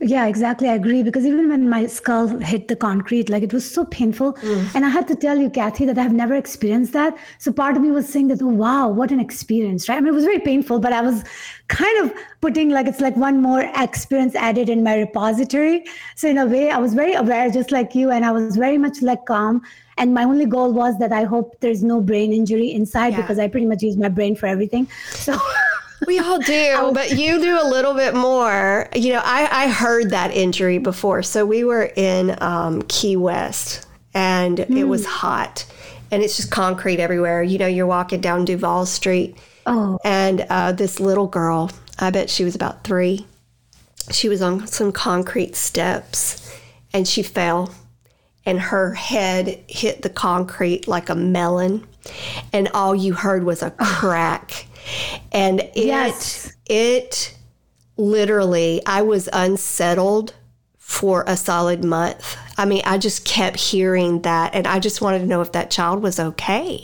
Yeah, 0.01 0.27
exactly. 0.27 0.69
I 0.69 0.75
agree 0.75 1.03
because 1.03 1.25
even 1.25 1.49
when 1.49 1.69
my 1.69 1.85
skull 1.85 2.27
hit 2.27 2.69
the 2.69 2.75
concrete, 2.75 3.29
like 3.29 3.43
it 3.43 3.51
was 3.51 3.69
so 3.69 3.83
painful. 3.83 4.33
Mm. 4.33 4.75
And 4.75 4.85
I 4.85 4.89
had 4.89 5.09
to 5.09 5.15
tell 5.15 5.38
you, 5.38 5.49
Kathy, 5.49 5.85
that 5.85 5.97
I've 5.97 6.13
never 6.13 6.35
experienced 6.35 6.93
that. 6.93 7.17
So 7.38 7.51
part 7.51 7.75
of 7.75 7.81
me 7.81 7.91
was 7.91 8.07
saying 8.07 8.29
that, 8.29 8.41
oh, 8.41 8.47
wow, 8.47 8.88
what 8.88 9.12
an 9.12 9.19
experience, 9.19 9.89
right? 9.89 9.97
I 9.97 9.99
mean, 9.99 10.13
it 10.13 10.15
was 10.15 10.23
very 10.23 10.39
painful, 10.39 10.79
but 10.79 10.93
I 10.93 11.01
was 11.01 11.25
kind 11.67 12.05
of 12.05 12.13
putting 12.39 12.69
like 12.69 12.88
it's 12.88 13.01
like 13.01 13.17
one 13.17 13.41
more 13.41 13.69
experience 13.75 14.35
added 14.35 14.69
in 14.69 14.83
my 14.83 14.95
repository. 14.95 15.83
So 16.15 16.29
in 16.29 16.38
a 16.38 16.45
way, 16.45 16.71
I 16.71 16.77
was 16.77 16.93
very 16.93 17.13
aware, 17.13 17.49
just 17.51 17.71
like 17.71 17.93
you, 17.93 18.09
and 18.09 18.23
I 18.23 18.31
was 18.31 18.55
very 18.55 18.77
much 18.77 19.01
like 19.01 19.25
calm. 19.25 19.62
And 19.97 20.13
my 20.13 20.23
only 20.23 20.45
goal 20.45 20.71
was 20.71 20.97
that 20.99 21.12
I 21.12 21.25
hope 21.25 21.59
there's 21.59 21.83
no 21.83 21.99
brain 21.99 22.31
injury 22.31 22.71
inside 22.71 23.09
yeah. 23.09 23.21
because 23.21 23.38
I 23.38 23.49
pretty 23.49 23.65
much 23.65 23.83
use 23.83 23.97
my 23.97 24.07
brain 24.07 24.33
for 24.33 24.47
everything. 24.47 24.88
So 25.12 25.38
we 26.05 26.19
all 26.19 26.39
do, 26.39 26.91
but 26.93 27.17
you 27.17 27.39
do 27.39 27.59
a 27.62 27.67
little 27.67 27.93
bit 27.93 28.13
more. 28.13 28.89
You 28.95 29.13
know, 29.13 29.21
I, 29.23 29.65
I 29.65 29.67
heard 29.69 30.12
that 30.12 30.31
injury 30.31 30.77
before. 30.77 31.23
So 31.23 31.45
we 31.45 31.63
were 31.63 31.91
in 31.95 32.35
um, 32.41 32.81
Key 32.83 33.15
West 33.15 33.85
and 34.13 34.57
mm. 34.57 34.77
it 34.77 34.85
was 34.85 35.05
hmm. 35.05 35.12
hot 35.12 35.65
and 36.12 36.23
it's 36.23 36.38
just 36.38 36.51
concrete 36.51 36.99
everywhere. 36.99 37.43
You 37.43 37.57
know, 37.57 37.67
you're 37.67 37.88
walking 37.88 38.21
down 38.21 38.45
Duval 38.45 38.85
Street 38.85 39.38
oh. 39.65 39.99
and 40.03 40.45
uh, 40.49 40.71
this 40.71 40.99
little 40.99 41.27
girl, 41.27 41.71
I 41.99 42.09
bet 42.09 42.29
she 42.29 42.43
was 42.43 42.55
about 42.55 42.83
three, 42.83 43.25
she 44.12 44.29
was 44.29 44.41
on 44.41 44.65
some 44.67 44.91
concrete 44.91 45.55
steps 45.55 46.57
and 46.93 47.07
she 47.07 47.21
fell 47.21 47.73
and 48.45 48.59
her 48.59 48.93
head 48.93 49.63
hit 49.67 50.01
the 50.01 50.09
concrete 50.09 50.88
like 50.88 51.09
a 51.09 51.15
melon 51.15 51.85
and 52.51 52.69
all 52.73 52.95
you 52.95 53.13
heard 53.13 53.43
was 53.43 53.62
a 53.62 53.71
crack 53.71 54.65
and 55.32 55.62
it 55.62 55.71
yes. 55.75 56.54
it 56.65 57.36
literally 57.97 58.82
I 58.86 59.02
was 59.02 59.30
unsettled 59.32 60.34
for 60.78 61.23
a 61.28 61.38
solid 61.38 61.84
month. 61.84 62.36
I 62.58 62.65
mean, 62.65 62.82
I 62.84 62.97
just 62.97 63.23
kept 63.23 63.58
hearing 63.58 64.23
that 64.23 64.56
and 64.56 64.65
I 64.65 64.80
just 64.80 65.02
wanted 65.02 65.19
to 65.19 65.28
know 65.28 65.41
if 65.41 65.52
that 65.52 65.69
child 65.69 66.02
was 66.02 66.19
okay. 66.19 66.84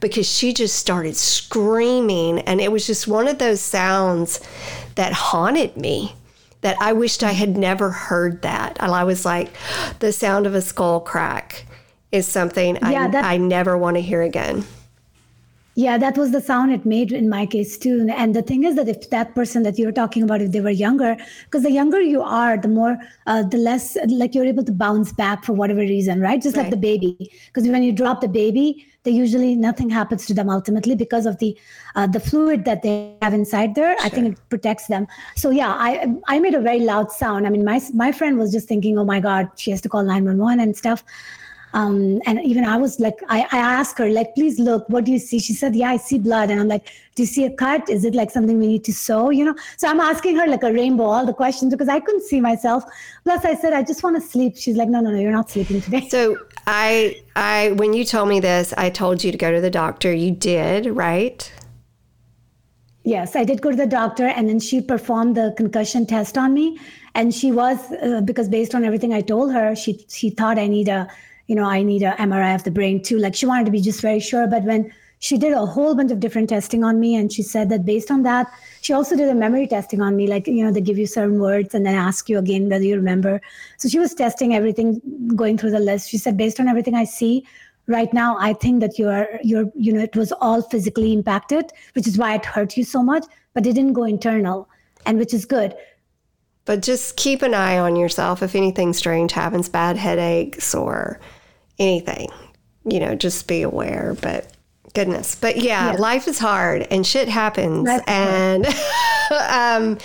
Because 0.00 0.28
she 0.28 0.54
just 0.54 0.76
started 0.76 1.16
screaming 1.16 2.40
and 2.40 2.60
it 2.60 2.72
was 2.72 2.86
just 2.86 3.06
one 3.06 3.28
of 3.28 3.38
those 3.38 3.60
sounds 3.60 4.40
that 4.94 5.12
haunted 5.12 5.76
me 5.76 6.14
that 6.62 6.76
I 6.80 6.94
wished 6.94 7.22
I 7.22 7.32
had 7.32 7.56
never 7.58 7.90
heard 7.90 8.42
that. 8.42 8.78
And 8.80 8.90
I 8.90 9.04
was 9.04 9.24
like, 9.24 9.50
the 9.98 10.12
sound 10.12 10.46
of 10.46 10.54
a 10.54 10.62
skull 10.62 11.00
crack 11.00 11.66
is 12.12 12.26
something 12.26 12.76
yeah, 12.76 13.10
I, 13.14 13.34
I 13.34 13.36
never 13.36 13.76
want 13.76 13.96
to 13.98 14.00
hear 14.00 14.22
again. 14.22 14.64
Yeah, 15.78 15.98
that 15.98 16.16
was 16.16 16.30
the 16.32 16.40
sound 16.40 16.72
it 16.72 16.86
made 16.86 17.12
in 17.12 17.28
my 17.28 17.44
case 17.44 17.76
too. 17.76 18.08
And 18.10 18.34
the 18.34 18.40
thing 18.40 18.64
is 18.64 18.76
that 18.76 18.88
if 18.88 19.10
that 19.10 19.34
person 19.34 19.62
that 19.64 19.78
you're 19.78 19.92
talking 19.92 20.22
about, 20.22 20.40
if 20.40 20.50
they 20.52 20.62
were 20.62 20.70
younger, 20.70 21.18
because 21.44 21.64
the 21.64 21.70
younger 21.70 22.00
you 22.00 22.22
are, 22.22 22.56
the 22.56 22.68
more, 22.68 22.96
uh, 23.26 23.42
the 23.42 23.58
less 23.58 23.94
like 24.08 24.34
you're 24.34 24.46
able 24.46 24.64
to 24.64 24.72
bounce 24.72 25.12
back 25.12 25.44
for 25.44 25.52
whatever 25.52 25.80
reason, 25.80 26.22
right? 26.22 26.40
Just 26.40 26.56
right. 26.56 26.62
like 26.62 26.70
the 26.70 26.78
baby. 26.78 27.30
Because 27.48 27.68
when 27.68 27.82
you 27.82 27.92
drop 27.92 28.22
the 28.22 28.28
baby, 28.28 28.86
they 29.02 29.10
usually 29.10 29.54
nothing 29.54 29.90
happens 29.90 30.24
to 30.26 30.32
them 30.32 30.48
ultimately 30.48 30.94
because 30.94 31.26
of 31.26 31.38
the 31.40 31.56
uh, 31.94 32.06
the 32.06 32.20
fluid 32.20 32.64
that 32.64 32.82
they 32.82 33.14
have 33.20 33.34
inside 33.34 33.74
there. 33.74 33.98
Sure. 33.98 34.06
I 34.06 34.08
think 34.08 34.32
it 34.32 34.48
protects 34.48 34.86
them. 34.86 35.06
So 35.36 35.50
yeah, 35.50 35.68
I 35.68 36.10
I 36.26 36.38
made 36.40 36.54
a 36.54 36.60
very 36.60 36.80
loud 36.80 37.12
sound. 37.12 37.46
I 37.46 37.50
mean, 37.50 37.66
my 37.66 37.82
my 37.92 38.12
friend 38.12 38.38
was 38.38 38.50
just 38.50 38.66
thinking, 38.66 38.98
oh 38.98 39.04
my 39.04 39.20
god, 39.20 39.50
she 39.56 39.70
has 39.72 39.82
to 39.82 39.90
call 39.90 40.02
nine 40.04 40.24
one 40.24 40.38
one 40.38 40.58
and 40.58 40.74
stuff. 40.74 41.04
Um, 41.76 42.22
and 42.24 42.42
even 42.42 42.64
I 42.64 42.78
was 42.78 42.98
like, 43.00 43.18
I, 43.28 43.42
I 43.52 43.58
asked 43.58 43.98
her, 43.98 44.08
like, 44.08 44.34
please 44.34 44.58
look, 44.58 44.88
what 44.88 45.04
do 45.04 45.12
you 45.12 45.18
see? 45.18 45.38
She 45.38 45.52
said, 45.52 45.76
yeah, 45.76 45.90
I 45.90 45.98
see 45.98 46.18
blood. 46.18 46.48
And 46.50 46.58
I'm 46.58 46.68
like, 46.68 46.86
do 47.14 47.22
you 47.22 47.26
see 47.26 47.44
a 47.44 47.50
cut? 47.50 47.90
Is 47.90 48.06
it 48.06 48.14
like 48.14 48.30
something 48.30 48.58
we 48.58 48.66
need 48.66 48.84
to 48.84 48.94
sew? 48.94 49.28
You 49.28 49.44
know? 49.44 49.54
So 49.76 49.86
I'm 49.86 50.00
asking 50.00 50.36
her 50.36 50.46
like 50.46 50.62
a 50.62 50.72
rainbow, 50.72 51.04
all 51.04 51.26
the 51.26 51.34
questions 51.34 51.74
because 51.74 51.90
I 51.90 52.00
couldn't 52.00 52.22
see 52.22 52.40
myself. 52.40 52.82
Plus 53.24 53.44
I 53.44 53.54
said, 53.54 53.74
I 53.74 53.82
just 53.82 54.02
want 54.02 54.16
to 54.16 54.26
sleep. 54.26 54.56
She's 54.56 54.74
like, 54.74 54.88
no, 54.88 55.00
no, 55.00 55.10
no, 55.10 55.20
you're 55.20 55.32
not 55.32 55.50
sleeping 55.50 55.82
today. 55.82 56.08
So 56.08 56.38
I, 56.66 57.20
I, 57.36 57.72
when 57.72 57.92
you 57.92 58.06
told 58.06 58.30
me 58.30 58.40
this, 58.40 58.72
I 58.78 58.88
told 58.88 59.22
you 59.22 59.30
to 59.30 59.36
go 59.36 59.52
to 59.52 59.60
the 59.60 59.68
doctor. 59.70 60.10
You 60.10 60.30
did, 60.30 60.86
right? 60.86 61.52
Yes, 63.04 63.36
I 63.36 63.44
did 63.44 63.60
go 63.60 63.70
to 63.70 63.76
the 63.76 63.86
doctor 63.86 64.28
and 64.28 64.48
then 64.48 64.60
she 64.60 64.80
performed 64.80 65.36
the 65.36 65.52
concussion 65.58 66.06
test 66.06 66.38
on 66.38 66.54
me. 66.54 66.80
And 67.14 67.34
she 67.34 67.52
was, 67.52 67.78
uh, 68.02 68.22
because 68.24 68.48
based 68.48 68.74
on 68.74 68.82
everything 68.82 69.12
I 69.12 69.20
told 69.20 69.52
her, 69.52 69.76
she, 69.76 70.06
she 70.08 70.30
thought 70.30 70.58
I 70.58 70.68
need 70.68 70.88
a, 70.88 71.06
you 71.46 71.54
know, 71.54 71.64
I 71.64 71.82
need 71.82 72.02
a 72.02 72.12
MRI 72.12 72.54
of 72.54 72.64
the 72.64 72.70
brain 72.70 73.02
too. 73.02 73.18
Like 73.18 73.34
she 73.34 73.46
wanted 73.46 73.66
to 73.66 73.72
be 73.72 73.80
just 73.80 74.00
very 74.00 74.20
sure. 74.20 74.46
But 74.46 74.64
when 74.64 74.92
she 75.18 75.38
did 75.38 75.52
a 75.52 75.64
whole 75.64 75.94
bunch 75.94 76.10
of 76.10 76.20
different 76.20 76.48
testing 76.48 76.84
on 76.84 77.00
me, 77.00 77.16
and 77.16 77.32
she 77.32 77.42
said 77.42 77.68
that 77.70 77.84
based 77.84 78.10
on 78.10 78.22
that, 78.24 78.46
she 78.82 78.92
also 78.92 79.16
did 79.16 79.28
a 79.28 79.34
memory 79.34 79.66
testing 79.66 80.02
on 80.02 80.16
me. 80.16 80.26
Like, 80.26 80.46
you 80.46 80.64
know, 80.64 80.70
they 80.70 80.80
give 80.80 80.98
you 80.98 81.06
certain 81.06 81.40
words 81.40 81.74
and 81.74 81.86
then 81.86 81.94
ask 81.94 82.28
you 82.28 82.38
again 82.38 82.68
whether 82.68 82.84
you 82.84 82.96
remember. 82.96 83.40
So 83.78 83.88
she 83.88 83.98
was 83.98 84.14
testing 84.14 84.54
everything, 84.54 85.00
going 85.34 85.56
through 85.56 85.70
the 85.70 85.80
list. 85.80 86.10
She 86.10 86.18
said, 86.18 86.36
based 86.36 86.60
on 86.60 86.68
everything 86.68 86.94
I 86.94 87.04
see, 87.04 87.46
right 87.86 88.12
now 88.12 88.36
i 88.38 88.52
think 88.52 88.80
that 88.80 88.98
you're 88.98 89.28
you're 89.42 89.70
you 89.74 89.92
know 89.92 90.00
it 90.00 90.16
was 90.16 90.32
all 90.40 90.62
physically 90.62 91.12
impacted 91.12 91.70
which 91.94 92.06
is 92.06 92.18
why 92.18 92.34
it 92.34 92.44
hurt 92.44 92.76
you 92.76 92.84
so 92.84 93.02
much 93.02 93.24
but 93.54 93.66
it 93.66 93.74
didn't 93.74 93.92
go 93.92 94.04
internal 94.04 94.68
and 95.04 95.18
which 95.18 95.32
is 95.32 95.44
good 95.44 95.74
but 96.64 96.82
just 96.82 97.16
keep 97.16 97.42
an 97.42 97.54
eye 97.54 97.78
on 97.78 97.94
yourself 97.94 98.42
if 98.42 98.54
anything 98.54 98.92
strange 98.92 99.32
happens 99.32 99.68
bad 99.68 99.96
headaches 99.96 100.74
or 100.74 101.20
anything. 101.78 102.28
You 102.84 103.00
know, 103.00 103.14
just 103.14 103.48
be 103.48 103.62
aware. 103.62 104.16
But 104.20 104.52
goodness. 104.96 105.34
But 105.34 105.58
yeah, 105.58 105.92
yeah. 105.92 105.98
life 105.98 106.26
is 106.26 106.38
hard 106.38 106.86
and 106.90 107.06
shit 107.06 107.28
happens. 107.28 107.84
That's 107.84 108.04
and, 108.08 108.66
um, 109.48 109.98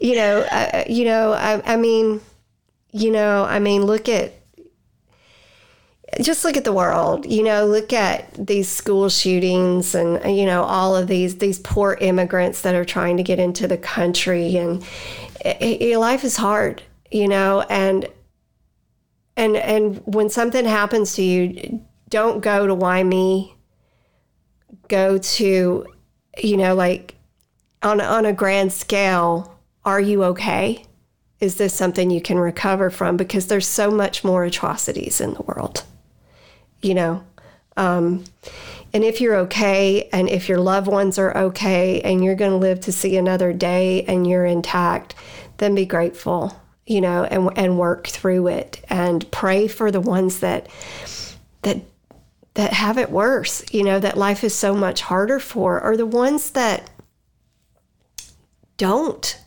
you 0.00 0.16
know, 0.16 0.40
uh, 0.40 0.84
you 0.86 1.06
know, 1.06 1.32
I, 1.32 1.74
I 1.74 1.76
mean, 1.76 2.20
you 2.92 3.10
know, 3.10 3.44
I 3.44 3.58
mean, 3.58 3.82
look 3.82 4.08
at, 4.08 4.34
just 6.20 6.44
look 6.44 6.56
at 6.56 6.62
the 6.62 6.72
world 6.72 7.26
you 7.26 7.42
know 7.42 7.66
look 7.66 7.92
at 7.92 8.32
these 8.34 8.68
school 8.68 9.08
shootings 9.08 9.96
and 9.96 10.36
you 10.38 10.46
know 10.46 10.62
all 10.62 10.94
of 10.94 11.08
these 11.08 11.38
these 11.38 11.58
poor 11.58 11.98
immigrants 12.00 12.60
that 12.60 12.72
are 12.72 12.84
trying 12.84 13.16
to 13.16 13.24
get 13.24 13.40
into 13.40 13.66
the 13.66 13.76
country 13.76 14.56
and 14.56 14.84
it, 15.44 15.82
it, 15.82 15.98
life 15.98 16.22
is 16.22 16.36
hard 16.36 16.80
you 17.10 17.26
know 17.26 17.62
and 17.62 18.06
and 19.36 19.56
and 19.56 20.00
when 20.04 20.30
something 20.30 20.64
happens 20.64 21.14
to 21.14 21.22
you 21.22 21.82
don't 22.08 22.40
go 22.40 22.66
to 22.66 22.74
why 22.74 23.02
me. 23.02 23.56
Go 24.88 25.18
to 25.18 25.86
you 26.42 26.56
know 26.56 26.74
like 26.74 27.14
on 27.82 28.00
on 28.00 28.26
a 28.26 28.32
grand 28.32 28.72
scale 28.72 29.58
are 29.84 30.00
you 30.00 30.24
okay? 30.24 30.84
Is 31.40 31.56
this 31.56 31.74
something 31.74 32.10
you 32.10 32.22
can 32.22 32.38
recover 32.38 32.88
from? 32.88 33.16
Because 33.16 33.48
there's 33.48 33.66
so 33.66 33.90
much 33.90 34.24
more 34.24 34.44
atrocities 34.44 35.20
in 35.20 35.34
the 35.34 35.42
world 35.42 35.84
you 36.84 36.94
know? 36.94 37.24
Um, 37.76 38.24
and 38.92 39.02
if 39.02 39.20
you're 39.20 39.34
okay 39.36 40.08
and 40.12 40.28
if 40.28 40.48
your 40.48 40.60
loved 40.60 40.86
ones 40.86 41.18
are 41.18 41.36
okay 41.36 42.00
and 42.02 42.22
you're 42.22 42.36
going 42.36 42.52
to 42.52 42.56
live 42.56 42.78
to 42.80 42.92
see 42.92 43.16
another 43.16 43.52
day 43.52 44.04
and 44.04 44.28
you're 44.28 44.44
intact 44.44 45.16
then 45.56 45.74
be 45.74 45.84
grateful 45.84 46.60
you 46.86 47.00
know, 47.00 47.24
and 47.24 47.50
and 47.56 47.78
work 47.78 48.06
through 48.06 48.48
it 48.48 48.84
and 48.88 49.30
pray 49.30 49.66
for 49.68 49.90
the 49.90 50.00
ones 50.00 50.40
that 50.40 50.68
that 51.62 51.80
that 52.54 52.72
have 52.72 52.98
it 52.98 53.10
worse, 53.10 53.64
you 53.72 53.82
know, 53.82 53.98
that 53.98 54.16
life 54.16 54.44
is 54.44 54.54
so 54.54 54.74
much 54.74 55.02
harder 55.02 55.40
for, 55.40 55.80
or 55.80 55.96
the 55.96 56.06
ones 56.06 56.50
that 56.50 56.88
don't 58.76 59.40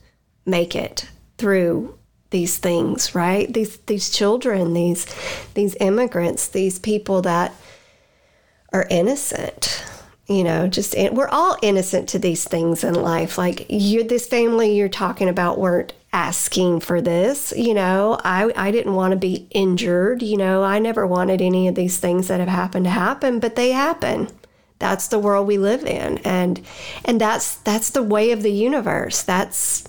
make 0.46 0.76
it 0.76 1.10
through 1.38 1.98
these 2.30 2.58
things, 2.58 3.16
right? 3.16 3.54
These 3.54 3.78
these 3.86 4.10
children, 4.10 4.74
these 4.74 5.06
these 5.54 5.76
immigrants, 5.80 6.48
these 6.48 6.80
people 6.80 7.22
that 7.22 7.54
are 8.74 8.88
innocent. 8.90 9.84
You 10.28 10.44
know, 10.44 10.68
just 10.68 10.96
we're 11.14 11.30
all 11.30 11.58
innocent 11.62 12.10
to 12.10 12.20
these 12.20 12.44
things 12.44 12.84
in 12.84 12.94
life. 12.94 13.38
Like 13.38 13.66
you, 13.70 14.04
this 14.04 14.28
family 14.28 14.76
you're 14.76 14.90
talking 14.90 15.30
about 15.30 15.58
weren't 15.58 15.94
asking 16.12 16.82
for 16.82 17.02
this. 17.02 17.54
You 17.56 17.74
know, 17.74 18.20
I, 18.24 18.52
I 18.56 18.72
didn't 18.72 18.96
want 18.96 19.12
to 19.12 19.18
be 19.18 19.48
injured. 19.52 20.22
You 20.22 20.38
know, 20.38 20.64
I 20.64 20.80
never 20.80 21.08
wanted 21.08 21.42
any 21.42 21.68
of 21.68 21.76
these 21.76 21.98
things 21.98 22.28
that 22.28 22.40
have 22.40 22.50
happened 22.50 22.86
to 22.86 22.92
happen, 22.92 23.40
but 23.40 23.56
they 23.56 23.72
happen. 23.72 24.28
that's 24.80 25.08
the 25.08 25.20
world 25.20 25.48
we 25.48 25.58
live 25.58 25.84
in 25.86 26.18
and 26.20 26.62
and 27.06 27.20
that's 27.20 27.56
that's 27.58 27.90
the 27.92 28.04
way 28.04 28.32
of 28.32 28.44
the 28.44 28.52
universe 28.52 29.24
that's 29.24 29.84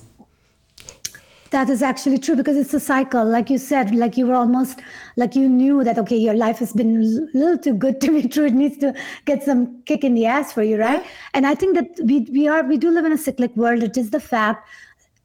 that 1.51 1.69
is 1.71 1.83
actually 1.83 2.19
true 2.19 2.37
because 2.37 2.57
it's 2.57 2.75
a 2.75 2.81
cycle 2.81 3.25
like 3.25 3.51
you 3.51 3.59
said 3.59 3.95
like 3.95 4.17
you 4.17 4.27
were 4.27 4.35
almost 4.35 4.81
like 5.19 5.35
you 5.35 5.49
knew 5.49 5.85
that 5.85 5.99
okay 5.99 6.17
your 6.17 6.35
life 6.35 6.59
has 6.59 6.73
been 6.73 6.91
a 6.97 7.39
little 7.39 7.59
too 7.59 7.75
good 7.85 8.01
to 8.01 8.13
be 8.17 8.29
true 8.29 8.47
it 8.47 8.55
needs 8.55 8.79
to 8.79 8.93
get 9.31 9.43
some 9.43 9.65
kick 9.83 10.05
in 10.05 10.15
the 10.15 10.27
ass 10.35 10.53
for 10.53 10.63
you 10.63 10.79
right 10.81 11.03
yeah. 11.03 11.09
and 11.35 11.47
i 11.47 11.55
think 11.55 11.75
that 11.75 12.05
we 12.05 12.21
we 12.39 12.47
are 12.49 12.63
we 12.75 12.77
do 12.77 12.91
live 12.91 13.11
in 13.11 13.13
a 13.13 13.19
cyclic 13.19 13.57
world 13.57 13.83
it 13.83 13.97
is 13.97 14.11
the 14.11 14.21
fact 14.21 14.69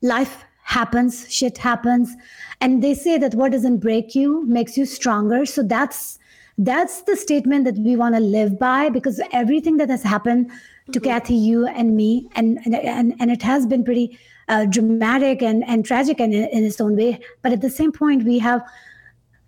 life 0.01 0.43
happens 0.63 1.21
shit 1.29 1.57
happens 1.57 2.15
and 2.61 2.83
they 2.83 2.93
say 2.93 3.17
that 3.17 3.35
what 3.35 3.51
doesn't 3.51 3.77
break 3.77 4.15
you 4.15 4.45
makes 4.57 4.77
you 4.77 4.85
stronger 4.85 5.45
so 5.45 5.63
that's 5.75 6.19
that's 6.57 7.01
the 7.03 7.15
statement 7.15 7.65
that 7.65 7.77
we 7.77 7.95
want 7.95 8.15
to 8.15 8.21
live 8.21 8.59
by 8.59 8.89
because 8.89 9.19
everything 9.31 9.77
that 9.77 9.89
has 9.89 10.03
happened 10.03 10.51
to 10.91 10.99
mm-hmm. 10.99 11.09
Kathy, 11.09 11.35
you 11.35 11.65
and 11.65 11.95
me, 11.95 12.29
and 12.35 12.59
and 12.65 13.15
and 13.19 13.31
it 13.31 13.41
has 13.41 13.65
been 13.65 13.83
pretty 13.83 14.19
uh, 14.49 14.65
dramatic 14.65 15.41
and 15.41 15.63
and 15.65 15.85
tragic 15.85 16.19
in, 16.19 16.33
in 16.33 16.63
its 16.63 16.79
own 16.81 16.95
way. 16.95 17.19
But 17.41 17.53
at 17.53 17.61
the 17.61 17.69
same 17.69 17.91
point, 17.91 18.23
we 18.23 18.39
have 18.39 18.61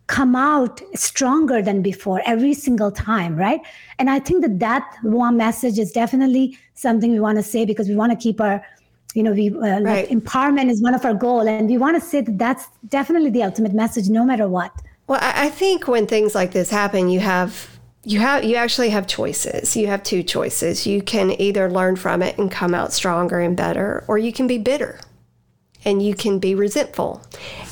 come 0.07 0.35
out 0.35 0.81
stronger 0.93 1.61
than 1.61 1.81
before 1.81 2.21
every 2.25 2.53
single 2.53 2.91
time, 2.91 3.35
right? 3.35 3.59
And 3.97 4.09
I 4.09 4.19
think 4.19 4.41
that 4.43 4.59
that 4.59 4.97
one 5.01 5.37
message 5.37 5.79
is 5.79 5.91
definitely 5.91 6.57
something 6.75 7.11
we 7.11 7.19
want 7.19 7.37
to 7.37 7.43
say 7.43 7.65
because 7.65 7.87
we 7.87 7.95
want 7.95 8.11
to 8.11 8.17
keep 8.17 8.39
our 8.39 8.65
you 9.13 9.23
know 9.23 9.31
we 9.31 9.49
uh, 9.49 9.59
right. 9.59 9.81
like 9.83 10.09
empowerment 10.09 10.69
is 10.69 10.81
one 10.81 10.93
of 10.93 11.05
our 11.05 11.13
goal 11.13 11.47
and 11.47 11.69
we 11.69 11.77
want 11.77 11.95
to 11.95 12.05
say 12.05 12.19
that 12.19 12.37
that's 12.37 12.67
definitely 12.89 13.29
the 13.29 13.41
ultimate 13.41 13.73
message 13.73 14.09
no 14.09 14.25
matter 14.25 14.45
what 14.45 14.73
well, 15.07 15.19
I 15.21 15.49
think 15.49 15.87
when 15.87 16.07
things 16.07 16.33
like 16.33 16.51
this 16.51 16.69
happen, 16.69 17.09
you 17.09 17.19
have 17.19 17.69
you 18.03 18.19
have 18.19 18.43
you 18.43 18.55
actually 18.55 18.89
have 18.89 19.05
choices. 19.07 19.75
You 19.75 19.87
have 19.87 20.01
two 20.01 20.23
choices. 20.23 20.87
You 20.87 21.01
can 21.01 21.39
either 21.39 21.69
learn 21.69 21.95
from 21.95 22.21
it 22.23 22.37
and 22.37 22.51
come 22.51 22.73
out 22.73 22.91
stronger 22.91 23.39
and 23.39 23.55
better, 23.55 24.03
or 24.07 24.17
you 24.17 24.33
can 24.33 24.47
be 24.47 24.57
bitter 24.57 24.99
and 25.83 26.01
you 26.01 26.15
can 26.15 26.39
be 26.39 26.55
resentful. 26.55 27.21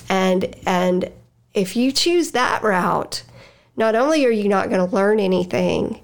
And 0.09 0.55
and 0.67 1.11
if 1.53 1.75
you 1.75 1.91
choose 1.91 2.31
that 2.31 2.63
route, 2.63 3.23
not 3.75 3.95
only 3.95 4.25
are 4.25 4.31
you 4.31 4.47
not 4.47 4.69
going 4.69 4.87
to 4.87 4.95
learn 4.95 5.19
anything, 5.19 6.01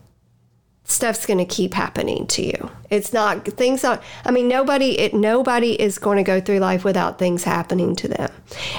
stuff's 0.84 1.26
going 1.26 1.38
to 1.38 1.46
keep 1.46 1.74
happening 1.74 2.26
to 2.28 2.44
you. 2.44 2.72
It's 2.90 3.14
not 3.14 3.46
things 3.46 3.84
are 3.84 4.02
I 4.26 4.32
mean 4.32 4.48
nobody 4.48 4.98
it 5.00 5.14
nobody 5.14 5.80
is 5.80 6.00
going 6.00 6.18
to 6.18 6.24
go 6.24 6.42
through 6.42 6.60
life 6.60 6.84
without 6.84 7.20
things 7.20 7.44
happening 7.44 7.96
to 7.98 8.08
them. 8.08 8.32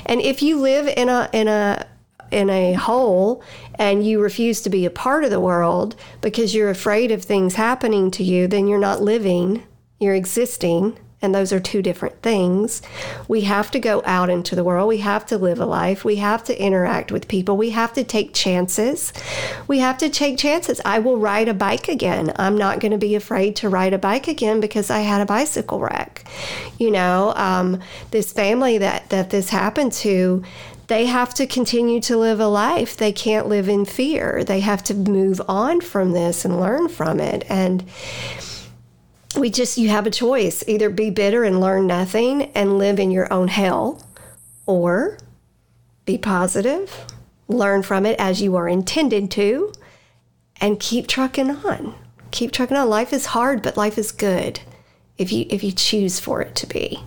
And 0.06 0.20
if 0.20 0.42
you 0.42 0.58
live 0.60 0.88
in 0.88 1.08
a 1.08 1.30
in 1.32 1.46
a 1.46 1.86
in 2.30 2.50
a 2.50 2.74
hole 2.74 3.42
and 3.76 4.06
you 4.06 4.20
refuse 4.20 4.60
to 4.62 4.70
be 4.70 4.86
a 4.86 4.90
part 4.90 5.24
of 5.24 5.30
the 5.30 5.40
world 5.40 5.96
because 6.20 6.54
you're 6.54 6.70
afraid 6.70 7.10
of 7.10 7.24
things 7.24 7.54
happening 7.54 8.10
to 8.12 8.24
you, 8.24 8.46
then 8.46 8.66
you're 8.66 8.78
not 8.78 9.02
living, 9.02 9.62
you're 9.98 10.14
existing. 10.14 10.98
And 11.22 11.34
those 11.34 11.52
are 11.52 11.60
two 11.60 11.82
different 11.82 12.22
things. 12.22 12.80
We 13.28 13.42
have 13.42 13.70
to 13.72 13.78
go 13.78 14.02
out 14.06 14.30
into 14.30 14.56
the 14.56 14.64
world. 14.64 14.88
We 14.88 14.98
have 14.98 15.26
to 15.26 15.36
live 15.36 15.60
a 15.60 15.66
life. 15.66 16.02
We 16.02 16.16
have 16.16 16.42
to 16.44 16.62
interact 16.62 17.12
with 17.12 17.28
people. 17.28 17.58
We 17.58 17.70
have 17.70 17.92
to 17.94 18.04
take 18.04 18.32
chances. 18.32 19.12
We 19.68 19.80
have 19.80 19.98
to 19.98 20.08
take 20.08 20.38
chances. 20.38 20.80
I 20.82 20.98
will 20.98 21.18
ride 21.18 21.48
a 21.48 21.54
bike 21.54 21.88
again. 21.88 22.32
I'm 22.36 22.56
not 22.56 22.80
going 22.80 22.92
to 22.92 22.98
be 22.98 23.14
afraid 23.14 23.56
to 23.56 23.68
ride 23.68 23.92
a 23.92 23.98
bike 23.98 24.28
again 24.28 24.60
because 24.60 24.90
I 24.90 25.00
had 25.00 25.20
a 25.20 25.26
bicycle 25.26 25.80
wreck. 25.80 26.24
You 26.78 26.90
know, 26.90 27.34
um, 27.36 27.80
this 28.12 28.32
family 28.32 28.78
that, 28.78 29.10
that 29.10 29.28
this 29.28 29.50
happened 29.50 29.92
to, 29.92 30.42
they 30.86 31.06
have 31.06 31.34
to 31.34 31.46
continue 31.46 32.00
to 32.00 32.16
live 32.16 32.40
a 32.40 32.48
life. 32.48 32.96
They 32.96 33.12
can't 33.12 33.46
live 33.46 33.68
in 33.68 33.84
fear. 33.84 34.42
They 34.42 34.60
have 34.60 34.82
to 34.84 34.94
move 34.94 35.40
on 35.46 35.82
from 35.82 36.12
this 36.12 36.44
and 36.44 36.58
learn 36.58 36.88
from 36.88 37.20
it. 37.20 37.44
And 37.48 37.84
we 39.38 39.50
just, 39.50 39.78
you 39.78 39.88
have 39.88 40.06
a 40.06 40.10
choice 40.10 40.64
either 40.66 40.90
be 40.90 41.10
bitter 41.10 41.44
and 41.44 41.60
learn 41.60 41.86
nothing 41.86 42.50
and 42.52 42.78
live 42.78 42.98
in 42.98 43.10
your 43.10 43.32
own 43.32 43.48
hell, 43.48 44.06
or 44.66 45.18
be 46.04 46.18
positive, 46.18 47.06
learn 47.48 47.82
from 47.82 48.06
it 48.06 48.18
as 48.18 48.42
you 48.42 48.56
are 48.56 48.68
intended 48.68 49.30
to, 49.32 49.72
and 50.60 50.80
keep 50.80 51.06
trucking 51.06 51.50
on. 51.50 51.94
Keep 52.30 52.52
trucking 52.52 52.76
on. 52.76 52.88
Life 52.88 53.12
is 53.12 53.26
hard, 53.26 53.62
but 53.62 53.76
life 53.76 53.98
is 53.98 54.12
good 54.12 54.60
if 55.18 55.32
you 55.32 55.46
if 55.50 55.64
you 55.64 55.72
choose 55.72 56.20
for 56.20 56.40
it 56.40 56.54
to 56.56 56.66
be. 56.66 56.98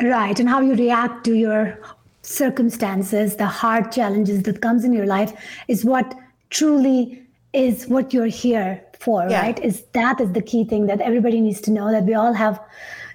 Right, 0.00 0.38
and 0.38 0.48
how 0.48 0.60
you 0.60 0.74
react 0.74 1.24
to 1.24 1.34
your 1.34 1.80
circumstances, 2.22 3.36
the 3.36 3.46
hard 3.46 3.92
challenges 3.92 4.42
that 4.42 4.60
comes 4.60 4.84
in 4.84 4.92
your 4.92 5.06
life 5.06 5.32
is 5.68 5.84
what 5.84 6.14
truly 6.50 7.22
is 7.52 7.86
what 7.86 8.12
you're 8.12 8.26
here 8.26 8.82
for, 9.06 9.26
yeah. 9.30 9.40
right? 9.42 9.58
Is 9.70 9.84
that 9.92 10.20
is 10.20 10.32
the 10.32 10.42
key 10.42 10.64
thing 10.64 10.86
that 10.86 11.00
everybody 11.00 11.40
needs 11.40 11.60
to 11.62 11.70
know 11.70 11.90
that 11.92 12.04
we 12.04 12.14
all 12.14 12.34
have 12.34 12.60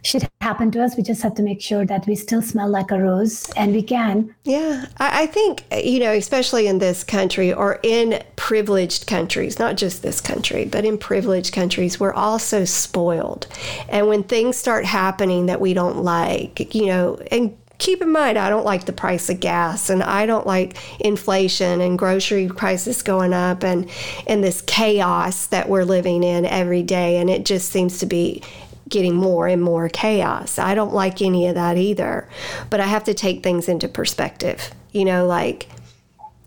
shit 0.03 0.27
happen 0.41 0.71
to 0.71 0.83
us. 0.83 0.97
We 0.97 1.03
just 1.03 1.21
have 1.21 1.35
to 1.35 1.43
make 1.43 1.61
sure 1.61 1.85
that 1.85 2.07
we 2.07 2.15
still 2.15 2.41
smell 2.41 2.69
like 2.69 2.91
a 2.91 2.99
rose 2.99 3.49
and 3.55 3.73
we 3.73 3.83
can. 3.83 4.33
Yeah. 4.43 4.85
I, 4.97 5.23
I 5.23 5.25
think, 5.27 5.63
you 5.71 5.99
know, 5.99 6.11
especially 6.11 6.67
in 6.67 6.79
this 6.79 7.03
country 7.03 7.53
or 7.53 7.79
in 7.83 8.23
privileged 8.35 9.05
countries, 9.05 9.59
not 9.59 9.77
just 9.77 10.01
this 10.01 10.19
country, 10.19 10.65
but 10.65 10.85
in 10.85 10.97
privileged 10.97 11.53
countries, 11.53 11.99
we're 11.99 12.13
all 12.13 12.39
so 12.39 12.65
spoiled. 12.65 13.47
And 13.89 14.07
when 14.07 14.23
things 14.23 14.57
start 14.57 14.85
happening 14.85 15.45
that 15.45 15.61
we 15.61 15.73
don't 15.73 16.03
like, 16.03 16.73
you 16.73 16.87
know, 16.87 17.19
and 17.31 17.55
keep 17.82 18.01
in 18.01 18.11
mind, 18.11 18.38
I 18.38 18.49
don't 18.49 18.63
like 18.63 18.86
the 18.86 18.93
price 18.93 19.29
of 19.29 19.39
gas 19.39 19.89
and 19.89 20.03
I 20.03 20.27
don't 20.27 20.45
like 20.45 20.77
inflation 20.99 21.82
and 21.82 21.97
grocery 21.97 22.47
prices 22.47 23.01
going 23.01 23.34
up 23.34 23.63
and, 23.63 23.89
and 24.27 24.43
this 24.43 24.61
chaos 24.61 25.47
that 25.47 25.67
we're 25.67 25.84
living 25.84 26.23
in 26.23 26.45
every 26.45 26.84
day. 26.84 27.17
And 27.17 27.29
it 27.29 27.43
just 27.43 27.69
seems 27.69 27.97
to 27.99 28.05
be 28.05 28.43
getting 28.88 29.15
more 29.15 29.47
and 29.47 29.63
more 29.63 29.89
chaos. 29.89 30.59
I 30.59 30.75
don't 30.75 30.93
like 30.93 31.23
any 31.23 31.47
of 31.47 31.55
that 31.55 31.75
either. 31.77 32.29
But 32.69 32.82
I 32.82 32.86
have 32.86 33.03
to 33.05 33.15
take 33.15 33.41
things 33.41 33.67
into 33.67 33.88
perspective. 33.88 34.69
You 34.91 35.05
know, 35.05 35.25
like 35.25 35.67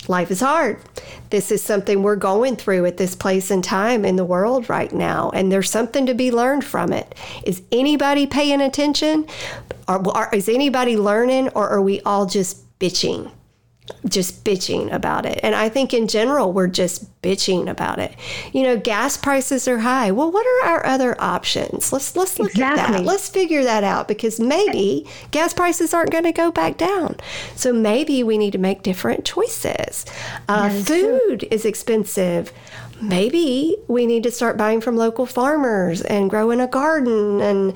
life 0.09 0.31
is 0.31 0.41
hard. 0.41 0.79
This 1.31 1.51
is 1.51 1.63
something 1.63 2.03
we're 2.03 2.17
going 2.17 2.57
through 2.57 2.87
at 2.87 2.97
this 2.97 3.17
place 3.17 3.51
and 3.51 3.65
time 3.65 4.05
in 4.05 4.17
the 4.17 4.25
world 4.25 4.69
right 4.69 4.93
now, 4.93 5.31
and 5.31 5.51
there's 5.51 5.71
something 5.71 6.07
to 6.07 6.15
be 6.15 6.31
learned 6.31 6.65
from 6.65 6.93
it. 6.93 7.15
Is 7.45 7.63
anybody 7.73 8.27
paying 8.27 8.61
attention? 8.61 9.27
Or, 9.89 10.07
or 10.17 10.35
is 10.35 10.49
anybody 10.49 10.97
learning, 10.97 11.51
or 11.51 11.69
are 11.69 11.83
we 11.83 12.01
all 12.03 12.27
just 12.27 12.79
bitching? 12.79 13.31
just 14.09 14.45
bitching 14.45 14.93
about 14.93 15.27
it. 15.27 15.41
And 15.43 15.55
I 15.55 15.69
think 15.69 15.93
in 15.93 16.09
general, 16.09 16.53
we're 16.53 16.69
just 16.69 17.21
bitching 17.21 17.69
about 17.69 17.99
it. 17.99 18.15
You 18.53 18.63
know, 18.63 18.79
gas 18.79 19.17
prices 19.17 19.69
are 19.69 19.79
high. 19.79 20.11
Well, 20.11 20.31
what 20.31 20.47
are 20.47 20.71
our 20.71 20.87
other 20.87 21.21
options? 21.21 21.93
Let's 21.93 22.17
let's 22.17 22.39
look 22.39 22.51
exactly. 22.51 22.83
at 22.83 22.91
that. 22.93 23.05
Let's 23.05 23.29
figure 23.29 23.63
that 23.65 23.85
out 23.85 24.09
because 24.09 24.41
maybe 24.41 25.07
gas 25.31 25.53
prices 25.53 25.93
aren't 25.93 26.11
going 26.11 26.25
to 26.25 26.33
go 26.33 26.51
back 26.51 26.79
down. 26.79 27.17
So 27.57 27.73
maybe 27.73 28.23
we 28.23 28.39
need 28.39 28.53
to 28.53 28.59
make 28.59 28.83
different 28.83 29.25
choices. 29.25 30.07
Uh, 30.49 30.71
food 30.71 31.41
true. 31.41 31.49
is 31.51 31.67
expensive 31.67 32.53
maybe 33.09 33.77
we 33.89 34.07
need 34.07 34.23
to 34.23 34.31
start 34.31 34.57
buying 34.57 34.81
from 34.81 34.97
local 34.97 35.27
farmers 35.27 36.01
and 36.03 36.31
growing 36.31 36.61
a 36.61 36.67
garden 36.67 37.41
and 37.41 37.75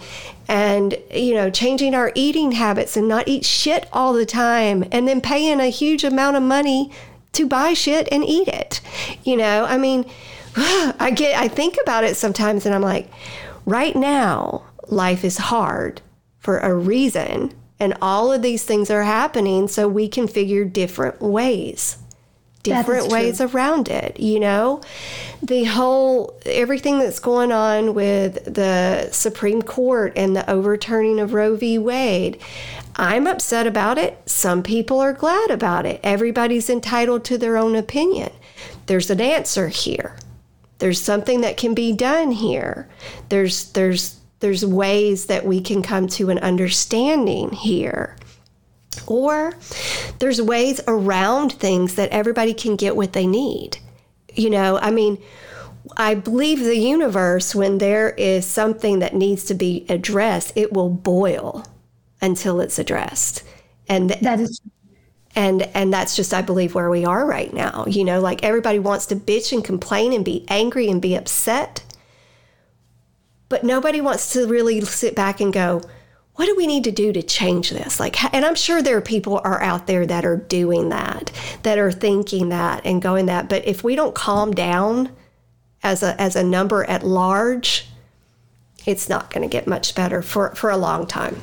and 0.48 0.96
you 1.12 1.34
know 1.34 1.50
changing 1.50 1.94
our 1.94 2.10
eating 2.14 2.52
habits 2.52 2.96
and 2.96 3.08
not 3.08 3.28
eat 3.28 3.44
shit 3.44 3.88
all 3.92 4.12
the 4.12 4.26
time 4.26 4.84
and 4.90 5.06
then 5.06 5.20
paying 5.20 5.60
a 5.60 5.66
huge 5.68 6.04
amount 6.04 6.36
of 6.36 6.42
money 6.42 6.90
to 7.32 7.46
buy 7.46 7.74
shit 7.74 8.08
and 8.10 8.24
eat 8.24 8.48
it. 8.48 8.80
You 9.24 9.36
know 9.36 9.64
i 9.64 9.76
mean 9.78 10.04
i 10.56 11.12
get 11.14 11.38
i 11.38 11.48
think 11.48 11.76
about 11.82 12.04
it 12.04 12.16
sometimes 12.16 12.66
and 12.66 12.74
i'm 12.74 12.82
like 12.82 13.10
right 13.66 13.94
now 13.94 14.64
life 14.88 15.24
is 15.24 15.36
hard 15.36 16.00
for 16.38 16.58
a 16.58 16.74
reason 16.74 17.52
and 17.80 17.96
all 18.00 18.32
of 18.32 18.42
these 18.42 18.64
things 18.64 18.90
are 18.90 19.04
happening 19.04 19.68
so 19.68 19.86
we 19.86 20.08
can 20.08 20.26
figure 20.26 20.64
different 20.64 21.20
ways 21.20 21.98
different 22.68 23.08
ways 23.08 23.40
around 23.40 23.88
it 23.88 24.18
you 24.18 24.40
know? 24.40 24.80
The 25.42 25.64
whole 25.64 26.38
everything 26.44 26.98
that's 26.98 27.20
going 27.20 27.52
on 27.52 27.94
with 27.94 28.44
the 28.44 29.08
supreme 29.12 29.62
court 29.62 30.12
and 30.16 30.34
the 30.34 30.48
overturning 30.50 31.20
of 31.20 31.32
roe 31.32 31.56
v. 31.56 31.78
Wade 31.78 32.40
i'm 32.96 33.26
upset 33.26 33.66
about 33.66 33.96
it. 33.96 34.18
Some 34.26 34.62
people 34.62 35.00
are 35.00 35.12
glad 35.12 35.50
about 35.50 35.86
it. 35.86 36.00
Everybody's 36.02 36.68
entitled 36.68 37.24
to 37.26 37.38
their 37.38 37.56
own 37.56 37.76
opinion. 37.76 38.32
There's 38.86 39.10
an 39.10 39.20
answer 39.20 39.68
here. 39.68 40.16
There's 40.78 41.00
something 41.00 41.40
that 41.42 41.56
can 41.56 41.74
be 41.74 41.92
done 41.92 42.32
here. 42.32 42.88
There's 43.28 43.70
there's 43.72 44.18
there's 44.40 44.64
ways 44.64 45.26
that 45.26 45.44
we 45.44 45.60
can 45.60 45.82
come 45.82 46.06
to 46.08 46.30
an 46.30 46.38
understanding 46.38 47.50
here 47.50 48.16
or 49.06 49.54
there's 50.18 50.40
ways 50.42 50.80
around 50.88 51.52
things 51.52 51.94
that 51.96 52.10
everybody 52.10 52.54
can 52.54 52.76
get 52.76 52.96
what 52.96 53.12
they 53.12 53.26
need. 53.26 53.78
You 54.34 54.50
know, 54.50 54.78
I 54.78 54.90
mean, 54.90 55.18
I 55.96 56.14
believe 56.14 56.60
the 56.60 56.76
universe, 56.76 57.54
when 57.54 57.78
there 57.78 58.10
is 58.10 58.46
something 58.46 59.00
that 59.00 59.14
needs 59.14 59.44
to 59.46 59.54
be 59.54 59.86
addressed, 59.88 60.52
it 60.56 60.72
will 60.72 60.90
boil 60.90 61.64
until 62.20 62.60
it's 62.60 62.78
addressed. 62.78 63.42
And 63.88 64.10
that 64.10 64.40
is 64.40 64.60
and 65.34 65.62
and 65.74 65.92
that's 65.92 66.16
just 66.16 66.34
I 66.34 66.42
believe 66.42 66.74
where 66.74 66.90
we 66.90 67.04
are 67.04 67.26
right 67.26 67.52
now. 67.52 67.84
You 67.86 68.04
know, 68.04 68.20
like 68.20 68.42
everybody 68.44 68.78
wants 68.78 69.06
to 69.06 69.16
bitch 69.16 69.52
and 69.52 69.64
complain 69.64 70.12
and 70.12 70.24
be 70.24 70.44
angry 70.48 70.88
and 70.90 71.00
be 71.02 71.14
upset. 71.16 71.84
but 73.48 73.64
nobody 73.64 74.00
wants 74.00 74.32
to 74.32 74.46
really 74.46 74.80
sit 74.82 75.14
back 75.14 75.40
and 75.40 75.52
go, 75.52 75.80
what 76.38 76.46
do 76.46 76.54
we 76.54 76.68
need 76.68 76.84
to 76.84 76.92
do 76.92 77.12
to 77.12 77.20
change 77.20 77.70
this? 77.70 77.98
Like, 77.98 78.32
and 78.32 78.44
I'm 78.44 78.54
sure 78.54 78.80
there 78.80 78.96
are 78.96 79.00
people 79.00 79.40
are 79.42 79.60
out 79.60 79.88
there 79.88 80.06
that 80.06 80.24
are 80.24 80.36
doing 80.36 80.88
that, 80.90 81.32
that 81.64 81.78
are 81.78 81.90
thinking 81.90 82.50
that 82.50 82.86
and 82.86 83.02
going 83.02 83.26
that. 83.26 83.48
But 83.48 83.66
if 83.66 83.82
we 83.82 83.96
don't 83.96 84.14
calm 84.14 84.52
down 84.52 85.10
as 85.82 86.04
a 86.04 86.20
as 86.20 86.36
a 86.36 86.44
number 86.44 86.84
at 86.84 87.02
large, 87.04 87.88
it's 88.86 89.08
not 89.08 89.32
going 89.32 89.42
to 89.42 89.52
get 89.52 89.66
much 89.66 89.96
better 89.96 90.22
for 90.22 90.54
for 90.54 90.70
a 90.70 90.76
long 90.76 91.08
time. 91.08 91.40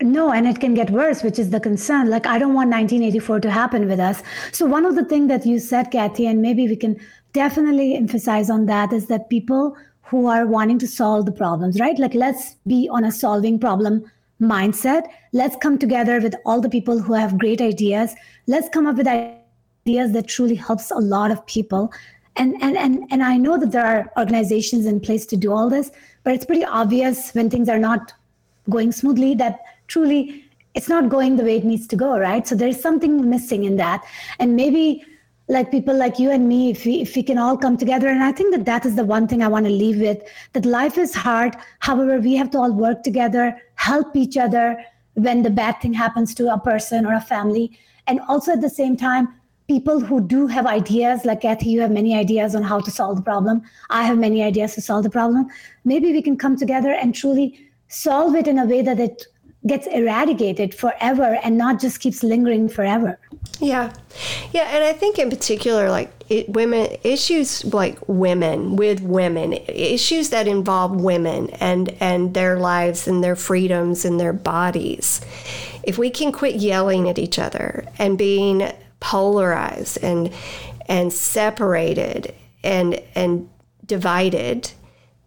No, 0.00 0.32
and 0.32 0.46
it 0.46 0.58
can 0.58 0.72
get 0.72 0.88
worse, 0.88 1.22
which 1.22 1.38
is 1.38 1.50
the 1.50 1.60
concern. 1.60 2.08
Like, 2.08 2.24
I 2.24 2.38
don't 2.38 2.54
want 2.54 2.70
1984 2.70 3.40
to 3.40 3.50
happen 3.50 3.86
with 3.88 4.00
us. 4.00 4.22
So, 4.52 4.64
one 4.64 4.86
of 4.86 4.94
the 4.94 5.04
things 5.04 5.28
that 5.28 5.44
you 5.44 5.58
said, 5.58 5.90
Kathy, 5.90 6.26
and 6.26 6.40
maybe 6.40 6.66
we 6.66 6.76
can 6.76 6.98
definitely 7.34 7.94
emphasize 7.94 8.48
on 8.48 8.64
that, 8.66 8.90
is 8.90 9.08
that 9.08 9.28
people 9.28 9.76
who 10.08 10.26
are 10.26 10.46
wanting 10.46 10.78
to 10.78 10.86
solve 10.86 11.26
the 11.26 11.32
problems, 11.32 11.78
right? 11.78 11.98
Like, 11.98 12.14
let's 12.14 12.56
be 12.66 12.88
on 12.90 13.04
a 13.04 13.12
solving 13.12 13.58
problem 13.58 14.10
mindset. 14.40 15.06
Let's 15.32 15.56
come 15.56 15.78
together 15.78 16.20
with 16.20 16.34
all 16.46 16.60
the 16.60 16.70
people 16.70 17.00
who 17.00 17.12
have 17.12 17.38
great 17.38 17.60
ideas. 17.60 18.14
Let's 18.46 18.68
come 18.68 18.86
up 18.86 18.96
with 18.96 19.06
ideas 19.06 20.12
that 20.12 20.28
truly 20.28 20.54
helps 20.54 20.90
a 20.90 20.96
lot 20.96 21.30
of 21.30 21.44
people. 21.46 21.92
And, 22.36 22.54
and, 22.62 22.76
and, 22.76 23.04
and 23.10 23.22
I 23.22 23.36
know 23.36 23.58
that 23.58 23.72
there 23.72 23.84
are 23.84 24.12
organizations 24.16 24.86
in 24.86 25.00
place 25.00 25.26
to 25.26 25.36
do 25.36 25.52
all 25.52 25.68
this, 25.68 25.90
but 26.22 26.34
it's 26.34 26.44
pretty 26.44 26.64
obvious 26.64 27.32
when 27.32 27.50
things 27.50 27.68
are 27.68 27.78
not 27.78 28.12
going 28.70 28.92
smoothly 28.92 29.34
that 29.34 29.60
truly 29.86 30.44
it's 30.74 30.88
not 30.88 31.08
going 31.08 31.36
the 31.36 31.42
way 31.42 31.56
it 31.56 31.64
needs 31.64 31.86
to 31.86 31.96
go 31.96 32.18
right 32.18 32.46
so 32.46 32.54
there's 32.54 32.80
something 32.80 33.28
missing 33.28 33.64
in 33.64 33.76
that 33.76 34.04
and 34.38 34.54
maybe 34.54 35.04
like 35.48 35.70
people 35.70 35.96
like 35.96 36.18
you 36.18 36.30
and 36.30 36.46
me 36.46 36.70
if 36.70 36.84
we 36.84 37.00
if 37.00 37.16
we 37.16 37.22
can 37.22 37.38
all 37.38 37.56
come 37.56 37.76
together. 37.76 38.08
And 38.08 38.22
i 38.22 38.32
think 38.32 38.54
that 38.54 38.66
that 38.66 38.84
is 38.84 38.96
the 38.96 39.04
one 39.04 39.26
thing 39.26 39.42
i 39.42 39.48
want 39.48 39.66
to 39.66 39.72
leave 39.72 39.98
with 39.98 40.22
that 40.52 40.64
life 40.64 40.98
is 40.98 41.14
hard. 41.14 41.56
However 41.80 42.20
we 42.20 42.34
have 42.36 42.50
to 42.52 42.58
all 42.58 42.72
work 42.72 43.02
together 43.02 43.56
help 43.76 44.16
each 44.16 44.36
other 44.36 44.84
when 45.14 45.42
the 45.42 45.50
bad 45.50 45.80
thing 45.80 45.94
happens 45.94 46.34
to 46.34 46.52
a 46.52 46.58
person 46.58 47.06
or 47.06 47.14
a 47.14 47.20
family. 47.20 47.78
And 48.06 48.20
also 48.28 48.52
at 48.52 48.60
the 48.60 48.70
same 48.70 48.96
time 48.96 49.34
people 49.68 50.00
who 50.00 50.20
do 50.20 50.46
have 50.46 50.66
ideas 50.66 51.24
like 51.24 51.42
kathy 51.42 51.70
you 51.70 51.80
have 51.80 51.90
many 51.90 52.14
ideas 52.14 52.54
on 52.54 52.62
how 52.62 52.80
to 52.80 52.90
solve 52.90 53.16
the 53.16 53.22
problem. 53.22 53.62
I 53.90 54.04
have 54.04 54.18
many 54.18 54.42
ideas 54.42 54.74
to 54.74 54.82
solve 54.82 55.02
the 55.02 55.10
problem. 55.10 55.48
Maybe 55.84 56.12
we 56.12 56.22
can 56.22 56.36
come 56.36 56.56
together 56.56 56.92
and 56.92 57.14
truly 57.14 57.66
solve 57.88 58.34
it 58.34 58.46
in 58.46 58.58
a 58.58 58.66
way 58.66 58.82
that 58.82 59.00
it 59.00 59.26
gets 59.66 59.86
eradicated 59.86 60.74
forever 60.74 61.38
and 61.42 61.58
not 61.58 61.80
just 61.80 62.00
keeps 62.00 62.22
lingering 62.22 62.68
forever. 62.68 63.18
Yeah. 63.60 63.92
Yeah. 64.52 64.68
And 64.74 64.84
I 64.84 64.92
think 64.92 65.18
in 65.18 65.30
particular, 65.30 65.90
like 65.90 66.12
it, 66.28 66.48
women, 66.48 66.96
issues 67.02 67.64
like 67.64 67.98
women 68.06 68.76
with 68.76 69.00
women, 69.00 69.52
issues 69.52 70.30
that 70.30 70.46
involve 70.46 70.92
women 71.00 71.50
and, 71.50 71.90
and 72.00 72.34
their 72.34 72.58
lives 72.58 73.08
and 73.08 73.22
their 73.22 73.36
freedoms 73.36 74.04
and 74.04 74.20
their 74.20 74.32
bodies. 74.32 75.20
If 75.82 75.98
we 75.98 76.10
can 76.10 76.32
quit 76.32 76.56
yelling 76.56 77.08
at 77.08 77.18
each 77.18 77.38
other 77.38 77.86
and 77.98 78.18
being 78.18 78.70
polarized 79.00 79.98
and, 80.02 80.32
and 80.86 81.12
separated 81.12 82.34
and, 82.62 83.00
and 83.14 83.48
divided, 83.86 84.70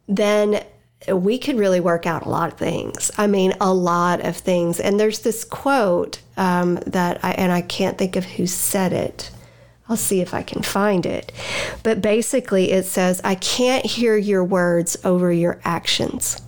then 0.07 0.63
we 1.07 1.37
could 1.37 1.57
really 1.57 1.79
work 1.79 2.05
out 2.05 2.25
a 2.25 2.29
lot 2.29 2.53
of 2.53 2.59
things. 2.59 3.11
I 3.17 3.27
mean, 3.27 3.53
a 3.59 3.73
lot 3.73 4.21
of 4.21 4.37
things. 4.37 4.79
And 4.79 4.99
there's 4.99 5.19
this 5.19 5.43
quote 5.43 6.21
um, 6.37 6.75
that 6.85 7.23
I, 7.23 7.31
and 7.31 7.51
I 7.51 7.61
can't 7.61 7.97
think 7.97 8.15
of 8.15 8.25
who 8.25 8.45
said 8.45 8.93
it. 8.93 9.31
I'll 9.89 9.97
see 9.97 10.21
if 10.21 10.33
I 10.33 10.43
can 10.43 10.61
find 10.61 11.05
it. 11.05 11.31
But 11.83 12.01
basically, 12.01 12.71
it 12.71 12.85
says, 12.85 13.19
I 13.23 13.35
can't 13.35 13.85
hear 13.85 14.15
your 14.15 14.43
words 14.43 14.95
over 15.03 15.31
your 15.31 15.59
actions. 15.65 16.39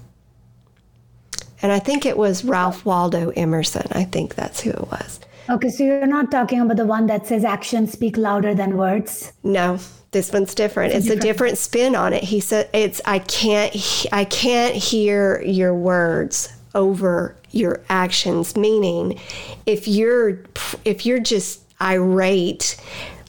And 1.61 1.71
I 1.71 1.79
think 1.79 2.05
it 2.05 2.17
was 2.17 2.45
Ralph 2.45 2.85
Waldo 2.85 3.31
Emerson. 3.31 3.87
I 3.91 4.03
think 4.03 4.35
that's 4.35 4.61
who 4.61 4.69
it 4.69 4.91
was. 4.91 5.19
Okay, 5.49 5.69
so 5.69 5.83
you're 5.83 6.05
not 6.05 6.31
talking 6.31 6.61
about 6.61 6.77
the 6.77 6.85
one 6.85 7.07
that 7.07 7.27
says 7.27 7.43
actions 7.43 7.91
speak 7.91 8.15
louder 8.15 8.55
than 8.55 8.77
words? 8.77 9.33
No, 9.43 9.79
this 10.13 10.31
one's 10.31 10.55
different. 10.55 10.93
It's, 10.93 11.07
it's 11.07 11.15
a 11.15 11.19
different 11.19 11.57
spin 11.57 11.95
on 11.95 12.13
it. 12.13 12.23
He 12.23 12.39
said 12.39 12.69
it's 12.73 13.01
I 13.05 13.19
can't 13.19 13.75
I 14.11 14.25
can't 14.25 14.75
hear 14.75 15.41
your 15.41 15.75
words 15.75 16.53
over 16.75 17.35
your 17.51 17.81
actions 17.87 18.57
meaning 18.57 19.19
if 19.67 19.87
you're 19.87 20.39
if 20.85 21.05
you're 21.05 21.19
just 21.19 21.61
irate 21.79 22.77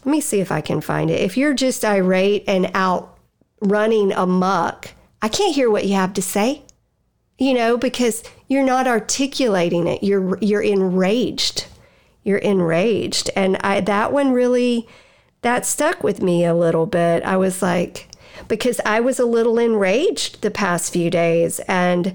let 0.04 0.10
me 0.10 0.20
see 0.20 0.40
if 0.40 0.52
I 0.52 0.60
can 0.60 0.80
find 0.80 1.10
it. 1.10 1.20
If 1.20 1.36
you're 1.36 1.54
just 1.54 1.84
irate 1.84 2.44
and 2.46 2.70
out 2.74 3.16
running 3.60 4.12
amuck, 4.12 4.90
I 5.22 5.28
can't 5.28 5.54
hear 5.54 5.70
what 5.70 5.86
you 5.86 5.94
have 5.94 6.12
to 6.14 6.22
say. 6.22 6.62
You 7.38 7.54
know, 7.54 7.76
because 7.76 8.22
you're 8.46 8.64
not 8.64 8.86
articulating 8.86 9.88
it. 9.88 10.02
You're 10.02 10.38
you're 10.38 10.62
enraged. 10.62 11.66
You're 12.22 12.38
enraged. 12.38 13.30
And 13.34 13.56
I 13.56 13.80
that 13.80 14.12
one 14.12 14.32
really 14.32 14.86
that 15.44 15.66
stuck 15.66 16.02
with 16.02 16.22
me 16.22 16.44
a 16.44 16.54
little 16.54 16.86
bit. 16.86 17.22
I 17.22 17.36
was 17.36 17.62
like, 17.62 18.08
because 18.48 18.80
I 18.84 19.00
was 19.00 19.18
a 19.18 19.26
little 19.26 19.58
enraged 19.58 20.42
the 20.42 20.50
past 20.50 20.92
few 20.92 21.10
days 21.10 21.60
and 21.60 22.14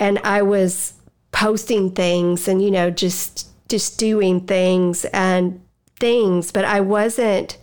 and 0.00 0.18
I 0.20 0.42
was 0.42 0.94
posting 1.32 1.92
things 1.92 2.48
and 2.48 2.62
you 2.62 2.70
know 2.70 2.90
just 2.90 3.48
just 3.68 3.98
doing 3.98 4.40
things 4.40 5.04
and 5.06 5.60
things 6.00 6.50
but 6.50 6.64
I 6.64 6.80
wasn't 6.80 7.58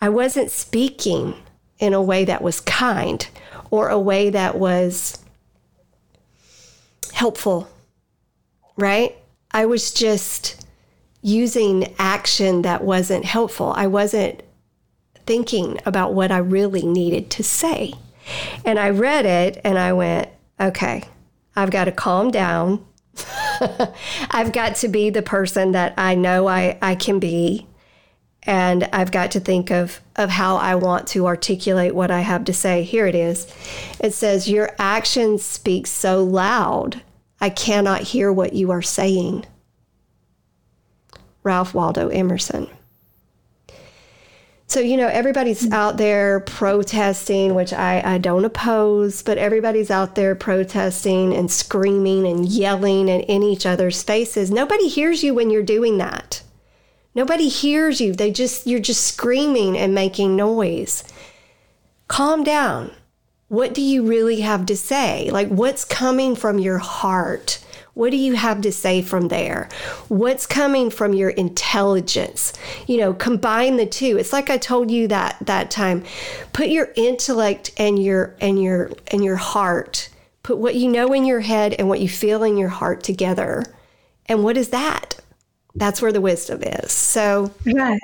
I 0.00 0.10
wasn't 0.10 0.50
speaking 0.50 1.34
in 1.78 1.94
a 1.94 2.02
way 2.02 2.24
that 2.26 2.42
was 2.42 2.60
kind 2.60 3.26
or 3.70 3.88
a 3.88 3.98
way 3.98 4.30
that 4.30 4.58
was 4.58 5.18
helpful 7.14 7.68
right 8.76 9.16
I 9.50 9.64
was 9.64 9.92
just 9.92 10.65
using 11.26 11.92
action 11.98 12.62
that 12.62 12.84
wasn't 12.84 13.24
helpful. 13.24 13.72
I 13.76 13.88
wasn't 13.88 14.44
thinking 15.26 15.76
about 15.84 16.14
what 16.14 16.30
I 16.30 16.38
really 16.38 16.86
needed 16.86 17.30
to 17.30 17.42
say. 17.42 17.94
And 18.64 18.78
I 18.78 18.90
read 18.90 19.26
it 19.26 19.60
and 19.64 19.76
I 19.76 19.92
went, 19.92 20.28
okay, 20.60 21.02
I've 21.56 21.72
got 21.72 21.86
to 21.86 21.92
calm 21.92 22.30
down. 22.30 22.86
I've 24.30 24.52
got 24.52 24.76
to 24.76 24.88
be 24.88 25.10
the 25.10 25.22
person 25.22 25.72
that 25.72 25.94
I 25.98 26.14
know 26.14 26.46
I, 26.46 26.78
I 26.80 26.94
can 26.94 27.18
be. 27.18 27.66
And 28.44 28.84
I've 28.92 29.10
got 29.10 29.32
to 29.32 29.40
think 29.40 29.72
of, 29.72 30.00
of 30.14 30.30
how 30.30 30.58
I 30.58 30.76
want 30.76 31.08
to 31.08 31.26
articulate 31.26 31.92
what 31.92 32.12
I 32.12 32.20
have 32.20 32.44
to 32.44 32.52
say. 32.52 32.84
Here 32.84 33.08
it 33.08 33.16
is. 33.16 33.52
It 33.98 34.14
says, 34.14 34.48
Your 34.48 34.76
actions 34.78 35.42
speak 35.42 35.88
so 35.88 36.22
loud, 36.22 37.02
I 37.40 37.50
cannot 37.50 38.02
hear 38.02 38.32
what 38.32 38.52
you 38.52 38.70
are 38.70 38.82
saying. 38.82 39.44
Ralph 41.46 41.72
Waldo 41.72 42.08
Emerson. 42.08 42.68
So, 44.66 44.80
you 44.80 44.96
know, 44.96 45.06
everybody's 45.06 45.64
mm. 45.64 45.72
out 45.72 45.96
there 45.96 46.40
protesting, 46.40 47.54
which 47.54 47.72
I, 47.72 48.02
I 48.04 48.18
don't 48.18 48.44
oppose, 48.44 49.22
but 49.22 49.38
everybody's 49.38 49.92
out 49.92 50.16
there 50.16 50.34
protesting 50.34 51.32
and 51.32 51.50
screaming 51.50 52.26
and 52.26 52.46
yelling 52.46 53.08
and 53.08 53.22
in 53.22 53.44
each 53.44 53.64
other's 53.64 54.02
faces. 54.02 54.50
Nobody 54.50 54.88
hears 54.88 55.22
you 55.22 55.34
when 55.34 55.50
you're 55.50 55.62
doing 55.62 55.98
that. 55.98 56.42
Nobody 57.14 57.48
hears 57.48 58.00
you. 58.00 58.12
They 58.12 58.32
just, 58.32 58.66
you're 58.66 58.80
just 58.80 59.06
screaming 59.06 59.78
and 59.78 59.94
making 59.94 60.34
noise. 60.34 61.04
Calm 62.08 62.42
down. 62.42 62.90
What 63.48 63.72
do 63.72 63.80
you 63.80 64.04
really 64.04 64.40
have 64.40 64.66
to 64.66 64.76
say? 64.76 65.30
Like, 65.30 65.48
what's 65.48 65.84
coming 65.84 66.34
from 66.34 66.58
your 66.58 66.78
heart? 66.78 67.64
What 67.96 68.10
do 68.10 68.18
you 68.18 68.34
have 68.34 68.60
to 68.60 68.72
say 68.72 69.00
from 69.00 69.28
there? 69.28 69.70
What's 70.08 70.44
coming 70.44 70.90
from 70.90 71.14
your 71.14 71.30
intelligence? 71.30 72.52
You 72.86 72.98
know, 72.98 73.14
combine 73.14 73.78
the 73.78 73.86
two. 73.86 74.18
It's 74.18 74.34
like 74.34 74.50
I 74.50 74.58
told 74.58 74.90
you 74.90 75.08
that 75.08 75.38
that 75.40 75.70
time. 75.70 76.04
Put 76.52 76.68
your 76.68 76.90
intellect 76.94 77.72
and 77.78 77.98
your 77.98 78.36
and 78.38 78.62
your 78.62 78.90
and 79.06 79.24
your 79.24 79.36
heart. 79.36 80.10
Put 80.42 80.58
what 80.58 80.74
you 80.74 80.88
know 80.88 81.14
in 81.14 81.24
your 81.24 81.40
head 81.40 81.72
and 81.78 81.88
what 81.88 82.00
you 82.00 82.08
feel 82.10 82.42
in 82.42 82.58
your 82.58 82.68
heart 82.68 83.02
together. 83.02 83.64
And 84.26 84.44
what 84.44 84.58
is 84.58 84.68
that? 84.68 85.18
That's 85.74 86.02
where 86.02 86.12
the 86.12 86.20
wisdom 86.20 86.62
is. 86.64 86.92
So 86.92 87.50
Right. 87.64 87.98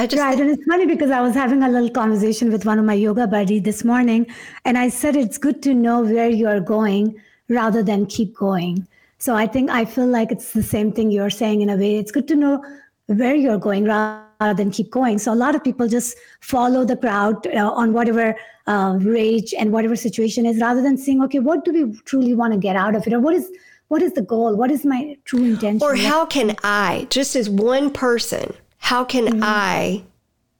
I 0.00 0.08
just, 0.08 0.20
right. 0.20 0.40
And 0.40 0.50
it's 0.50 0.64
funny 0.64 0.86
because 0.86 1.12
I 1.12 1.20
was 1.20 1.34
having 1.34 1.62
a 1.62 1.68
little 1.68 1.90
conversation 1.90 2.50
with 2.50 2.66
one 2.66 2.80
of 2.80 2.84
my 2.84 2.94
yoga 2.94 3.28
buddies 3.28 3.62
this 3.62 3.84
morning, 3.84 4.26
and 4.64 4.76
I 4.76 4.88
said 4.88 5.14
it's 5.14 5.38
good 5.38 5.62
to 5.62 5.74
know 5.74 6.02
where 6.02 6.28
you 6.28 6.48
are 6.48 6.58
going 6.58 7.20
rather 7.48 7.84
than 7.84 8.06
keep 8.06 8.34
going. 8.34 8.88
So 9.18 9.34
I 9.34 9.46
think 9.46 9.70
I 9.70 9.84
feel 9.84 10.06
like 10.06 10.30
it's 10.30 10.52
the 10.52 10.62
same 10.62 10.92
thing 10.92 11.10
you're 11.10 11.30
saying 11.30 11.60
in 11.60 11.70
a 11.70 11.76
way. 11.76 11.96
It's 11.98 12.12
good 12.12 12.28
to 12.28 12.36
know 12.36 12.64
where 13.06 13.34
you're 13.34 13.58
going 13.58 13.84
rather 13.84 14.54
than 14.54 14.70
keep 14.70 14.90
going. 14.90 15.18
So 15.18 15.32
a 15.32 15.34
lot 15.34 15.54
of 15.54 15.64
people 15.64 15.88
just 15.88 16.16
follow 16.40 16.84
the 16.84 16.96
crowd 16.96 17.46
uh, 17.48 17.70
on 17.72 17.92
whatever 17.92 18.36
uh, 18.66 18.98
rage 19.00 19.54
and 19.58 19.72
whatever 19.72 19.96
situation 19.96 20.46
is, 20.46 20.60
rather 20.60 20.82
than 20.82 20.96
seeing, 20.96 21.22
okay, 21.24 21.40
what 21.40 21.64
do 21.64 21.72
we 21.72 21.98
truly 22.04 22.34
want 22.34 22.52
to 22.52 22.58
get 22.58 22.76
out 22.76 22.94
of 22.94 23.06
it, 23.06 23.12
or 23.12 23.20
what 23.20 23.34
is 23.34 23.50
what 23.88 24.02
is 24.02 24.12
the 24.12 24.22
goal? 24.22 24.54
What 24.54 24.70
is 24.70 24.84
my 24.84 25.16
true 25.24 25.44
intention? 25.44 25.82
Or 25.82 25.96
how 25.96 26.26
can 26.26 26.54
I, 26.62 27.06
just 27.08 27.34
as 27.34 27.48
one 27.48 27.90
person, 27.90 28.52
how 28.76 29.02
can 29.02 29.24
mm-hmm. 29.24 29.40
I 29.42 30.04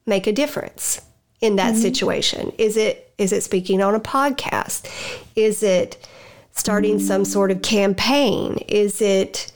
make 0.06 0.26
a 0.26 0.32
difference 0.32 1.02
in 1.42 1.56
that 1.56 1.74
mm-hmm. 1.74 1.82
situation? 1.82 2.52
Is 2.59 2.76
it 2.76 3.12
Is 3.18 3.32
it 3.32 3.42
speaking 3.42 3.82
on 3.82 3.94
a 3.94 4.00
podcast? 4.00 4.90
Is 5.36 5.62
it 5.62 5.98
starting 6.59 6.98
some 6.98 7.24
sort 7.24 7.50
of 7.50 7.62
campaign? 7.62 8.59
Is 8.68 9.00
it 9.00 9.52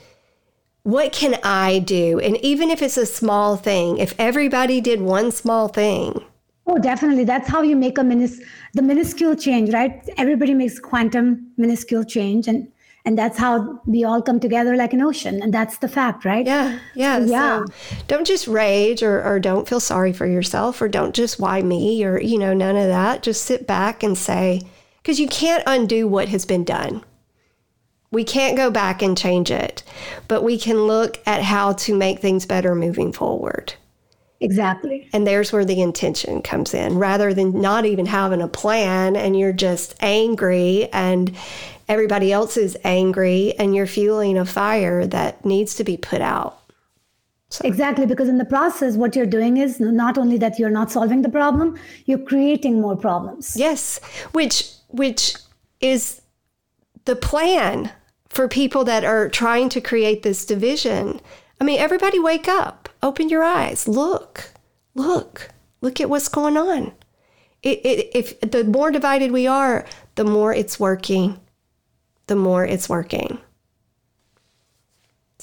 what 0.84 1.12
can 1.12 1.38
I 1.44 1.78
do? 1.78 2.18
And 2.18 2.36
even 2.38 2.70
if 2.70 2.82
it's 2.82 2.96
a 2.96 3.06
small 3.06 3.56
thing, 3.56 3.98
if 3.98 4.14
everybody 4.18 4.80
did 4.80 5.00
one 5.00 5.30
small 5.30 5.68
thing. 5.68 6.24
Oh, 6.66 6.78
definitely. 6.78 7.24
That's 7.24 7.48
how 7.48 7.62
you 7.62 7.76
make 7.76 7.98
a 7.98 8.02
minis- 8.02 8.40
the 8.74 8.82
minuscule 8.82 9.36
change, 9.36 9.72
right? 9.72 10.08
Everybody 10.16 10.54
makes 10.54 10.78
quantum 10.78 11.52
minuscule 11.56 12.04
change 12.04 12.48
and 12.48 12.68
and 13.04 13.18
that's 13.18 13.36
how 13.36 13.80
we 13.84 14.04
all 14.04 14.22
come 14.22 14.38
together 14.38 14.76
like 14.76 14.92
an 14.92 15.02
ocean 15.02 15.42
and 15.42 15.52
that's 15.52 15.78
the 15.78 15.88
fact 15.88 16.24
right 16.24 16.46
yeah 16.46 16.78
yeah 16.94 17.18
so 17.18 17.24
yeah 17.24 17.64
so 17.64 17.72
don't 18.06 18.26
just 18.26 18.46
rage 18.46 19.02
or, 19.02 19.22
or 19.24 19.40
don't 19.40 19.68
feel 19.68 19.80
sorry 19.80 20.12
for 20.12 20.26
yourself 20.26 20.80
or 20.80 20.88
don't 20.88 21.14
just 21.14 21.40
why 21.40 21.62
me 21.62 22.04
or 22.04 22.20
you 22.20 22.38
know 22.38 22.54
none 22.54 22.76
of 22.76 22.86
that 22.86 23.22
just 23.22 23.42
sit 23.42 23.66
back 23.66 24.02
and 24.04 24.16
say 24.16 24.62
because 25.02 25.18
you 25.18 25.28
can't 25.28 25.64
undo 25.66 26.06
what 26.06 26.28
has 26.28 26.44
been 26.44 26.64
done 26.64 27.04
we 28.12 28.24
can't 28.24 28.56
go 28.56 28.70
back 28.70 29.02
and 29.02 29.18
change 29.18 29.50
it, 29.50 29.82
but 30.28 30.44
we 30.44 30.58
can 30.58 30.86
look 30.86 31.18
at 31.26 31.42
how 31.42 31.72
to 31.72 31.96
make 31.96 32.20
things 32.20 32.46
better 32.46 32.74
moving 32.74 33.12
forward. 33.12 33.74
Exactly. 34.38 35.08
And 35.12 35.26
there's 35.26 35.52
where 35.52 35.64
the 35.64 35.80
intention 35.80 36.42
comes 36.42 36.74
in 36.74 36.98
rather 36.98 37.32
than 37.32 37.60
not 37.60 37.86
even 37.86 38.06
having 38.06 38.42
a 38.42 38.48
plan 38.48 39.16
and 39.16 39.38
you're 39.38 39.52
just 39.52 39.94
angry 40.00 40.88
and 40.92 41.34
everybody 41.88 42.32
else 42.32 42.56
is 42.56 42.76
angry 42.84 43.54
and 43.58 43.74
you're 43.74 43.86
fueling 43.86 44.36
a 44.36 44.44
fire 44.44 45.06
that 45.06 45.44
needs 45.44 45.76
to 45.76 45.84
be 45.84 45.96
put 45.96 46.20
out. 46.20 46.60
Exactly, 47.60 48.06
because 48.06 48.28
in 48.28 48.38
the 48.38 48.44
process, 48.44 48.96
what 48.96 49.14
you're 49.14 49.26
doing 49.26 49.56
is 49.58 49.78
not 49.80 50.16
only 50.16 50.38
that 50.38 50.58
you're 50.58 50.70
not 50.70 50.90
solving 50.90 51.22
the 51.22 51.28
problem, 51.28 51.78
you're 52.06 52.18
creating 52.18 52.80
more 52.80 52.96
problems. 52.96 53.54
Yes, 53.56 54.00
which 54.32 54.70
which 54.88 55.36
is 55.80 56.22
the 57.04 57.16
plan 57.16 57.92
for 58.28 58.48
people 58.48 58.84
that 58.84 59.04
are 59.04 59.28
trying 59.28 59.68
to 59.70 59.80
create 59.80 60.22
this 60.22 60.46
division. 60.46 61.20
I 61.60 61.64
mean, 61.64 61.78
everybody 61.78 62.18
wake 62.18 62.48
up, 62.48 62.88
open 63.02 63.28
your 63.28 63.44
eyes, 63.44 63.86
look, 63.86 64.52
look, 64.94 65.50
look 65.80 66.00
at 66.00 66.08
what's 66.08 66.28
going 66.28 66.56
on. 66.56 66.92
It, 67.62 67.80
it, 67.84 68.10
if 68.14 68.40
the 68.40 68.64
more 68.64 68.90
divided 68.90 69.30
we 69.30 69.46
are, 69.46 69.86
the 70.16 70.24
more 70.24 70.52
it's 70.52 70.80
working, 70.80 71.38
the 72.26 72.36
more 72.36 72.64
it's 72.64 72.88
working. 72.88 73.38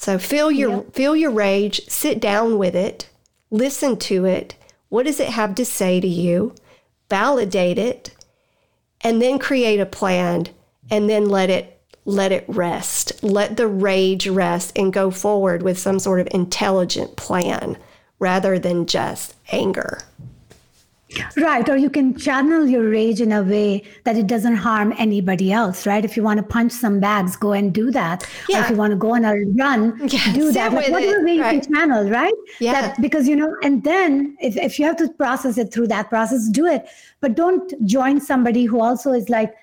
So 0.00 0.18
feel 0.18 0.50
your 0.50 0.76
yep. 0.76 0.94
feel 0.94 1.14
your 1.14 1.30
rage, 1.30 1.86
sit 1.86 2.20
down 2.20 2.56
with 2.56 2.74
it, 2.74 3.10
listen 3.50 3.98
to 3.98 4.24
it. 4.24 4.54
What 4.88 5.04
does 5.04 5.20
it 5.20 5.28
have 5.28 5.54
to 5.56 5.64
say 5.66 6.00
to 6.00 6.08
you? 6.08 6.54
Validate 7.10 7.76
it, 7.76 8.10
and 9.02 9.20
then 9.20 9.38
create 9.38 9.78
a 9.78 9.84
plan 9.84 10.48
and 10.90 11.10
then 11.10 11.28
let 11.28 11.50
it 11.50 11.82
let 12.06 12.32
it 12.32 12.46
rest. 12.48 13.22
Let 13.22 13.58
the 13.58 13.66
rage 13.66 14.26
rest 14.26 14.72
and 14.74 14.90
go 14.90 15.10
forward 15.10 15.62
with 15.62 15.78
some 15.78 15.98
sort 15.98 16.20
of 16.20 16.28
intelligent 16.30 17.16
plan 17.16 17.76
rather 18.18 18.58
than 18.58 18.86
just 18.86 19.34
anger. 19.52 19.98
Right. 21.36 21.68
Or 21.68 21.76
you 21.76 21.90
can 21.90 22.16
channel 22.16 22.66
your 22.66 22.88
rage 22.88 23.20
in 23.20 23.32
a 23.32 23.42
way 23.42 23.82
that 24.04 24.16
it 24.16 24.26
doesn't 24.26 24.56
harm 24.56 24.94
anybody 24.98 25.52
else, 25.52 25.86
right? 25.86 26.04
If 26.04 26.16
you 26.16 26.22
want 26.22 26.38
to 26.38 26.42
punch 26.42 26.72
some 26.72 27.00
bags, 27.00 27.36
go 27.36 27.52
and 27.52 27.72
do 27.72 27.90
that. 27.90 28.28
Yeah. 28.48 28.58
Or 28.58 28.64
if 28.64 28.70
you 28.70 28.76
want 28.76 28.92
to 28.92 28.96
go 28.96 29.14
on 29.14 29.24
a 29.24 29.34
run, 29.56 29.98
yeah, 30.08 30.32
do 30.32 30.52
that. 30.52 30.72
Like 30.72 30.88
whatever 30.88 31.24
way 31.24 31.38
right. 31.38 31.54
you 31.54 31.60
can 31.60 31.74
channel, 31.74 32.08
right? 32.08 32.34
Yeah. 32.60 32.72
That, 32.72 33.00
because, 33.00 33.26
you 33.26 33.36
know, 33.36 33.56
and 33.62 33.82
then 33.82 34.36
if, 34.40 34.56
if 34.56 34.78
you 34.78 34.84
have 34.86 34.96
to 34.96 35.08
process 35.10 35.58
it 35.58 35.72
through 35.72 35.88
that 35.88 36.08
process, 36.08 36.48
do 36.48 36.66
it. 36.66 36.88
But 37.20 37.34
don't 37.34 37.72
join 37.86 38.20
somebody 38.20 38.64
who 38.64 38.80
also 38.80 39.12
is 39.12 39.28
like, 39.28 39.54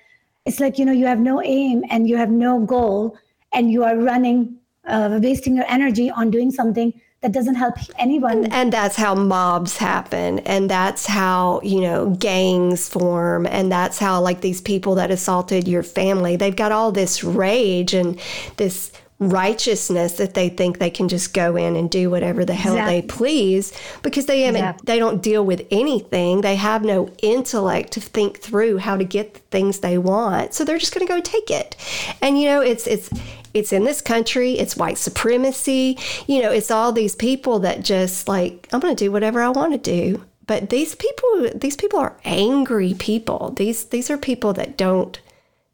it's 0.48 0.60
like 0.60 0.78
you 0.78 0.84
know 0.86 0.92
you 0.92 1.04
have 1.04 1.20
no 1.20 1.42
aim 1.42 1.84
and 1.90 2.08
you 2.08 2.16
have 2.16 2.30
no 2.30 2.58
goal 2.60 3.16
and 3.52 3.70
you 3.70 3.84
are 3.84 3.96
running 3.96 4.56
uh, 4.86 5.20
wasting 5.22 5.54
your 5.54 5.66
energy 5.68 6.10
on 6.10 6.30
doing 6.30 6.50
something 6.50 6.90
that 7.20 7.32
doesn't 7.32 7.56
help 7.56 7.74
anyone 7.98 8.44
and, 8.44 8.52
and, 8.52 8.72
that's 8.72 8.94
how 8.94 9.14
mobs 9.14 9.76
happen 9.76 10.38
and 10.40 10.70
that's 10.70 11.06
how 11.06 11.60
you 11.64 11.80
know 11.80 12.10
gangs 12.10 12.88
form 12.88 13.46
and 13.46 13.72
that's 13.72 13.98
how 13.98 14.20
like 14.20 14.40
these 14.40 14.60
people 14.60 14.94
that 14.94 15.10
assaulted 15.10 15.66
your 15.66 15.82
family 15.82 16.36
they've 16.36 16.56
got 16.56 16.70
all 16.70 16.92
this 16.92 17.24
rage 17.24 17.92
and 17.92 18.20
this 18.56 18.92
righteousness 19.20 20.12
that 20.18 20.34
they 20.34 20.48
think 20.48 20.78
they 20.78 20.90
can 20.90 21.08
just 21.08 21.34
go 21.34 21.56
in 21.56 21.74
and 21.74 21.90
do 21.90 22.08
whatever 22.08 22.44
the 22.44 22.54
hell 22.54 22.74
exactly. 22.74 23.00
they 23.00 23.06
please 23.06 23.72
because 24.02 24.26
they 24.26 24.42
haven't 24.42 24.60
yeah. 24.60 24.76
they 24.84 25.00
don't 25.00 25.20
deal 25.20 25.44
with 25.44 25.66
anything 25.72 26.40
they 26.40 26.54
have 26.54 26.84
no 26.84 27.10
intellect 27.20 27.92
to 27.92 28.00
think 28.00 28.38
through 28.38 28.78
how 28.78 28.96
to 28.96 29.02
get 29.02 29.34
the 29.34 29.40
things 29.50 29.80
they 29.80 29.98
want 29.98 30.54
so 30.54 30.64
they're 30.64 30.78
just 30.78 30.94
going 30.94 31.04
to 31.04 31.12
go 31.12 31.20
take 31.20 31.50
it 31.50 31.74
and 32.22 32.40
you 32.40 32.46
know 32.46 32.60
it's 32.60 32.86
it's 32.86 33.10
it's 33.54 33.72
in 33.72 33.84
this 33.84 34.00
country 34.00 34.58
it's 34.58 34.76
white 34.76 34.98
supremacy 34.98 35.98
you 36.26 36.40
know 36.42 36.50
it's 36.50 36.70
all 36.70 36.92
these 36.92 37.14
people 37.14 37.58
that 37.58 37.82
just 37.82 38.28
like 38.28 38.68
i'm 38.72 38.80
going 38.80 38.94
to 38.94 39.04
do 39.04 39.12
whatever 39.12 39.40
i 39.40 39.48
want 39.48 39.72
to 39.72 39.78
do 39.78 40.24
but 40.46 40.70
these 40.70 40.94
people 40.94 41.50
these 41.54 41.76
people 41.76 41.98
are 41.98 42.16
angry 42.24 42.94
people 42.94 43.50
these 43.56 43.86
these 43.86 44.10
are 44.10 44.18
people 44.18 44.52
that 44.52 44.76
don't 44.76 45.20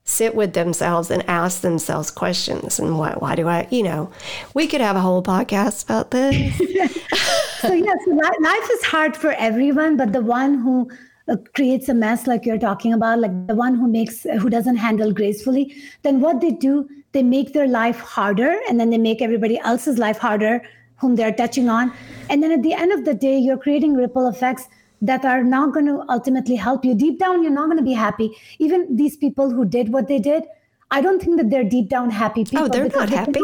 sit 0.04 0.34
with 0.34 0.52
themselves 0.52 1.10
and 1.10 1.24
ask 1.28 1.62
themselves 1.62 2.10
questions 2.10 2.78
and 2.78 2.98
why, 2.98 3.12
why 3.12 3.34
do 3.34 3.48
I, 3.48 3.66
you 3.70 3.82
know, 3.82 4.12
we 4.52 4.66
could 4.66 4.82
have 4.82 4.96
a 4.96 5.00
whole 5.00 5.22
podcast 5.22 5.84
about 5.84 6.10
this. 6.10 6.36
so, 7.60 7.72
yes, 7.72 7.98
life 8.06 8.70
is 8.70 8.84
hard 8.84 9.16
for 9.16 9.32
everyone, 9.32 9.96
but 9.96 10.12
the 10.12 10.20
one 10.20 10.58
who 10.58 10.90
uh, 11.28 11.36
creates 11.54 11.88
a 11.88 11.94
mess 11.94 12.26
like 12.26 12.44
you're 12.44 12.58
talking 12.58 12.92
about, 12.92 13.18
like 13.18 13.46
the 13.46 13.54
one 13.54 13.74
who 13.74 13.88
makes, 13.88 14.22
who 14.22 14.50
doesn't 14.50 14.76
handle 14.76 15.12
gracefully, 15.12 15.74
then 16.02 16.20
what 16.20 16.40
they 16.40 16.50
do, 16.50 16.88
they 17.12 17.22
make 17.22 17.52
their 17.52 17.68
life 17.68 18.00
harder 18.00 18.56
and 18.68 18.78
then 18.78 18.90
they 18.90 18.98
make 18.98 19.22
everybody 19.22 19.58
else's 19.60 19.98
life 19.98 20.18
harder 20.18 20.62
whom 20.96 21.16
they're 21.16 21.32
touching 21.32 21.68
on. 21.68 21.92
And 22.30 22.42
then 22.42 22.52
at 22.52 22.62
the 22.62 22.72
end 22.72 22.92
of 22.92 23.04
the 23.04 23.14
day, 23.14 23.38
you're 23.38 23.58
creating 23.58 23.94
ripple 23.94 24.28
effects 24.28 24.68
that 25.02 25.24
are 25.24 25.44
not 25.44 25.74
going 25.74 25.86
to 25.86 26.04
ultimately 26.08 26.56
help 26.56 26.84
you. 26.84 26.94
Deep 26.94 27.18
down, 27.18 27.42
you're 27.42 27.52
not 27.52 27.66
going 27.66 27.78
to 27.78 27.84
be 27.84 27.92
happy. 27.92 28.34
Even 28.58 28.96
these 28.96 29.16
people 29.16 29.50
who 29.50 29.64
did 29.64 29.92
what 29.92 30.08
they 30.08 30.18
did, 30.18 30.44
I 30.90 31.00
don't 31.02 31.20
think 31.20 31.36
that 31.36 31.50
they're 31.50 31.64
deep 31.64 31.88
down 31.88 32.10
happy 32.10 32.44
people. 32.44 32.66
Oh, 32.66 32.68
they're 32.68 32.88
not 32.88 33.10
they 33.10 33.16
happy. 33.16 33.40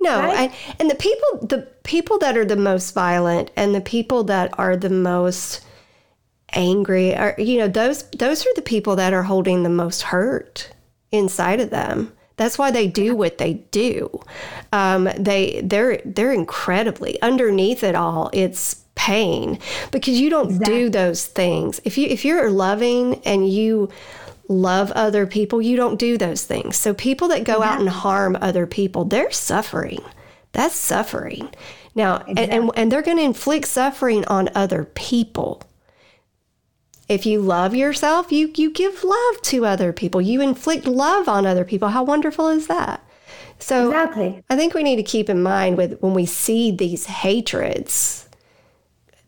no, 0.00 0.20
right? 0.20 0.50
I, 0.50 0.56
and 0.78 0.90
the 0.90 0.94
people, 0.94 1.46
the 1.46 1.66
people 1.82 2.18
that 2.18 2.36
are 2.36 2.44
the 2.44 2.56
most 2.56 2.94
violent, 2.94 3.50
and 3.56 3.74
the 3.74 3.80
people 3.80 4.22
that 4.24 4.56
are 4.58 4.76
the 4.76 4.90
most 4.90 5.65
angry, 6.52 7.14
or 7.14 7.34
you 7.38 7.58
know 7.58 7.68
those 7.68 8.02
those 8.10 8.46
are 8.46 8.54
the 8.54 8.62
people 8.62 8.96
that 8.96 9.12
are 9.12 9.22
holding 9.22 9.62
the 9.62 9.68
most 9.68 10.02
hurt 10.02 10.70
inside 11.12 11.60
of 11.60 11.70
them. 11.70 12.12
That's 12.36 12.58
why 12.58 12.70
they 12.70 12.86
do 12.86 13.16
what 13.16 13.38
they 13.38 13.54
do. 13.70 14.20
Um, 14.72 15.08
they 15.18 15.62
they're 15.64 16.00
they're 16.04 16.32
incredibly 16.32 17.20
underneath 17.22 17.82
it 17.82 17.94
all. 17.94 18.30
It's 18.32 18.84
pain 18.94 19.58
because 19.90 20.18
you 20.18 20.30
don't 20.30 20.50
exactly. 20.50 20.74
do 20.74 20.90
those 20.90 21.26
things. 21.26 21.80
If 21.84 21.96
you 21.96 22.08
if 22.08 22.24
you're 22.24 22.50
loving 22.50 23.22
and 23.24 23.48
you 23.48 23.90
love 24.48 24.92
other 24.92 25.26
people, 25.26 25.60
you 25.60 25.76
don't 25.76 25.98
do 25.98 26.18
those 26.18 26.44
things. 26.44 26.76
So 26.76 26.94
people 26.94 27.28
that 27.28 27.44
go 27.44 27.62
out 27.62 27.80
and 27.80 27.88
harm 27.88 28.36
other 28.40 28.66
people, 28.66 29.04
they're 29.04 29.30
suffering. 29.30 30.00
That's 30.52 30.74
suffering. 30.74 31.50
Now, 31.94 32.16
exactly. 32.16 32.42
and, 32.42 32.52
and, 32.52 32.70
and 32.76 32.92
they're 32.92 33.02
going 33.02 33.16
to 33.16 33.22
inflict 33.24 33.66
suffering 33.66 34.24
on 34.26 34.50
other 34.54 34.84
people. 34.84 35.62
If 37.08 37.24
you 37.24 37.40
love 37.40 37.74
yourself, 37.74 38.32
you 38.32 38.52
you 38.56 38.70
give 38.70 39.04
love 39.04 39.42
to 39.42 39.64
other 39.64 39.92
people. 39.92 40.20
You 40.20 40.40
inflict 40.40 40.86
love 40.86 41.28
on 41.28 41.46
other 41.46 41.64
people. 41.64 41.88
How 41.88 42.02
wonderful 42.02 42.48
is 42.48 42.66
that? 42.66 43.02
So 43.58 43.88
exactly. 43.88 44.42
I 44.50 44.56
think 44.56 44.74
we 44.74 44.82
need 44.82 44.96
to 44.96 45.02
keep 45.02 45.30
in 45.30 45.42
mind 45.42 45.76
with 45.76 45.98
when 46.00 46.14
we 46.14 46.26
see 46.26 46.70
these 46.70 47.06
hatreds 47.06 48.26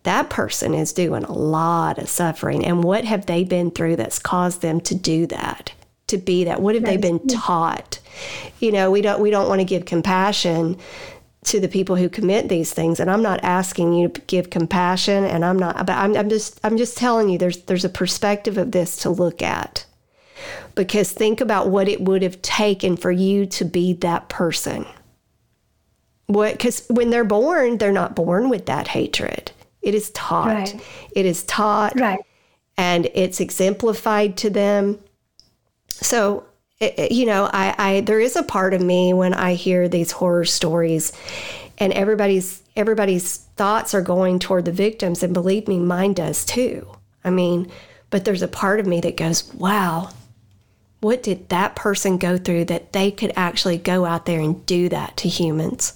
that 0.09 0.31
person 0.31 0.72
is 0.72 0.95
doing 0.95 1.24
a 1.24 1.33
lot 1.33 1.99
of 1.99 2.09
suffering. 2.09 2.64
And 2.64 2.83
what 2.83 3.05
have 3.05 3.26
they 3.26 3.45
been 3.45 3.70
through 3.70 3.97
that's 3.97 4.18
caused 4.18 4.62
them 4.62 4.81
to 4.83 4.95
do 4.95 5.26
that? 5.26 5.72
To 6.07 6.16
be 6.16 6.45
that? 6.45 6.62
What 6.62 6.74
have 6.74 6.85
they 6.85 6.97
been 6.97 7.26
taught? 7.29 7.99
You 8.59 8.72
know, 8.72 8.91
we 8.91 9.03
don't 9.03 9.20
we 9.20 9.31
don't 9.31 9.49
want 9.49 9.61
to 9.61 9.66
give 9.66 9.85
compassion 9.85 10.79
to 11.49 11.61
the 11.61 11.69
people 11.69 11.97
who 11.97 12.09
commit 12.09 12.49
these 12.49 12.73
things. 12.73 13.01
And 13.01 13.11
I'm 13.11 13.23
not 13.23 13.41
asking 13.43 13.93
you 13.93 14.09
to 14.09 14.21
give 14.23 14.51
compassion 14.51 15.25
and 15.25 15.45
I'm 15.45 15.59
not 15.59 15.87
but 15.87 15.97
I'm, 15.97 16.17
I'm 16.17 16.29
just 16.29 16.61
I'm 16.65 16.77
just 16.77 16.97
telling 16.97 17.29
you 17.29 17.39
there's 17.39 17.63
there's 17.65 17.85
a 17.85 17.91
perspective 17.91 18.59
of 18.59 18.73
this 18.73 18.97
to 18.99 19.11
look 19.11 19.43
at. 19.43 19.85
Because 20.75 21.11
think 21.11 21.41
about 21.41 21.69
what 21.69 21.89
it 21.89 22.01
would 22.01 22.23
have 22.23 22.41
taken 22.41 22.97
for 22.97 23.11
you 23.11 23.47
to 23.47 23.65
be 23.65 23.93
that 23.95 24.29
person. 24.29 24.87
What 26.27 26.53
because 26.53 26.87
when 26.89 27.11
they're 27.11 27.25
born, 27.25 27.79
they're 27.79 27.93
not 27.93 28.15
born 28.15 28.49
with 28.49 28.67
that 28.67 28.89
hatred 28.89 29.51
it 29.83 29.95
is 29.95 30.11
taught. 30.11 30.47
Right. 30.47 30.81
It 31.13 31.27
is 31.27 31.45
taught. 31.45 31.99
Right. 31.99 32.21
And 32.77 33.09
it's 33.15 33.41
exemplified 33.41 34.37
to 34.39 34.51
them. 34.51 34.99
So, 35.89 36.45
it, 36.81 37.12
you 37.12 37.26
know, 37.26 37.51
I, 37.53 37.74
I 37.79 38.01
there 38.03 38.20
is 38.20 38.37
a 38.37 38.43
part 38.43 38.74
of 38.74 38.81
me 38.81 39.12
when 39.12 39.35
I 39.35 39.55
hear 39.55 39.89
these 39.89 40.12
horror 40.12 40.45
stories, 40.45 41.12
and 41.79 41.93
everybody's 41.93 42.62
everybody's 42.76 43.39
thoughts 43.57 43.95
are 43.95 44.03
going 44.03 44.39
toward 44.39 44.64
the 44.64 44.72
victims, 44.72 45.22
and 45.22 45.35
believe 45.35 45.66
me, 45.66 45.79
mine 45.79 46.12
does 46.12 46.45
too. 46.45 46.87
I 47.24 47.31
mean, 47.31 47.70
but 48.11 48.24
there's 48.24 48.43
a 48.43 48.49
part 48.49 48.81
of 48.81 48.87
me 48.87 49.01
that 49.01 49.16
goes, 49.16 49.53
wow, 49.55 50.11
what 51.01 51.22
did 51.22 51.49
that 51.49 51.76
person 51.76 52.18
go 52.18 52.39
through 52.39 52.66
that 52.66 52.93
they 52.93 53.11
could 53.11 53.33
actually 53.37 53.79
go 53.79 54.05
out 54.05 54.26
there 54.26 54.41
and 54.41 54.64
do 54.66 54.89
that 54.89 55.16
to 55.18 55.29
humans? 55.29 55.95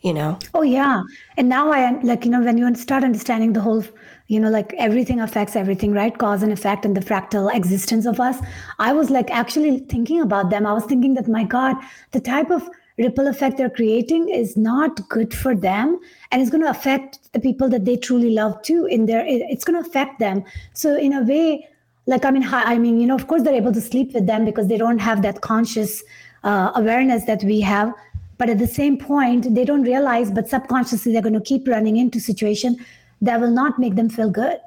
You 0.00 0.14
know? 0.14 0.38
Oh, 0.54 0.62
yeah. 0.62 1.02
And 1.36 1.48
now 1.48 1.72
I 1.72 1.90
like, 2.02 2.24
you 2.24 2.30
know, 2.30 2.40
when 2.40 2.56
you 2.56 2.72
start 2.76 3.02
understanding 3.02 3.52
the 3.52 3.60
whole, 3.60 3.84
you 4.28 4.38
know, 4.38 4.50
like 4.50 4.74
everything 4.78 5.20
affects 5.20 5.56
everything, 5.56 5.92
right? 5.92 6.16
Cause 6.16 6.42
and 6.42 6.52
effect 6.52 6.84
and 6.84 6.96
the 6.96 7.00
fractal 7.00 7.52
existence 7.54 8.04
of 8.06 8.20
us. 8.20 8.38
I 8.78 8.92
was 8.92 9.10
like 9.10 9.30
actually 9.30 9.80
thinking 9.80 10.20
about 10.20 10.50
them. 10.50 10.66
I 10.66 10.74
was 10.74 10.84
thinking 10.84 11.14
that, 11.14 11.28
my 11.28 11.44
God, 11.44 11.76
the 12.12 12.20
type 12.20 12.50
of 12.50 12.68
ripple 12.98 13.26
effect 13.28 13.56
they're 13.56 13.70
creating 13.70 14.28
is 14.28 14.56
not 14.56 15.08
good 15.08 15.32
for 15.32 15.54
them 15.54 15.98
and 16.30 16.42
it's 16.42 16.50
going 16.50 16.62
to 16.62 16.68
affect 16.68 17.32
the 17.32 17.40
people 17.40 17.68
that 17.68 17.84
they 17.84 17.96
truly 17.96 18.30
love 18.30 18.60
too 18.62 18.86
in 18.86 19.06
their 19.06 19.24
it's 19.24 19.64
going 19.64 19.80
to 19.80 19.88
affect 19.88 20.18
them 20.18 20.42
so 20.72 20.96
in 20.96 21.12
a 21.12 21.22
way 21.22 21.66
like 22.06 22.24
i 22.24 22.30
mean 22.32 22.44
i 22.50 22.76
mean 22.76 23.00
you 23.00 23.06
know 23.06 23.14
of 23.14 23.28
course 23.28 23.42
they're 23.42 23.54
able 23.54 23.72
to 23.72 23.80
sleep 23.80 24.12
with 24.14 24.26
them 24.26 24.44
because 24.44 24.66
they 24.66 24.76
don't 24.76 24.98
have 24.98 25.22
that 25.22 25.40
conscious 25.42 26.02
uh, 26.42 26.72
awareness 26.74 27.24
that 27.24 27.42
we 27.44 27.60
have 27.60 27.94
but 28.36 28.50
at 28.50 28.58
the 28.58 28.66
same 28.66 28.98
point 28.98 29.54
they 29.54 29.64
don't 29.64 29.82
realize 29.82 30.32
but 30.32 30.48
subconsciously 30.48 31.12
they're 31.12 31.22
going 31.22 31.32
to 31.32 31.40
keep 31.40 31.68
running 31.68 31.98
into 31.98 32.18
situation 32.18 32.76
that 33.22 33.40
will 33.40 33.50
not 33.50 33.78
make 33.78 33.94
them 33.94 34.08
feel 34.08 34.30
good. 34.30 34.58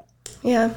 Yeah. 0.43 0.73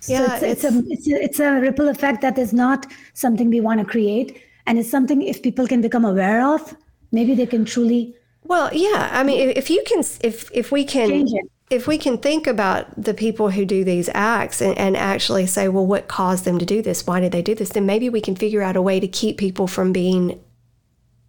So 0.00 0.14
yeah, 0.14 0.36
it's, 0.36 0.42
it's, 0.42 0.64
it's, 0.64 0.64
a, 0.64 0.78
it's, 0.90 1.08
a, 1.08 1.24
it's 1.24 1.40
a 1.40 1.60
ripple 1.60 1.88
effect 1.88 2.22
that 2.22 2.38
is 2.38 2.52
not 2.52 2.86
something 3.12 3.50
we 3.50 3.60
want 3.60 3.80
to 3.80 3.86
create 3.86 4.42
and 4.66 4.78
it's 4.78 4.90
something 4.90 5.22
if 5.22 5.42
people 5.42 5.66
can 5.66 5.80
become 5.80 6.04
aware 6.04 6.46
of 6.54 6.76
maybe 7.12 7.34
they 7.34 7.46
can 7.46 7.64
truly 7.64 8.14
well 8.44 8.70
yeah 8.72 9.10
i 9.12 9.22
mean 9.22 9.52
if 9.56 9.68
you 9.68 9.82
can 9.86 10.00
if 10.22 10.50
if 10.52 10.70
we 10.70 10.84
can 10.84 11.26
if 11.70 11.86
we 11.86 11.98
can 11.98 12.18
think 12.18 12.46
about 12.46 12.86
the 13.00 13.14
people 13.14 13.50
who 13.50 13.64
do 13.64 13.84
these 13.84 14.08
acts 14.12 14.60
and, 14.60 14.76
and, 14.76 14.96
actually 14.96 15.46
say 15.46 15.68
well 15.68 15.86
what 15.86 16.08
caused 16.08 16.44
them 16.44 16.58
to 16.58 16.66
do 16.66 16.82
this? 16.82 17.06
Why 17.06 17.20
did 17.20 17.30
they 17.30 17.42
do 17.42 17.54
this? 17.54 17.70
then 17.70 17.86
maybe 17.86 18.10
we 18.10 18.20
can 18.20 18.34
figure 18.34 18.62
out 18.62 18.76
a 18.76 18.82
way 18.82 18.98
to 18.98 19.06
keep 19.06 19.38
people 19.38 19.68
from 19.68 19.92
being 19.92 20.40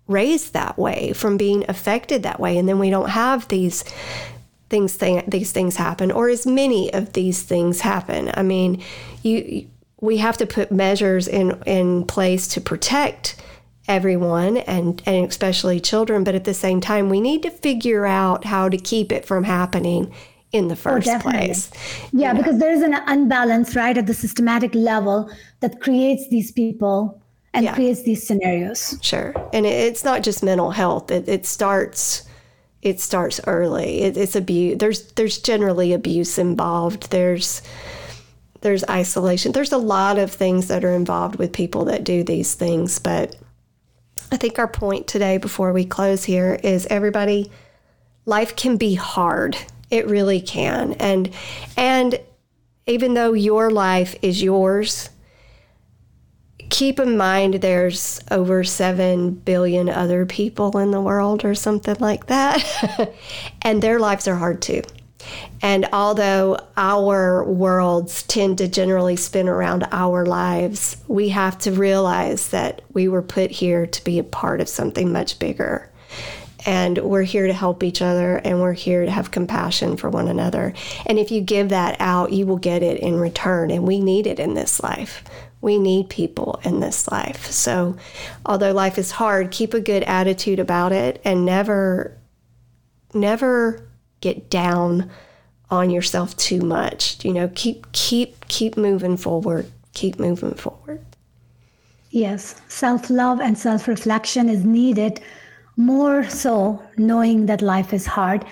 raised 0.07 0.53
that 0.53 0.77
way 0.77 1.13
from 1.13 1.37
being 1.37 1.63
affected 1.69 2.23
that 2.23 2.39
way 2.39 2.57
and 2.57 2.67
then 2.67 2.79
we 2.79 2.89
don't 2.89 3.09
have 3.09 3.47
these 3.47 3.83
things 4.71 4.95
thing, 4.95 5.23
these 5.27 5.51
things 5.51 5.75
happen 5.75 6.11
or 6.11 6.29
as 6.29 6.47
many 6.47 6.91
of 6.93 7.13
these 7.13 7.43
things 7.43 7.81
happen. 7.81 8.31
I 8.33 8.41
mean 8.41 8.81
you 9.21 9.67
we 9.99 10.17
have 10.17 10.37
to 10.37 10.47
put 10.47 10.71
measures 10.71 11.27
in 11.27 11.61
in 11.67 12.05
place 12.05 12.47
to 12.47 12.61
protect 12.61 13.35
everyone 13.87 14.57
and 14.57 15.01
and 15.05 15.27
especially 15.27 15.79
children 15.79 16.23
but 16.23 16.33
at 16.33 16.45
the 16.45 16.53
same 16.53 16.79
time 16.79 17.09
we 17.09 17.19
need 17.19 17.43
to 17.43 17.51
figure 17.51 18.05
out 18.05 18.45
how 18.45 18.69
to 18.69 18.77
keep 18.77 19.11
it 19.11 19.25
from 19.25 19.43
happening 19.43 20.11
in 20.51 20.67
the 20.67 20.73
oh, 20.73 20.77
first 20.87 21.07
oh, 21.07 21.19
place. 21.19 21.71
Yeah 22.11 22.33
because 22.33 22.57
there's 22.59 22.81
an 22.81 22.95
unbalance 23.07 23.75
right 23.75 23.97
at 23.97 24.07
the 24.07 24.13
systematic 24.13 24.73
level 24.73 25.29
that 25.59 25.81
creates 25.81 26.27
these 26.29 26.51
people 26.51 27.21
and 27.53 27.65
yeah. 27.65 27.75
creates 27.75 28.03
these 28.03 28.25
scenarios. 28.25 28.97
Sure. 29.01 29.33
And 29.53 29.65
it's 29.65 30.03
not 30.03 30.23
just 30.23 30.41
mental 30.41 30.71
health. 30.71 31.11
It, 31.11 31.27
it 31.27 31.45
starts 31.45 32.23
it 32.81 32.99
starts 32.99 33.39
early 33.47 34.01
it, 34.01 34.17
it's 34.17 34.35
abuse 34.35 34.77
there's 34.77 35.11
there's 35.13 35.37
generally 35.39 35.93
abuse 35.93 36.37
involved 36.37 37.11
there's 37.11 37.61
there's 38.61 38.83
isolation. 38.87 39.51
There's 39.51 39.71
a 39.71 39.77
lot 39.77 40.17
of 40.17 40.31
things 40.31 40.67
that 40.67 40.85
are 40.85 40.93
involved 40.93 41.37
with 41.37 41.51
people 41.51 41.85
that 41.85 42.03
do 42.03 42.23
these 42.23 42.53
things. 42.53 42.99
But 42.99 43.35
I 44.31 44.37
think 44.37 44.59
our 44.59 44.67
point 44.67 45.07
today, 45.07 45.37
before 45.37 45.73
we 45.73 45.83
close 45.83 46.23
here, 46.23 46.59
is 46.63 46.85
everybody, 46.87 47.51
life 48.25 48.55
can 48.55 48.77
be 48.77 48.95
hard. 48.95 49.57
It 49.89 50.07
really 50.07 50.41
can. 50.41 50.93
And, 50.93 51.33
and, 51.75 52.19
even 52.87 53.13
though 53.13 53.33
your 53.33 53.69
life 53.69 54.15
is 54.23 54.41
yours, 54.41 55.11
keep 56.71 56.99
in 56.99 57.17
mind 57.17 57.55
there's 57.55 58.19
over 58.31 58.63
7 58.63 59.31
billion 59.31 59.89
other 59.89 60.25
people 60.25 60.77
in 60.79 60.89
the 60.89 61.01
world 61.01 61.45
or 61.45 61.53
something 61.53 61.97
like 61.99 62.27
that. 62.27 63.13
and 63.61 63.83
their 63.83 63.99
lives 63.99 64.27
are 64.27 64.35
hard 64.35 64.61
too. 64.61 64.81
And 65.61 65.87
although 65.93 66.57
our 66.77 67.43
worlds 67.43 68.23
tend 68.23 68.57
to 68.57 68.67
generally 68.67 69.15
spin 69.15 69.47
around 69.47 69.85
our 69.91 70.25
lives, 70.25 70.97
we 71.07 71.29
have 71.29 71.59
to 71.59 71.71
realize 71.71 72.49
that 72.49 72.81
we 72.93 73.07
were 73.07 73.21
put 73.21 73.51
here 73.51 73.85
to 73.85 74.03
be 74.03 74.17
a 74.17 74.23
part 74.23 74.61
of 74.61 74.69
something 74.69 75.11
much 75.11 75.37
bigger. 75.37 75.89
And 76.65 76.97
we're 76.99 77.23
here 77.23 77.47
to 77.47 77.53
help 77.53 77.83
each 77.83 78.01
other 78.01 78.37
and 78.37 78.61
we're 78.61 78.73
here 78.73 79.05
to 79.05 79.11
have 79.11 79.31
compassion 79.31 79.97
for 79.97 80.09
one 80.09 80.27
another. 80.27 80.73
And 81.05 81.19
if 81.19 81.31
you 81.31 81.41
give 81.41 81.69
that 81.69 81.97
out, 81.99 82.31
you 82.31 82.45
will 82.45 82.57
get 82.57 82.81
it 82.81 82.99
in 82.99 83.19
return. 83.19 83.71
And 83.71 83.85
we 83.85 83.99
need 83.99 84.25
it 84.25 84.39
in 84.39 84.53
this 84.53 84.81
life. 84.81 85.23
We 85.61 85.77
need 85.77 86.09
people 86.09 86.59
in 86.63 86.79
this 86.79 87.09
life. 87.11 87.45
So, 87.51 87.95
although 88.45 88.71
life 88.71 88.97
is 88.97 89.11
hard, 89.11 89.51
keep 89.51 89.73
a 89.73 89.79
good 89.79 90.03
attitude 90.03 90.59
about 90.59 90.91
it 90.91 91.21
and 91.23 91.45
never, 91.45 92.17
never 93.13 93.87
get 94.21 94.49
down 94.49 95.09
on 95.69 95.89
yourself 95.89 96.35
too 96.37 96.61
much. 96.61 97.23
You 97.23 97.33
know, 97.33 97.49
keep 97.55 97.91
keep 97.91 98.47
keep 98.47 98.75
moving 98.75 99.17
forward. 99.17 99.71
Keep 99.93 100.19
moving 100.19 100.55
forward. 100.55 101.05
Yes, 102.09 102.61
self-love 102.67 103.39
and 103.39 103.57
self-reflection 103.57 104.49
is 104.49 104.65
needed 104.65 105.21
more 105.77 106.27
so 106.29 106.81
knowing 106.97 107.45
that 107.45 107.61
life 107.61 107.93
is 107.93 108.05
hard 108.05 108.45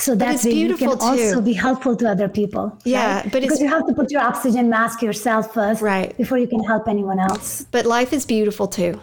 so 0.00 0.14
that 0.14 0.42
way 0.44 0.52
you 0.52 0.76
can 0.76 0.90
too. 0.90 1.04
also 1.04 1.40
be 1.40 1.52
helpful 1.52 1.94
to 1.96 2.08
other 2.08 2.28
people. 2.28 2.78
Yeah, 2.84 3.22
right? 3.22 3.32
but 3.32 3.42
because 3.42 3.60
you 3.60 3.68
have 3.68 3.86
to 3.86 3.94
put 3.94 4.10
your 4.10 4.22
oxygen 4.22 4.70
mask 4.70 5.02
yourself 5.02 5.54
first, 5.54 5.82
right, 5.82 6.16
before 6.16 6.38
you 6.38 6.48
can 6.48 6.64
help 6.64 6.88
anyone 6.88 7.18
else. 7.18 7.66
But 7.70 7.86
life 7.86 8.12
is 8.12 8.24
beautiful 8.24 8.66
too 8.66 9.00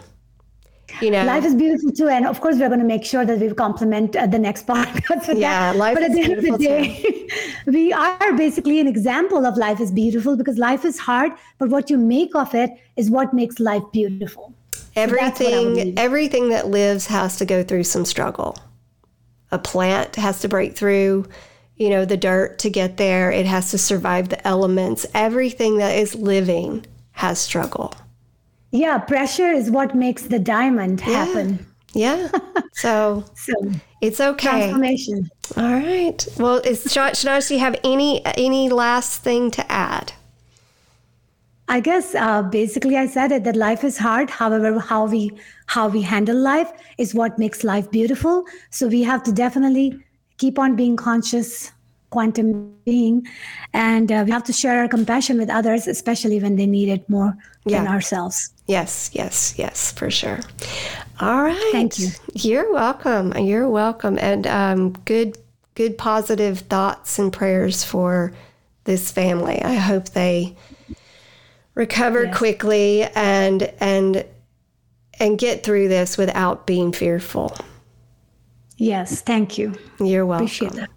you 1.02 1.10
know 1.10 1.24
life 1.24 1.44
is 1.44 1.54
beautiful 1.54 1.92
too 1.92 2.08
and 2.08 2.26
of 2.26 2.40
course 2.40 2.56
we're 2.56 2.68
going 2.68 2.80
to 2.80 2.86
make 2.86 3.04
sure 3.04 3.24
that 3.24 3.38
we 3.38 3.52
complement 3.52 4.16
uh, 4.16 4.26
the 4.26 4.38
next 4.38 4.66
podcast 4.72 5.28
with 5.28 5.38
yeah, 5.38 5.72
that 5.72 5.78
life 5.78 5.94
but 5.94 6.02
at 6.02 6.12
the 6.12 6.22
end 6.22 6.32
of 6.32 6.42
the 6.42 6.58
day 6.58 7.28
we 7.66 7.92
are 7.92 8.32
basically 8.36 8.80
an 8.80 8.86
example 8.86 9.46
of 9.46 9.56
life 9.56 9.80
is 9.80 9.92
beautiful 9.92 10.36
because 10.36 10.58
life 10.58 10.84
is 10.84 10.98
hard 10.98 11.32
but 11.58 11.68
what 11.68 11.90
you 11.90 11.98
make 11.98 12.34
of 12.34 12.54
it 12.54 12.70
is 12.96 13.10
what 13.10 13.32
makes 13.32 13.60
life 13.60 13.82
beautiful 13.92 14.54
everything 14.96 15.74
so 15.74 15.92
everything 15.96 16.48
that 16.48 16.68
lives 16.68 17.06
has 17.06 17.36
to 17.36 17.44
go 17.44 17.62
through 17.62 17.84
some 17.84 18.04
struggle 18.04 18.56
a 19.50 19.58
plant 19.58 20.16
has 20.16 20.40
to 20.40 20.48
break 20.48 20.76
through 20.76 21.26
you 21.76 21.88
know 21.88 22.04
the 22.04 22.16
dirt 22.16 22.58
to 22.58 22.70
get 22.70 22.96
there 22.96 23.30
it 23.30 23.46
has 23.46 23.70
to 23.70 23.78
survive 23.78 24.28
the 24.28 24.46
elements 24.46 25.06
everything 25.14 25.78
that 25.78 25.96
is 25.96 26.14
living 26.14 26.84
has 27.12 27.38
struggle 27.38 27.94
yeah, 28.70 28.98
pressure 28.98 29.50
is 29.50 29.70
what 29.70 29.94
makes 29.94 30.22
the 30.22 30.38
diamond 30.38 31.00
happen. 31.00 31.66
Yeah. 31.92 32.28
So, 32.74 33.24
so 33.34 33.52
it's 34.00 34.20
okay. 34.20 34.48
Transformation. 34.48 35.28
All 35.56 35.64
right. 35.64 36.28
Well, 36.38 36.58
is 36.58 36.84
Shanaz, 36.84 37.48
do 37.48 37.54
you 37.54 37.60
have 37.60 37.74
any 37.82 38.24
any 38.24 38.68
last 38.68 39.22
thing 39.22 39.50
to 39.52 39.72
add? 39.72 40.12
I 41.68 41.80
guess 41.80 42.14
uh, 42.14 42.42
basically 42.42 42.96
I 42.96 43.06
said 43.06 43.32
it 43.32 43.44
that 43.44 43.56
life 43.56 43.84
is 43.84 43.98
hard. 43.98 44.30
However, 44.30 44.78
how 44.78 45.06
we 45.06 45.32
how 45.66 45.88
we 45.88 46.02
handle 46.02 46.36
life 46.36 46.70
is 46.98 47.14
what 47.14 47.38
makes 47.38 47.62
life 47.62 47.90
beautiful. 47.90 48.44
So 48.70 48.88
we 48.88 49.02
have 49.02 49.22
to 49.24 49.32
definitely 49.32 49.98
keep 50.38 50.58
on 50.58 50.76
being 50.76 50.96
conscious 50.96 51.72
quantum 52.10 52.74
being 52.86 53.26
and 53.74 54.10
uh, 54.10 54.22
we 54.24 54.30
have 54.30 54.42
to 54.42 54.52
share 54.52 54.80
our 54.80 54.88
compassion 54.88 55.36
with 55.36 55.50
others 55.50 55.86
especially 55.86 56.40
when 56.40 56.56
they 56.56 56.64
need 56.64 56.88
it 56.88 57.06
more 57.10 57.36
yeah. 57.66 57.82
than 57.82 57.86
ourselves 57.86 58.54
Yes, 58.68 59.08
yes, 59.14 59.54
yes, 59.56 59.92
for 59.92 60.10
sure. 60.10 60.40
All 61.20 61.42
right. 61.42 61.68
Thank 61.72 61.98
you. 61.98 62.10
You're 62.34 62.70
welcome. 62.70 63.32
You're 63.38 63.68
welcome. 63.68 64.18
And 64.18 64.46
um, 64.46 64.92
good, 65.06 65.38
good 65.74 65.96
positive 65.96 66.60
thoughts 66.60 67.18
and 67.18 67.32
prayers 67.32 67.82
for 67.82 68.34
this 68.84 69.10
family. 69.10 69.62
I 69.62 69.74
hope 69.74 70.10
they 70.10 70.54
recover 71.78 72.24
yes. 72.24 72.36
quickly 72.36 73.04
and 73.14 73.62
and 73.80 74.26
and 75.20 75.38
get 75.38 75.64
through 75.64 75.88
this 75.88 76.18
without 76.18 76.66
being 76.66 76.92
fearful. 76.92 77.56
Yes, 78.76 79.22
thank 79.22 79.58
you. 79.58 79.74
You're 79.98 80.26
welcome. 80.26 80.46
Appreciate 80.46 80.72
that. 80.72 80.90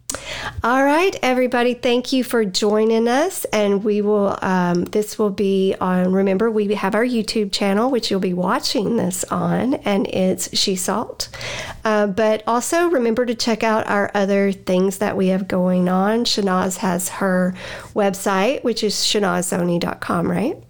All 0.64 0.84
right, 0.84 1.18
everybody, 1.24 1.74
thank 1.74 2.14
you 2.14 2.24
for 2.24 2.46
joining 2.46 3.08
us. 3.08 3.46
And 3.46 3.84
we 3.84 4.02
will, 4.02 4.38
um, 4.44 4.86
this 4.86 5.18
will 5.18 5.32
be 5.32 5.76
on, 5.82 6.12
remember, 6.12 6.52
we 6.52 6.76
have 6.76 6.94
our 6.94 7.06
YouTube 7.06 7.52
channel, 7.52 7.90
which 7.90 8.12
you'll 8.12 8.20
be 8.20 8.34
watching 8.34 8.98
this 8.98 9.24
on, 9.26 9.76
and 9.76 10.06
it's 10.08 10.56
She 10.56 10.76
Salt. 10.76 11.30
Uh, 11.84 12.06
but 12.08 12.44
also 12.46 12.90
remember 12.90 13.26
to 13.26 13.34
check 13.34 13.64
out 13.64 13.88
our 13.88 14.12
other 14.14 14.52
things 14.52 15.00
that 15.00 15.18
we 15.18 15.30
have 15.30 15.48
going 15.48 15.90
on. 15.90 16.26
Shanaz 16.26 16.78
has 16.78 17.10
her 17.10 17.56
website, 17.96 18.64
which 18.64 18.84
is 18.84 18.94
shanazoni.com, 18.94 20.30
right? 20.30 20.62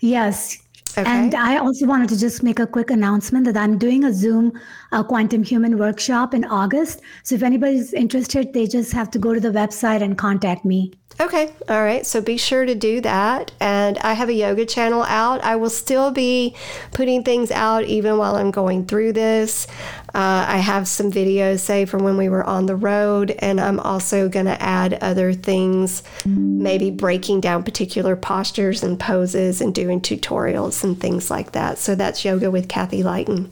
Yes, 0.00 0.58
Okay. 0.98 1.08
And 1.08 1.34
I 1.34 1.56
also 1.56 1.86
wanted 1.86 2.08
to 2.08 2.18
just 2.18 2.42
make 2.42 2.58
a 2.58 2.66
quick 2.66 2.90
announcement 2.90 3.46
that 3.46 3.56
I'm 3.56 3.78
doing 3.78 4.04
a 4.04 4.12
Zoom 4.12 4.52
uh, 4.90 5.04
quantum 5.04 5.44
human 5.44 5.78
workshop 5.78 6.34
in 6.34 6.44
August. 6.44 7.00
So 7.22 7.36
if 7.36 7.42
anybody's 7.42 7.92
interested, 7.92 8.52
they 8.52 8.66
just 8.66 8.92
have 8.92 9.10
to 9.12 9.18
go 9.18 9.32
to 9.32 9.38
the 9.40 9.50
website 9.50 10.02
and 10.02 10.18
contact 10.18 10.64
me. 10.64 10.92
Okay. 11.20 11.52
All 11.68 11.82
right. 11.82 12.04
So 12.04 12.20
be 12.20 12.36
sure 12.36 12.64
to 12.64 12.74
do 12.74 13.00
that. 13.02 13.52
And 13.60 13.98
I 13.98 14.14
have 14.14 14.28
a 14.30 14.32
yoga 14.32 14.64
channel 14.64 15.02
out. 15.04 15.42
I 15.44 15.54
will 15.56 15.70
still 15.70 16.10
be 16.10 16.56
putting 16.92 17.22
things 17.22 17.50
out 17.50 17.84
even 17.84 18.16
while 18.16 18.36
I'm 18.36 18.50
going 18.50 18.86
through 18.86 19.12
this. 19.12 19.66
Uh, 20.14 20.44
I 20.48 20.58
have 20.58 20.88
some 20.88 21.10
videos, 21.10 21.60
say, 21.60 21.84
from 21.84 22.02
when 22.02 22.16
we 22.16 22.28
were 22.28 22.44
on 22.44 22.66
the 22.66 22.76
road, 22.76 23.30
and 23.38 23.60
I'm 23.60 23.78
also 23.80 24.28
going 24.28 24.46
to 24.46 24.60
add 24.60 24.94
other 24.94 25.32
things, 25.32 26.02
maybe 26.24 26.90
breaking 26.90 27.40
down 27.40 27.62
particular 27.62 28.16
postures 28.16 28.82
and 28.82 28.98
poses 28.98 29.60
and 29.60 29.74
doing 29.74 30.00
tutorials 30.00 30.82
and 30.82 31.00
things 31.00 31.30
like 31.30 31.52
that. 31.52 31.78
So 31.78 31.94
that's 31.94 32.24
Yoga 32.24 32.50
with 32.50 32.68
Kathy 32.68 33.02
Lighton. 33.02 33.50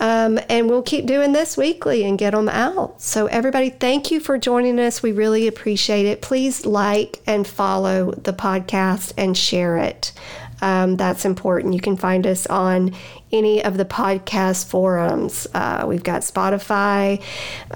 Um, 0.00 0.38
and 0.48 0.68
we'll 0.68 0.82
keep 0.82 1.06
doing 1.06 1.32
this 1.32 1.56
weekly 1.56 2.04
and 2.04 2.18
get 2.18 2.32
them 2.32 2.48
out. 2.48 3.00
So, 3.00 3.26
everybody, 3.26 3.70
thank 3.70 4.10
you 4.10 4.20
for 4.20 4.38
joining 4.38 4.78
us. 4.78 5.02
We 5.02 5.12
really 5.12 5.46
appreciate 5.46 6.06
it. 6.06 6.22
Please 6.22 6.66
like 6.66 7.20
and 7.26 7.46
follow 7.46 8.12
the 8.12 8.32
podcast 8.32 9.12
and 9.16 9.36
share 9.36 9.76
it. 9.78 10.12
Um, 10.60 10.96
that's 10.96 11.24
important. 11.24 11.74
You 11.74 11.80
can 11.80 11.96
find 11.96 12.26
us 12.26 12.46
on 12.46 12.94
any 13.32 13.62
of 13.62 13.76
the 13.76 13.84
podcast 13.84 14.66
forums. 14.66 15.46
Uh, 15.54 15.84
we've 15.86 16.02
got 16.02 16.22
Spotify, 16.22 17.22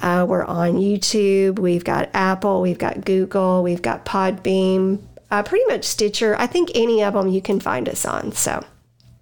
uh, 0.03 0.26
we're 0.28 0.45
on 0.45 0.74
YouTube, 0.74 1.59
we've 1.59 1.85
got 1.85 2.11
Apple, 2.14 2.61
we've 2.61 2.78
got 2.78 3.05
Google, 3.05 3.62
we've 3.62 3.82
got 3.82 4.05
Podbean, 4.05 5.01
uh, 5.30 5.43
pretty 5.43 5.64
much 5.66 5.85
Stitcher. 5.85 6.37
I 6.39 6.47
think 6.47 6.70
any 6.74 7.03
of 7.03 7.14
them 7.14 7.28
you 7.28 7.41
can 7.41 7.61
find 7.61 7.89
us 7.89 8.05
on. 8.05 8.32
So 8.32 8.64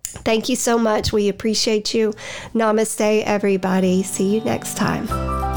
thank 0.05 0.49
you 0.49 0.57
so 0.57 0.79
much. 0.79 1.13
We 1.13 1.29
appreciate 1.29 1.95
you. 1.95 2.13
Namaste, 2.55 3.23
everybody. 3.25 4.03
See 4.03 4.35
you 4.35 4.45
next 4.45 4.77
time. 4.77 5.52